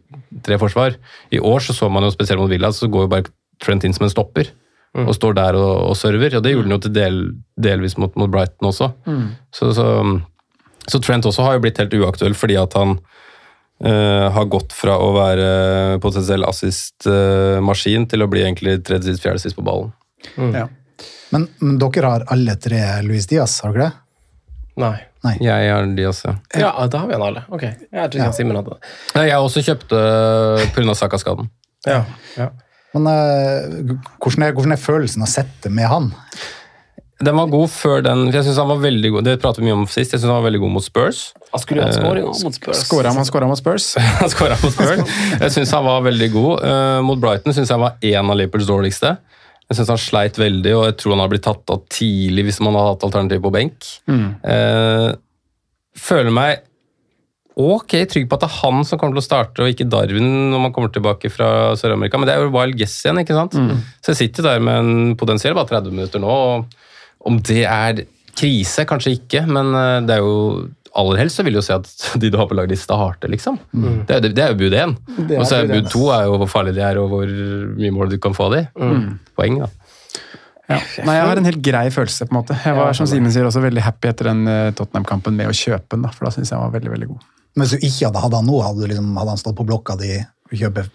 [0.46, 0.98] tre forsvar.
[1.34, 3.94] I år så, så man jo spesielt mot Villa, så går jo bare Trent inn
[3.94, 4.54] som en stopper.
[4.98, 6.34] Og står der og, og server.
[6.40, 7.20] Og det gjorde han jo til del,
[7.62, 8.90] delvis mot, mot Brighton også.
[9.06, 9.28] Mm.
[9.54, 9.86] Så, så,
[10.90, 12.96] så Trent også har jo blitt helt uaktuell fordi at han
[13.86, 19.44] eh, har gått fra å være potensiell assist-maskin til å bli egentlig tredje sist, fjerde
[19.46, 19.94] sist på ballen.
[20.56, 20.66] Ja.
[21.30, 24.06] Men, men dere har alle tre Luis Diaz, har dere det?
[24.80, 24.96] Nei.
[25.26, 25.36] Nei.
[25.44, 26.34] Jeg har Diaz, ja.
[26.56, 27.44] Ja, da har vi han alle.
[27.52, 27.66] Ok.
[27.68, 28.32] Jeg trodde Ja.
[28.36, 28.92] Simen hadde det.
[29.28, 30.00] Jeg også kjøpte
[30.76, 30.96] pga.
[30.96, 31.50] Saka-skaden.
[31.88, 32.04] Ja.
[32.38, 32.50] ja.
[32.96, 36.10] Men uh, hvordan, er, hvordan er følelsen å sette med han?
[37.20, 39.68] Den var god før den for jeg synes han var veldig god, Det pratet vi
[39.68, 40.14] mye om sist.
[40.14, 41.24] Jeg synes han var veldig god mot Spurs.
[41.52, 42.84] Han skulle hatt Eh, scoring mot Spurs.
[42.88, 43.88] Skåra han skåra mot Spurs?
[44.22, 45.18] Han skåra mot Spurs.
[45.42, 46.64] Jeg syns han var veldig god.
[46.70, 49.18] Eh, mot Brighton syns jeg han var en av Liverpools dårligste.
[49.70, 52.62] Jeg syns han sleit veldig, og jeg tror han har blitt tatt av tidlig hvis
[52.64, 53.90] man hadde hatt alternativ på benk.
[54.10, 54.24] Mm.
[54.54, 55.10] Eh,
[56.00, 56.64] føler meg
[57.60, 60.30] ok trygg på at det er han som kommer til å starte, og ikke Darwin
[60.54, 62.20] når man kommer tilbake fra Sør-Amerika.
[62.20, 63.58] Men det er jo wild guess igjen, ikke sant?
[63.60, 63.84] Mm.
[64.00, 66.30] Så jeg sitter der med en potensiell bare 30 minutter nå.
[66.32, 68.04] og Om det er
[68.40, 71.76] krise, kanskje ikke, men eh, det er jo aller helst så vil jeg jo se
[71.78, 73.60] at de du har på laget, starter, liksom.
[73.74, 74.06] Mm.
[74.08, 74.96] Det, er, det er jo bud én.
[75.38, 77.36] Og så er bud to er jo hvor farlig de er, og hvor
[77.80, 78.64] mye mål du kan få av de.
[78.80, 79.20] Mm.
[79.38, 79.70] Poeng, da.
[80.70, 80.78] Ja.
[81.02, 82.58] Nei, jeg har en helt grei følelse, på en måte.
[82.62, 85.96] Jeg var som Simen sier, også veldig happy etter den eh, Tottenham-kampen med å kjøpe
[85.96, 87.28] den, da, for da syns jeg han var veldig, veldig god.
[87.60, 90.00] Men hvis du ikke hadde hatt han nå, hadde, liksom, hadde han stått på blokka
[90.00, 90.88] di og kjøpe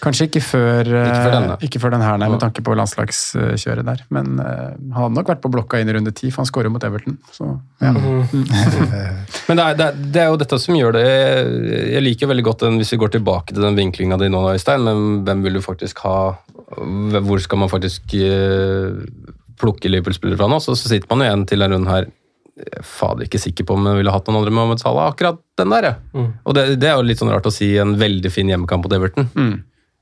[0.00, 1.56] Kanskje ikke før, eh, Ikke før denne.
[1.60, 4.00] ikke før den her, nei, med tanke på landslagskjøret der.
[4.08, 6.72] Men uh, han hadde nok vært på blokka inn i runde ti, for han skårer
[6.72, 7.18] mot Everton.
[7.36, 7.48] Så,
[7.84, 7.92] ja.
[9.48, 12.46] Men det er, det, er, det er jo dette som gjør det Jeg, liker veldig
[12.48, 15.58] godt den, hvis vi går tilbake til den vinklinga di nå, Øystein, men hvem vil
[15.58, 16.16] du faktisk ha
[17.20, 19.04] Hvor skal man faktisk uh,
[19.60, 20.62] plukke Liverpool-spillere fra nå?
[20.64, 22.19] Så, så sitter man jo igjen til denne runden her er
[22.86, 25.10] Fader, ikke sikker på om jeg ville hatt noen andre med Mohammed Salah.
[25.12, 25.94] Akkurat den der, ja.
[26.14, 26.30] Mm.
[26.44, 28.96] Og det, det er jo litt sånn rart å si en veldig fin hjemmekamp mot
[28.96, 29.28] Everton.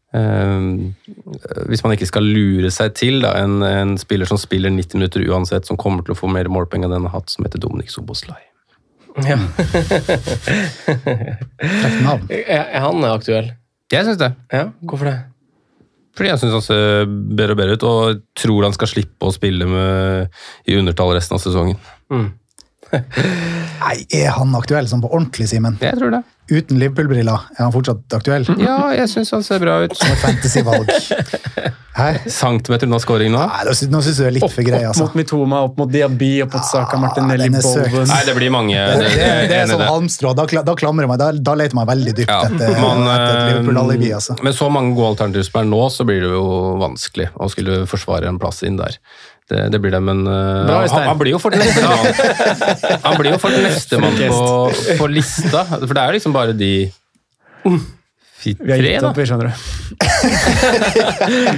[0.09, 0.61] Eh,
[1.69, 5.27] hvis man ikke skal lure seg til da, en, en spiller som spiller 90 minutter
[5.29, 7.93] uansett, som kommer til å få mer målpenger enn den har hatt, som heter Dominik
[7.93, 8.41] Soboslai.
[9.27, 9.39] Ja.
[12.05, 12.29] navn.
[12.31, 13.51] Er, er han aktuell?
[13.91, 14.31] Jeg syns det.
[14.53, 15.17] Ja, Hvorfor det?
[16.19, 19.35] Fordi jeg syns han ser bedre og bedre ut, og tror han skal slippe å
[19.35, 20.35] spille med,
[20.67, 21.79] i undertall resten av sesongen.
[22.93, 25.77] Nei, er han aktuell sånn på ordentlig, Simen?
[25.83, 26.23] Jeg tror det.
[26.49, 28.47] Uten Liverpool-briller, er han fortsatt aktuell?
[28.57, 29.93] Ja, jeg syns han ser bra ut.
[29.99, 30.89] Som et fantasyvalg.
[32.33, 33.43] Centimeter unna scoring nå?
[33.51, 35.09] Nei, nå sy- nå syns jeg du er litt for grei, Opp altså.
[35.09, 37.67] mot Mitoma, opp mot Diaby, opp mot Saka Martinelli, den er.
[37.93, 38.75] Bowen Nei, det blir mange.
[38.79, 40.33] Det, det, det, det er sånn halmstrå.
[40.39, 43.35] Da, da klamrer jeg meg, da, da leter man veldig dypt Ja, etter, man, etter
[43.35, 44.13] eh, Liverpool-alibi.
[44.21, 44.39] Altså.
[44.47, 46.47] Med så mange gode alternativer som er nå, så blir det jo
[46.81, 48.97] vanskelig å skulle forsvare en plass inn der.
[49.49, 51.81] Det, det blir det, men eh, Bra, han, han blir jo fort neste
[53.07, 54.43] Han blir jo fort nestemann på,
[55.01, 56.73] på lista, for det er jo liksom bare de
[58.39, 59.53] fi- Vi har gitt opp, vi skjønner du.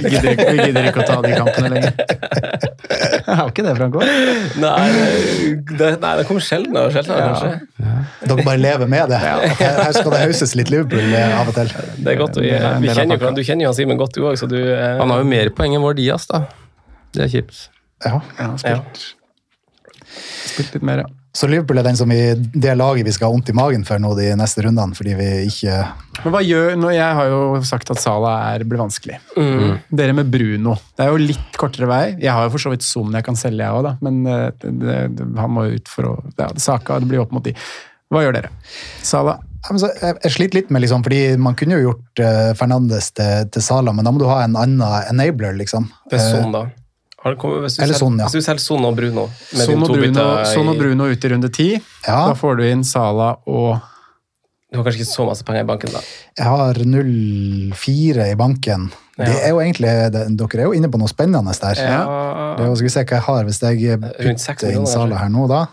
[0.01, 1.91] vi, gidder ikke, vi gidder ikke å ta de kampene lenger.
[3.27, 4.01] Jeg har ikke det, Franco.
[4.61, 4.87] Nei,
[5.77, 7.03] det, nei, det kommer sjeldnere og ja.
[7.03, 7.51] kanskje.
[8.23, 9.19] Dere bare lever med det.
[9.21, 9.45] Her,
[9.85, 11.75] her skal det hauses litt Liverpool eh, av og til.
[11.99, 14.39] Det er godt en vi kjenner jo, du kjenner jo han Simen godt, du òg,
[14.39, 16.45] så eh, Han har jo mer poeng enn vår Dias, da.
[17.11, 17.67] Det er kjipt.
[18.05, 18.19] Ja.
[18.39, 19.01] Ja, spilt,
[20.51, 21.09] spilt litt mer, ja.
[21.31, 24.01] Så Liverpool er den som i det laget vi skal ha vondt i magen for
[24.03, 25.77] nå de neste rundene, fordi vi ikke
[26.25, 29.15] Men hva gjør, nå, Jeg har jo sagt at Sala er, blir vanskelig.
[29.87, 30.75] Dere med Bruno.
[30.97, 32.01] Det er jo litt kortere vei.
[32.19, 34.97] Jeg har jo for så vidt Zoom jeg kan selge, jeg òg, men eh, det,
[35.15, 37.55] det, han må jo ut for å ja, Saka, det blir opp mot de.
[38.11, 38.51] Hva gjør dere?
[39.07, 39.37] Sala?
[39.61, 42.51] Ja, men så, jeg, jeg sliter litt med liksom, fordi Man kunne jo gjort uh,
[42.59, 44.83] Fernandes til, til Sala, men da må du ha en annen
[45.13, 45.87] enabler, liksom.
[46.11, 46.65] Det er Eh, sånn, da.
[47.21, 48.25] Har det hvis, du Eller selger, Son, ja.
[48.25, 51.05] hvis du selger Son og Bruno med Son og, to Bruno, i- Son og Bruno
[51.11, 51.67] ut i runde ti.
[52.07, 52.21] Ja.
[52.31, 53.79] Da får du inn Sala og
[54.71, 55.99] Du har kanskje ikke så masse penger i banken, da.
[56.39, 58.89] Jeg har 0,4 i banken.
[59.19, 61.75] Det er jo egentlig, det, Dere er jo inne på noe spennende der.
[61.83, 61.99] Ja.
[62.57, 65.29] Det er jo, skal vi se hva jeg har hvis jeg putter inn Sala her
[65.33, 65.65] nå, da.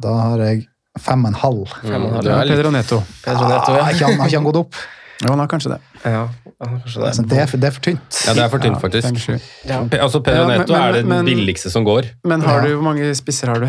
[0.00, 0.66] Da har jeg
[1.02, 1.74] fem og en halv.
[1.84, 3.02] Er Pedro Neto.
[3.24, 3.82] Pedro Neto, ja.
[3.90, 4.74] han- har ikke han gått opp?
[5.22, 5.80] Jo, han har kanskje det.
[6.06, 7.08] Ja, ja, kanskje det.
[7.10, 8.20] Altså, det, er for, det er for tynt.
[8.28, 9.28] Ja, det er for tynt, faktisk.
[9.66, 9.80] Ja.
[9.98, 12.06] Altså, Pedro Ja, Neto men- er det men- billigste som går.
[12.24, 13.68] Men har du, hvor mange spisser har du?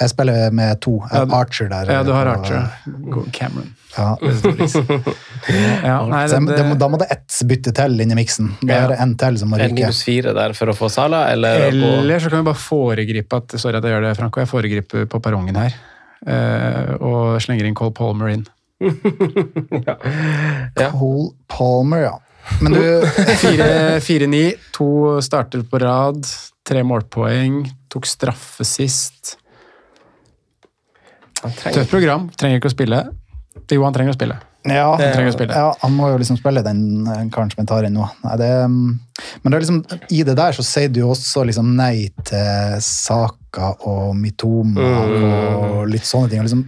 [0.00, 0.94] Jeg spiller med to.
[1.12, 1.90] Archer der.
[1.92, 2.62] Ja, du har Archer.
[3.12, 3.74] Go- Cameron.
[3.98, 4.14] Ja.
[5.82, 8.52] Ja, nei, det, det da må det ett bytte til inn i miksen.
[8.62, 9.74] Da er det en til som må En ryke.
[9.82, 13.56] minus fire der for å få Sala, eller, Eller så kan vi bare foregripe at
[13.60, 14.40] Sorry at jeg gjør det, Franco.
[14.40, 15.74] Jeg foregriper på perrongen her.
[16.26, 18.46] eh, og slenger inn Cole Palmer inn.
[20.92, 22.16] Cole Palmer, ja.
[22.60, 22.80] Men du,
[24.02, 26.26] 4-9, to starter på rad,
[26.66, 29.36] tre målpoeng, tok straffe sist.
[31.42, 33.02] Tøft program, trenger ikke å spille.
[33.72, 34.36] Jo, han trenger å spille.
[34.68, 35.54] ja, Han å spille.
[35.56, 38.04] ja, han må jo liksom spille den eh, karen som jeg tar inn nå.
[38.22, 38.92] Nei, det, mm,
[39.42, 39.80] men det er liksom,
[40.14, 41.96] i det der så sier du jo også liksom nei
[42.28, 46.42] til Saka og Mitoma og litt sånne ting.
[46.42, 46.62] og Liksom,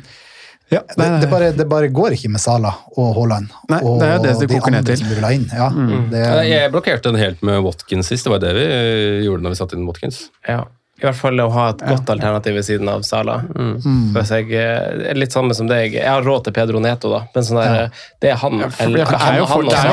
[0.73, 3.51] Ja, det, det, bare, det bare går ikke med Sala og Haaland.
[3.71, 5.03] Nei, og det er det det de koker ned til.
[5.03, 5.45] som vil ha inn.
[5.53, 5.69] Ja,
[6.11, 8.25] det, Jeg blokkerte den helt med Watkins sist.
[8.25, 10.25] Det var det vi eh, gjorde når vi satte inn Watkins.
[10.49, 10.65] Ja.
[10.95, 13.41] I hvert fall å ha et godt alternativ ved siden av Sala.
[13.51, 14.13] Mm.
[14.15, 15.97] Hvis jeg, eh, er litt samme som deg.
[15.99, 17.25] Jeg har råd til Pedro Neto, da.
[17.35, 18.63] Men sånn der, det er han.
[18.63, 19.91] Eller, det, er jo han, folk, det, er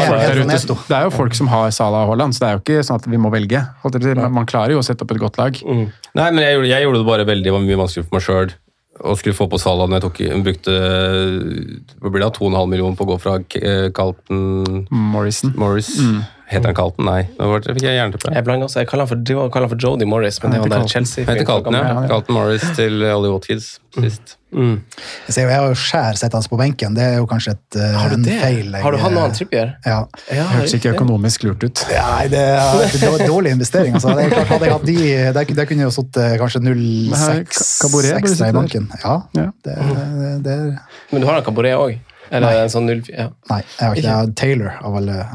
[1.10, 3.10] jo folk er som har Sala og Haaland, så det er jo ikke sånn at
[3.10, 3.64] vi må velge.
[4.30, 5.58] Man klarer jo å sette opp et godt lag.
[5.66, 8.54] Nei, men jeg gjorde, jeg gjorde det bare veldig mye vanskelig for meg sjøl.
[9.02, 10.76] Og skulle få på Salah når jeg tok, brukte
[12.02, 15.56] hva blir det, 2,5 millioner på å gå fra eh, Carlton Morrison.
[15.58, 15.96] Morris.
[16.52, 17.06] Heter han Carlton?
[17.08, 18.34] Nei, da det- fikk jeg jernteppe.
[18.36, 18.82] Jeg blander også.
[18.84, 21.24] Jeg kaller han for, kaller han for Jody Morris, men det var der heter Chelsea.
[21.26, 21.84] Heter Carlton, ja.
[21.88, 22.08] Ja, ja.
[22.12, 24.36] Carlton Morris til Ollie Watkins sist.
[24.52, 24.82] jeg,
[25.32, 26.94] ser jeg har jo skjær sett hans på benken.
[26.98, 28.36] Det er jo kanskje et, eh, Har du en det?
[28.42, 28.72] feil.
[28.72, 29.76] jeg- Har du han og han Trippier?
[29.86, 30.02] Ja.
[30.32, 31.86] Ja, Høres ikke økonomisk lurt ut.
[31.90, 33.94] Nei, det er dårlig investering.
[33.96, 34.12] Altså.
[34.16, 34.98] Det er klart, hadde jeg hatt de,
[35.34, 38.90] der, der kunne jeg jo sittet kanskje 0,6 ekstra i banken.
[39.04, 39.48] Ja, Ja.
[39.64, 40.80] det, det, det er
[41.12, 42.00] Men du har da Cabaret òg?
[42.32, 42.58] Eller Nei.
[42.64, 43.16] en sånn 04?
[43.18, 43.30] Ja.
[43.50, 44.04] Nei, jeg har ikke det.
[44.04, 45.26] Jeg har Taylor av alle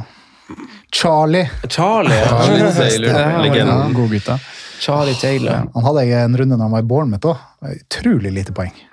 [0.96, 1.44] Charlie.
[1.68, 2.20] Charlie.
[2.24, 2.72] Charlie.
[2.72, 3.92] Taylor, Ja, legenden.
[3.94, 4.38] Godgutta.
[4.80, 5.62] Charlie Taylor.
[5.74, 7.36] Han hadde jeg en runde når han var i Bournemouth òg.
[7.72, 8.72] Utrolig lite poeng.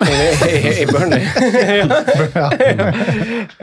[0.80, 1.24] I, Burnley.
[2.34, 2.48] Ja.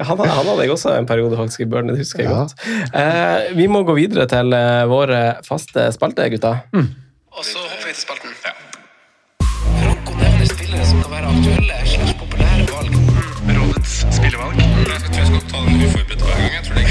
[0.06, 2.38] Han, han hadde jeg også en periode faktisk i Burnley, det husker jeg Ja.
[2.38, 2.54] godt.
[2.94, 6.54] Eh, vi må gå videre til eh, våre faste spalter, gutta.
[6.74, 8.38] Og så hopper vi til spalten.
[9.82, 12.94] Franco nevner spillere som kan være aktuelle slags populære valg.
[13.58, 14.62] Rådets spillevalg.
[14.62, 16.54] Jeg tror jeg skal ta den uforberedt hver gang.
[16.58, 16.90] Jeg tror det er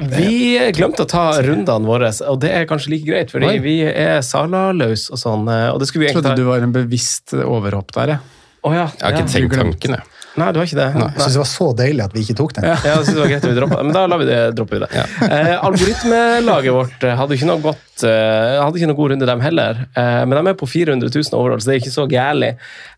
[0.00, 3.58] Vi glemte å ta rundene våre, og det er kanskje like greit, fordi Oi.
[3.64, 5.48] vi er Sala-løs og sånn.
[5.50, 8.38] eh, Og det skulle vi Jeg egentlig trodde du var en bevisst overhopp der, jeg.
[8.62, 8.86] Oh, ja.
[8.92, 9.34] Jeg har ikke ja.
[9.34, 10.16] tenkt tanken, jeg.
[10.38, 10.88] Nei, du har ikke det?
[10.94, 12.66] Jeg syns det var så deilig at vi ikke tok den.
[12.70, 14.78] Ja, jeg synes det var greit at vi droppet men da lar vi det, dropper
[14.78, 15.04] vi det.
[15.26, 19.42] Eh, algoritmelaget vårt eh, hadde ikke noe godt eh, hadde ikke noe god runde, dem
[19.42, 19.82] heller.
[19.90, 22.52] Eh, men de er på 400 000 overall, så det er ikke så gærlig.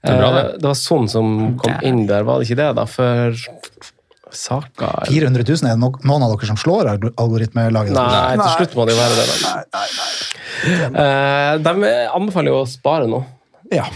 [0.05, 0.19] Det
[0.61, 1.33] det var sånn som
[1.63, 2.69] kom inn der, var det ikke det?
[2.77, 2.85] da?
[2.91, 3.41] For
[4.33, 7.93] Saka 400 000 er det no noen av dere som slår alg- algoritmelaget?
[7.97, 9.27] Nei, til slutt må det jo være det.
[9.45, 11.59] Nei, nei, nei.
[11.67, 13.23] de anbefaler jo å spare nå.
[13.73, 13.87] Ja.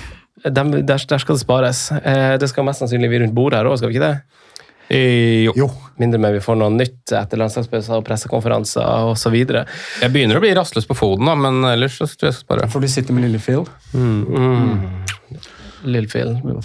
[0.44, 1.86] De, der, der skal det spares.
[1.96, 4.44] Eh, det skal mest sannsynlig vi rundt bordet her òg, skal vi ikke det?
[4.92, 5.52] Eh, Jo.
[5.58, 5.66] Jo.
[5.98, 9.34] Mindre med vi får noe nytt etter landslagspauser og pressekonferanser osv.
[9.40, 12.44] Jeg begynner å bli rastløs på foten, da, men ellers så tror jeg jeg skal
[12.46, 12.68] spare.
[12.70, 13.64] For du sitter med lille Phil.
[13.96, 14.20] mm.
[14.28, 15.42] Phil.
[15.86, 16.32] Little Phil.
[16.44, 16.62] Little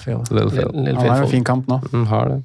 [0.52, 0.70] Phil.
[0.84, 1.78] Lill Han er jo en fin kamp nå.
[1.94, 2.40] Mm, har det.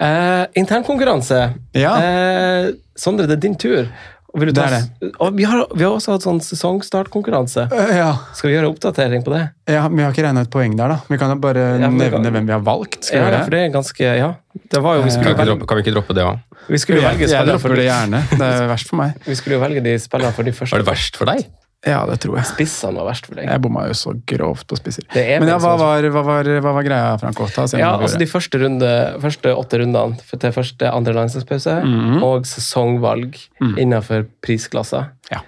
[0.00, 1.40] Eh, internkonkurranse.
[1.76, 1.94] Ja.
[2.02, 3.88] Eh, Sondre, det er din tur.
[4.36, 7.62] Vil du Det ta, er Og vi, har, vi har også hatt sånn sesongstartkonkurranse.
[7.96, 8.10] Ja.
[8.36, 9.46] Skal vi gjøre oppdatering på det?
[9.72, 10.98] ja, men Vi har ikke regna ut poeng der, da.
[11.08, 13.04] Vi kan jo bare Ja, nevne kan- hvem vi har valgt.
[13.04, 13.44] Skal vi det?
[13.44, 13.58] for det?
[13.58, 14.34] det er ganske Ja.
[14.68, 16.24] Det var jo, vi, Kan skulle jo ikke velge, droppe, kan vi ikke droppe det
[16.24, 16.38] òg?
[16.68, 18.20] vi, skulle jo Jeg, velge jeg for dropper det gjerne.
[18.30, 19.14] Det er verst for meg.
[19.26, 20.72] vi skulle jo velge de spillerne for de første.
[20.76, 21.46] Var det verst for deg?
[21.84, 22.46] Ja, det tror jeg.
[22.48, 23.46] Spissene var verst for deg.
[23.46, 25.04] Jeg bomma jo så grovt på spisser.
[25.14, 27.46] Er Men ja, hva var, hva var, hva var greia, Franco?
[27.52, 28.18] Ta Ja, altså.
[28.18, 28.88] De første, runde,
[29.22, 32.22] første åtte rundene til første andre landslagspause Mhm.
[32.24, 33.36] og sesongvalg
[33.76, 35.10] innenfor prisklasser.
[35.30, 35.40] Ja.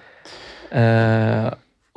[0.71, 1.49] Eh,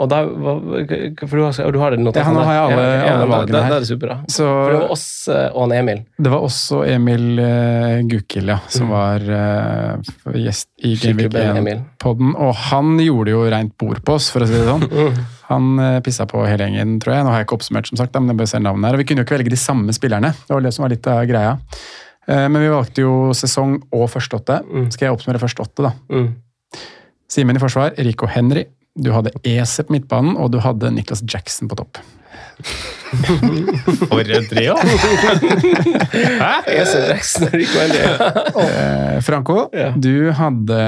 [0.02, 2.24] Og da, for du har, du har det notert?
[2.26, 3.70] Ja, nå har alle- Ja, alle valgene her.
[3.70, 4.16] Det, er superbra.
[4.26, 6.00] Så- For det var oss eh, og han Emil.
[6.18, 11.60] Det var også Emil uh, Gukild, ja, som var uh, gjest i Game Week Skikkelig
[11.62, 11.78] Emil.
[11.84, 12.34] 1-podden.
[12.34, 14.88] Og han gjorde jo rent bord på oss, for å si det sånn.
[15.52, 17.24] Han uh, pissa på hele gjengen, tror jeg.
[17.26, 18.96] Nå har jeg ikke oppsummert, som sagt, men jeg bare ser navnet her.
[18.96, 20.30] Og vi kunne jo ikke velge de samme spillerne.
[20.46, 21.54] Det var det som var litt av greia.
[22.26, 24.60] Uh, men vi valgte jo sesong og første åtte.
[24.94, 25.92] Skal jeg oppsummere første åtte, da?
[26.10, 26.30] Mm.
[27.32, 28.66] Simen i forsvar, Rico Henry.
[28.94, 31.96] Du hadde Ese på midtbanen, og du hadde Niklas Jackson på topp.
[34.08, 34.74] For en trio!
[36.68, 38.02] Ese Jackson og Rico veldig
[38.62, 39.90] Eh, Franco, Ja.
[39.96, 40.80] du hadde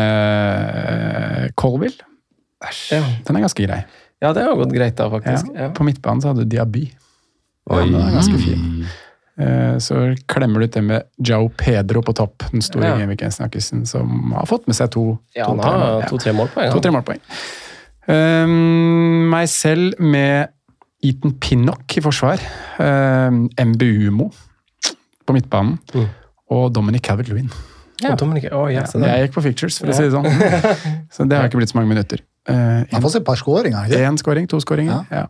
[1.56, 1.97] Colville.
[2.60, 2.93] Colville.
[2.93, 3.01] Ja.
[3.26, 3.81] Den er ganske grei.
[4.22, 5.51] Ja, det har gått greit, da, faktisk.
[5.55, 5.70] Ja.
[5.76, 6.85] På midtbanen så hadde du Diaby.
[7.70, 7.82] Oi.
[7.89, 8.86] Den er ganske fin.
[9.40, 13.81] Eh, Så klemmer du ut det med Joe Pedro på topp, den store Ja.
[13.85, 16.01] Som har fått med seg to Ja, han to-tre mål.
[16.02, 16.09] Ja.
[16.09, 16.72] to-tre målpoeng.
[16.72, 17.20] To-tre målpoeng.
[18.09, 20.51] Um, meg selv med
[21.05, 22.43] Eaton Pinnock i forsvar.
[22.78, 24.31] Um, MBUMO
[25.24, 25.78] på midtbanen.
[25.94, 26.09] Mm.
[26.55, 27.48] Og Dominic Calvert-Lewin.
[28.02, 28.12] Ja.
[28.52, 30.26] Oh, yes, Ja, jeg gikk på fictures, for å si det sånn.
[31.14, 32.20] Så det har ikke blitt så mange minutter.
[32.48, 33.94] Uh, Man får se et par skåringer.
[33.97, 35.06] Én skåring, to skåringer.
[35.14, 35.28] Ja.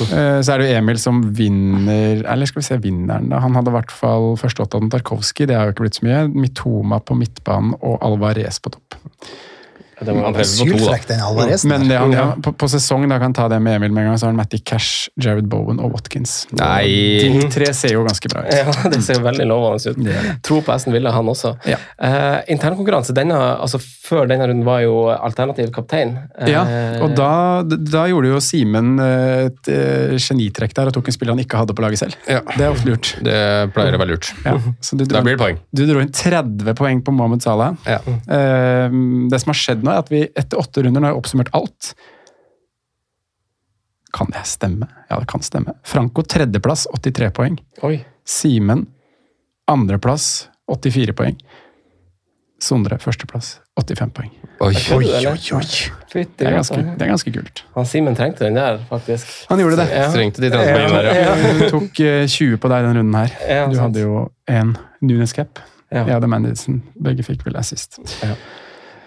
[0.00, 3.42] Eh, Så er det jo Emil som vinner Eller skal vi se vinneren, da.
[3.44, 6.22] Han hadde i hvert fall førsteåtta av Tarkovskij, det har jo ikke blitt så mye.
[6.32, 8.96] Mitoma på midtbanen og Alvarez på topp.
[10.06, 10.44] Det var Han.
[10.52, 11.64] Sylfrekk, den Alvarez.
[11.68, 12.26] Men det han, Ja.
[12.42, 14.40] på, på sesong, da kan ta det med Emil med en gang, så har han
[14.40, 16.46] Matty Cash, Jared Bowen og Watkins.
[16.58, 16.86] Nei.
[17.38, 18.52] De tre ser jo ganske bra ut.
[18.52, 20.42] Ja, det ser veldig lovende ut.
[20.46, 21.54] Tro på Aston Villa, han også.
[21.68, 21.78] Ja.
[22.02, 26.16] Uh, internkonkurranse, altså før denne runden var jo alternativ kaptein.
[26.38, 26.62] Uh, Ja,
[27.02, 31.32] og da, da gjorde jo Simen eh, et uh, genitrekk der og tok en spiller
[31.36, 32.16] han ikke hadde på laget selv.
[32.28, 32.42] Ja.
[32.52, 33.12] Det er ofte lurt.
[33.24, 33.38] Det
[33.74, 34.32] pleier å være lurt.
[34.44, 35.60] Ja, så du Da dro, blir det poeng.
[35.72, 37.76] du dro inn 30 poeng på Mohammed Salah.
[37.88, 38.00] Ja.
[38.04, 41.52] Uh, det som har skjedd nå, er at vi etter åtte runder nå har oppsummert
[41.56, 41.92] alt.
[44.12, 44.86] Kan det stemme?
[45.08, 45.72] Ja, det kan stemme.
[45.88, 47.58] Franco tredjeplass, 83 poeng.
[47.86, 48.02] Oi.
[48.28, 48.86] Simen
[49.70, 51.38] andreplass, 84 poeng.
[52.62, 54.30] Sondre førsteplass, 85 poeng.
[54.62, 54.68] Oi.
[54.94, 55.64] Oi, oi, oi.
[56.12, 57.64] Det er ganske, det er ganske kult.
[57.74, 59.32] Han Simen trengte den der, faktisk.
[59.48, 59.88] Han gjorde det.
[59.90, 60.04] Ja.
[60.12, 61.54] Trengte de 30 poengene der, ja.
[61.58, 63.34] Du tok eh, 20 på deg den runden her.
[63.48, 63.88] Ja, Du sant.
[63.88, 65.58] hadde jo en Nunes cap.
[65.90, 66.04] Ja.
[66.06, 66.78] Jeg hadde Mandison.
[67.02, 67.98] Begge fikk vel assist.
[68.22, 68.36] Ja.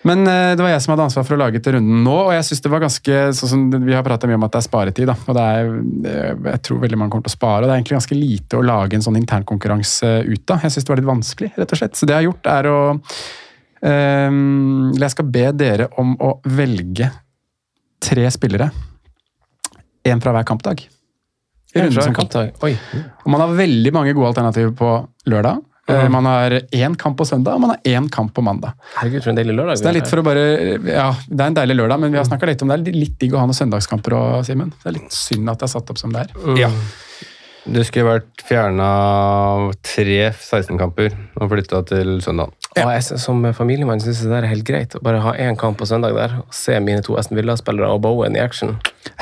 [0.06, 2.34] Men eh, det var jeg som hadde ansvar for å lage til runden nå, og
[2.36, 4.68] jeg synes det var ganske sånn som Vi har prata mye om at det er
[4.68, 5.16] sparetid, da.
[5.26, 5.72] Og det er,
[6.12, 7.64] eh, jeg tror veldig mange kommer til å spare.
[7.64, 10.62] Og det er egentlig ganske lite å lage en sånn internkonkurranse ut av.
[10.62, 11.98] Jeg syns det var litt vanskelig, rett og slett.
[11.98, 12.80] Så det jeg har gjort, er å
[13.86, 17.12] eller Jeg skal be dere om å velge
[18.02, 18.72] tre spillere.
[20.06, 20.86] Én fra hver kampdag.
[21.76, 22.56] I fra som kampdag.
[22.64, 22.74] Oi.
[23.26, 24.92] Og man har veldig mange gode alternativer på
[25.30, 25.62] lørdag.
[25.88, 28.74] Eh, Man har én kamp på søndag, og man har én kamp på mandag.
[28.98, 29.78] Herregud, for en deilig lørdag.
[29.78, 30.46] Så det er litt for å bare
[30.82, 32.84] Ja, det er en deilig lørdag, men vi har snakka litt om det.
[32.86, 34.74] Det er litt digg å ha noen søndagskamper òg, Simen.
[34.82, 36.56] Det er litt synd at det er satt opp som det er.
[36.58, 36.72] Ja.
[37.66, 38.90] Det skulle vært fjerna
[39.82, 42.52] tre 16-kamper og flytta til søndag.
[42.76, 45.78] Og jeg, som familiemann syns jeg det er helt greit å bare ha én kamp
[45.80, 48.74] på søndag der og se mine to Aston Villa-spillere og Bowen i action.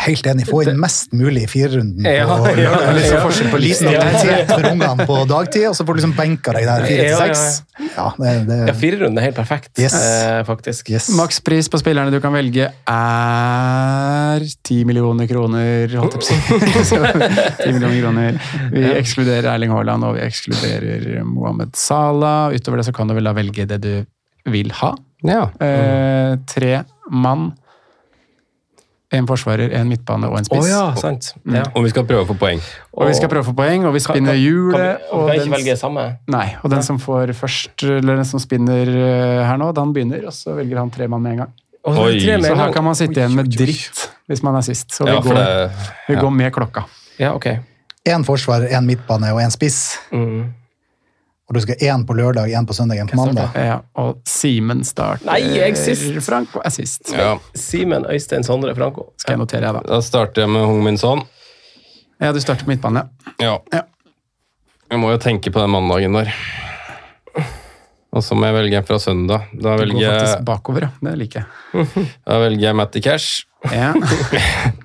[0.02, 0.48] Helt enig.
[0.50, 2.02] Få inn mest mulig i firerunden.
[2.08, 2.72] Ja, på ja.
[2.96, 3.22] Litt sånn ja.
[3.28, 4.02] forskjell på liten Ja.
[4.08, 7.04] aktivitet for ungene på dagtid, og så får du liksom benka deg der fire Ja,
[7.04, 7.84] til ja, seks.
[7.94, 9.94] Ja, det, det, Ja, firerunden er helt perfekt, Yes.
[10.02, 10.90] eh, faktisk.
[10.90, 11.12] yes.
[11.18, 16.98] Makspris på spillerne du kan velge er 10 millioner kroner, holdt jeg på å si.
[17.62, 18.42] Ti millioner kroner.
[18.74, 22.50] Vi ekskluderer Erling Haaland, og vi ekskluderer Mohammed Salah.
[22.56, 24.06] Utover det så kan du vel da velge det du
[24.46, 24.96] vil ha.
[25.24, 25.50] Ja.
[25.60, 27.54] Eh, tre mann.
[29.14, 30.64] En forsvarer, en midtbane og en spiss.
[30.64, 30.72] spiss.
[30.74, 31.28] ja, sant.
[31.46, 31.64] Ja.
[31.78, 32.60] Og vi skal prøve å få poeng.
[32.98, 34.74] Og vi skal prøve å få poeng, og vi spinner hjulet.
[34.74, 36.06] Kan vi, og den- ikke velge samme?
[36.28, 40.26] Nei, og den som får først, eller den som spinner eh, her nå, den begynner,
[40.26, 41.54] og så velger han tre mann med en gang.
[41.86, 42.20] Oi.
[42.20, 44.90] Så her kan man sitte igjen med dritt hvis man er sist.
[44.96, 45.72] Så vi, Ja, går, det
[46.08, 46.86] vi går med klokka.
[47.20, 47.46] Ja, ok.
[48.08, 49.98] Én forsvar, én midtbane og én spiss.
[50.12, 50.54] Mm.
[51.50, 53.52] Og du skal én på lørdag, én på søndag, én på mandag.
[53.60, 55.26] Ja, og Simen starter.
[55.28, 56.06] Nei, jeg sist.
[56.24, 57.12] Franco er sist.
[57.12, 57.34] ja.
[57.60, 59.10] Simen, Øystein, Sondre, Franco.
[59.20, 59.82] Skal jeg notere, jeg, da.
[59.92, 61.26] Da starter jeg med Hung Min Son.
[62.22, 63.10] Ja, du starter på midtbane.
[63.44, 63.58] Ja.
[63.74, 63.82] Ja.
[64.90, 66.32] Jeg må jo tenke på den mandagen der.
[68.14, 69.48] Og så må jeg velge en fra søndag.
[69.58, 70.90] Da Du velger går faktisk bakover, ja.
[71.02, 71.44] Det liker
[71.74, 72.08] jeg.
[72.30, 73.46] da velger jeg Matty Cash.
[73.74, 73.92] Ja.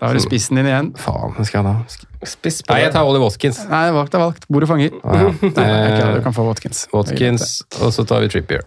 [0.00, 0.86] Da har du spissen din igjen.
[0.96, 2.06] Faen, hva skal jeg da?
[2.24, 3.58] Spiss på Nei, jeg tar Ollie Watkins.
[3.68, 4.46] Nei, valgt er valgt.
[4.48, 4.94] Bordet fanger.
[5.04, 5.32] Ah, ja.
[5.44, 6.14] Nei, okay.
[6.16, 6.86] Du kan få Watkins.
[6.94, 7.50] Watkins,
[7.80, 8.64] og så tar vi Trippier.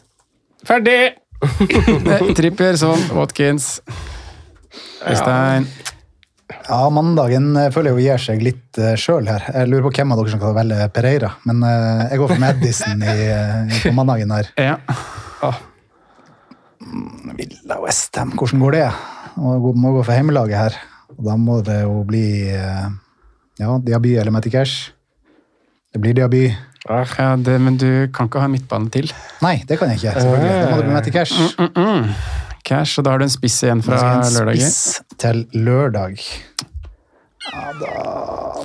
[0.68, 1.00] Ferdig!
[1.42, 3.02] Eh, Trippier, sånn.
[3.18, 3.80] Watkins.
[5.10, 5.66] Øystein.
[6.68, 9.50] Ja, mandagen eh, føler jeg jo gir seg litt uh, sjøl her.
[9.50, 11.34] Jeg lurer på hvem av dere som kan velge Pereira.
[11.50, 14.54] Men eh, jeg går for Madison i, eh, på mandagen her.
[14.62, 14.78] Ja.
[17.34, 18.88] Villa Westham, hvordan går det?
[19.42, 20.82] Må må gå for hjemmelaget her.
[21.18, 22.86] Og da må det jo bli eh,
[23.62, 24.92] ja, Diaby eller Matty Cash.
[25.94, 26.48] Det blir Diaby.
[26.90, 29.12] Ja, det, men du kan ikke ha midtbane til.
[29.44, 30.16] Nei, det kan jeg ikke.
[30.20, 30.56] selvfølgelig.
[30.56, 31.38] Da må det bli Matty Cash.
[31.40, 32.10] Mm, mm, mm.
[32.64, 34.60] Cash, og da har du en spiss igjen fra lørdag.
[34.60, 36.20] Spiss til lørdag.
[37.44, 37.94] Ja, da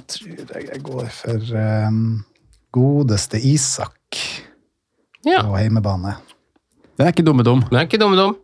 [0.07, 2.03] tror jeg jeg går for um,
[2.75, 4.19] godeste Isak
[5.25, 6.17] på hjemmebane.
[6.99, 7.63] Den er ikke dumme-dum.
[7.69, 8.37] Den er ikke dumme-dum.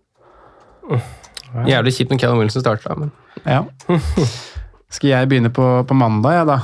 [1.66, 3.12] Jævlig kjipt når Callum Wilson starter, men
[3.44, 3.64] Ja.
[4.94, 6.58] Skal jeg begynne på, på mandag, jeg, da?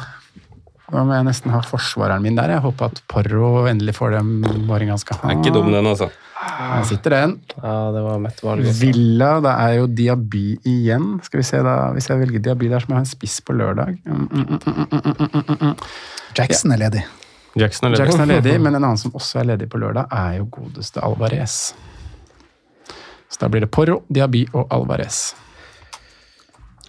[0.91, 2.51] Da må jeg nesten ha forsvareren min der.
[2.57, 5.31] Jeg håper at Porro endelig får den Vålerenga skal ha.
[5.31, 6.11] er ikke dum, den, altså.
[6.41, 7.35] Her sitter den.
[7.61, 8.65] Ja, det var mitt valg.
[8.65, 8.81] også.
[8.81, 11.09] Villa, det er jo Diaby igjen.
[11.27, 13.37] Skal vi se da, Hvis jeg velger Diaby der, så må jeg ha en spiss
[13.45, 13.99] på lørdag.
[14.07, 15.75] Mm, mm, mm, mm, mm, mm, mm, mm.
[16.39, 17.05] Jackson er ledig.
[17.61, 18.03] Jackson er ledig.
[18.07, 21.05] Jackson er ledig, men en annen som også er ledig på lørdag, er jo godeste
[21.05, 21.61] Alvarez.
[23.31, 25.29] Så da blir det Porro, Diaby og Alvarez.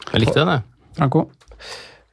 [0.10, 0.65] Jeg likte den, jeg.
[0.98, 1.28] Franco?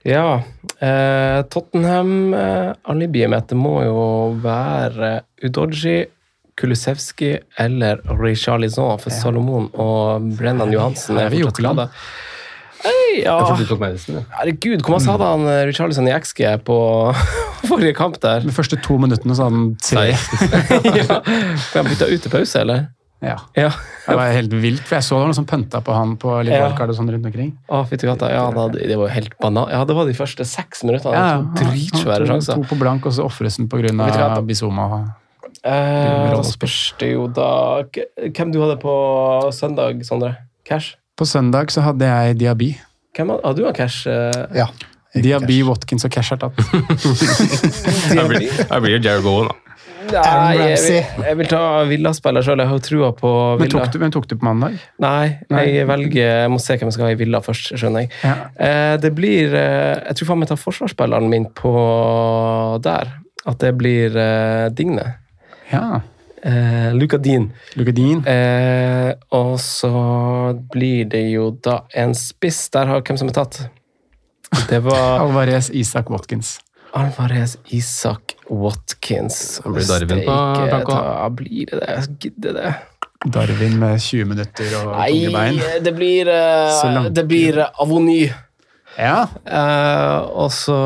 [0.06, 0.42] Ja.
[0.78, 3.98] Eh, Tottenham-alibiet mitt det må jo
[4.42, 6.06] være Udoji,
[6.58, 11.18] Kulusevski eller Richarlison for Salomon og Brennan Johansen.
[11.18, 11.90] Ja, er vi fortsatt skadet.
[12.78, 13.34] Hei, ja.
[13.34, 14.18] Jeg tror du tok Madison.
[14.38, 16.78] Herregud, hvor masse hadde han eh, Richarlison i XG på
[17.70, 18.46] forrige kamp der?
[18.46, 20.04] De første to minuttene så hadde han tre.
[21.00, 21.18] ja.
[21.24, 22.86] Ble han bytta ut til pause, eller?
[23.24, 23.34] Ja.
[23.58, 23.70] Ja.
[24.06, 26.36] Det var helt vilt, for jeg så det var noen som pønta på han på
[26.46, 26.68] litt Ja.
[26.70, 27.50] og sånn rundt omkring.
[27.68, 28.30] Å, fytti katta.
[28.30, 29.70] Ja, da, det var jo helt banan...
[29.74, 31.14] Ja, det var de første seks minuttene.
[31.18, 32.60] Ja, dritsvære sjanser.
[32.60, 34.28] To på blank, og så ofres den pga.
[34.46, 34.86] Bizoma.
[35.66, 38.92] Eh, da spørs det jo da Hvem du hadde på
[39.52, 40.36] søndag, Sondre?
[40.64, 40.94] Cash?
[41.18, 42.70] På søndag så hadde jeg Diaby.
[43.16, 44.06] Hvem hadde, hadde du av cash?
[44.06, 44.68] eh, Ja.
[45.18, 46.54] Diaby, Watkins og Cash er tatt.
[48.14, 49.67] jeg, blir jo blir det Jared Bowen, da.
[50.12, 52.62] Nei, jeg vil, jeg vil ta Villa-spiller sjøl.
[52.62, 54.76] Jeg har trua på Men tok du, hvem tok du på mandag?
[55.02, 55.62] Nei, Nei.
[55.76, 58.12] jeg velger Jeg må se hvem jeg skal ha i Villa først, skjønner jeg.
[58.24, 58.34] Ja.
[58.68, 61.72] Eh, det blir eh, Jeg tror faen meg tar forsvarsspilleren min på
[62.84, 63.16] der.
[63.48, 65.06] At det blir eh, Digne.
[65.72, 66.00] Ja.
[66.42, 67.50] Eh, Luca Dean.
[67.78, 68.22] Lukadin.
[68.26, 69.92] Eh, og så
[70.72, 72.68] blir det jo da en spiss.
[72.74, 73.60] Der har hvem som er tatt.
[74.70, 76.58] Det var Alvarez, Isak, Watkins.
[76.96, 79.60] Alvarez Isak Watkins.
[79.64, 80.36] Det blir Darwin på
[80.70, 80.92] Franco.
[80.92, 81.96] Da Blir det det?
[81.96, 82.74] Jeg gidder det.
[83.26, 85.58] Darwin med 20 minutter og tunge bein.
[85.58, 88.28] Nei, det blir, uh, det blir Avony.
[88.98, 89.26] Ja.
[89.46, 90.78] Uh, og så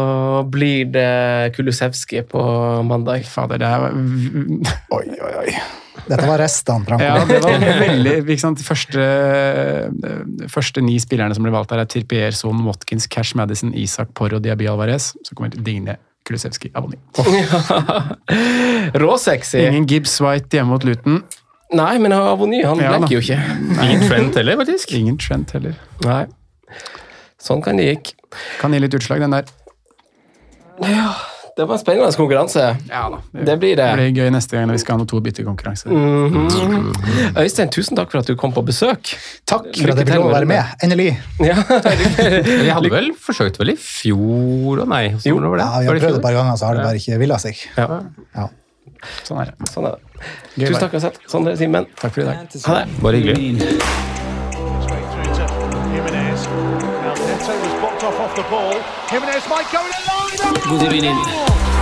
[0.53, 2.43] blir det Kulusevski på
[2.89, 3.25] mandag.
[3.29, 3.97] Fader, det her var
[4.99, 5.55] Oi, oi, oi.
[6.09, 7.03] Dette var restene, Frank.
[7.05, 8.59] Ja, det var veldig ikke sant?
[8.59, 9.05] De første,
[10.43, 14.11] de første ni spillerne som ble valgt her, er Tirpier, Son, Watkins, Cash Madison, Isak,
[14.19, 15.13] Porro, Diaby Alvarez.
[15.27, 15.97] Så kommer Digne,
[16.27, 16.99] Kulusevski, Avoni.
[19.03, 19.63] Råsexy.
[19.69, 21.23] Ingen Gibbs White hjemme mot Luton.
[21.73, 23.39] Nei, men Avony han Ja, blekker jo ikke.
[23.81, 24.93] Ingen Trent heller, faktisk.
[24.99, 25.79] Ingen Trent heller.
[26.05, 26.25] Nei.
[27.43, 28.13] Sånn kan det gikk.
[28.61, 29.49] Kan gi litt utslag, den der.
[30.83, 31.13] Ja,
[31.57, 32.63] det var en spennende konkurranse.
[32.89, 33.19] Ja da.
[33.33, 33.85] Det blir det.
[33.85, 35.89] Det blir gøy neste gang når vi skal ha noe to byttekonkurranse.
[35.89, 37.37] -hmm.
[37.43, 39.13] Øystein, tusen takk for at du kom på besøk.
[39.47, 40.65] Takk for at jeg fikk lov å være med.
[40.83, 41.19] Endelig.
[41.41, 41.55] Ja,
[42.65, 45.15] Vi hadde vel forsøkt vel i fjor og nei.
[45.27, 45.37] Jo.
[45.41, 45.65] var det?
[45.65, 47.57] Ja, vi har prøvd et par ganger, så har det bare ikke villa seg.
[47.77, 48.01] Ja,
[48.37, 48.49] Ja.
[49.27, 49.69] Sånn er det.
[49.69, 50.27] sånn er det.
[50.57, 51.19] Gøy Tusen takk, Aset.
[51.27, 51.87] Sondre, Simen.
[51.99, 52.37] Takk for i dag.
[52.67, 53.03] Ha det.
[53.03, 54.22] Bare hyggelig.
[58.53, 58.83] Ball.
[59.09, 60.69] Jimenez might go in line.
[60.69, 61.82] Moderne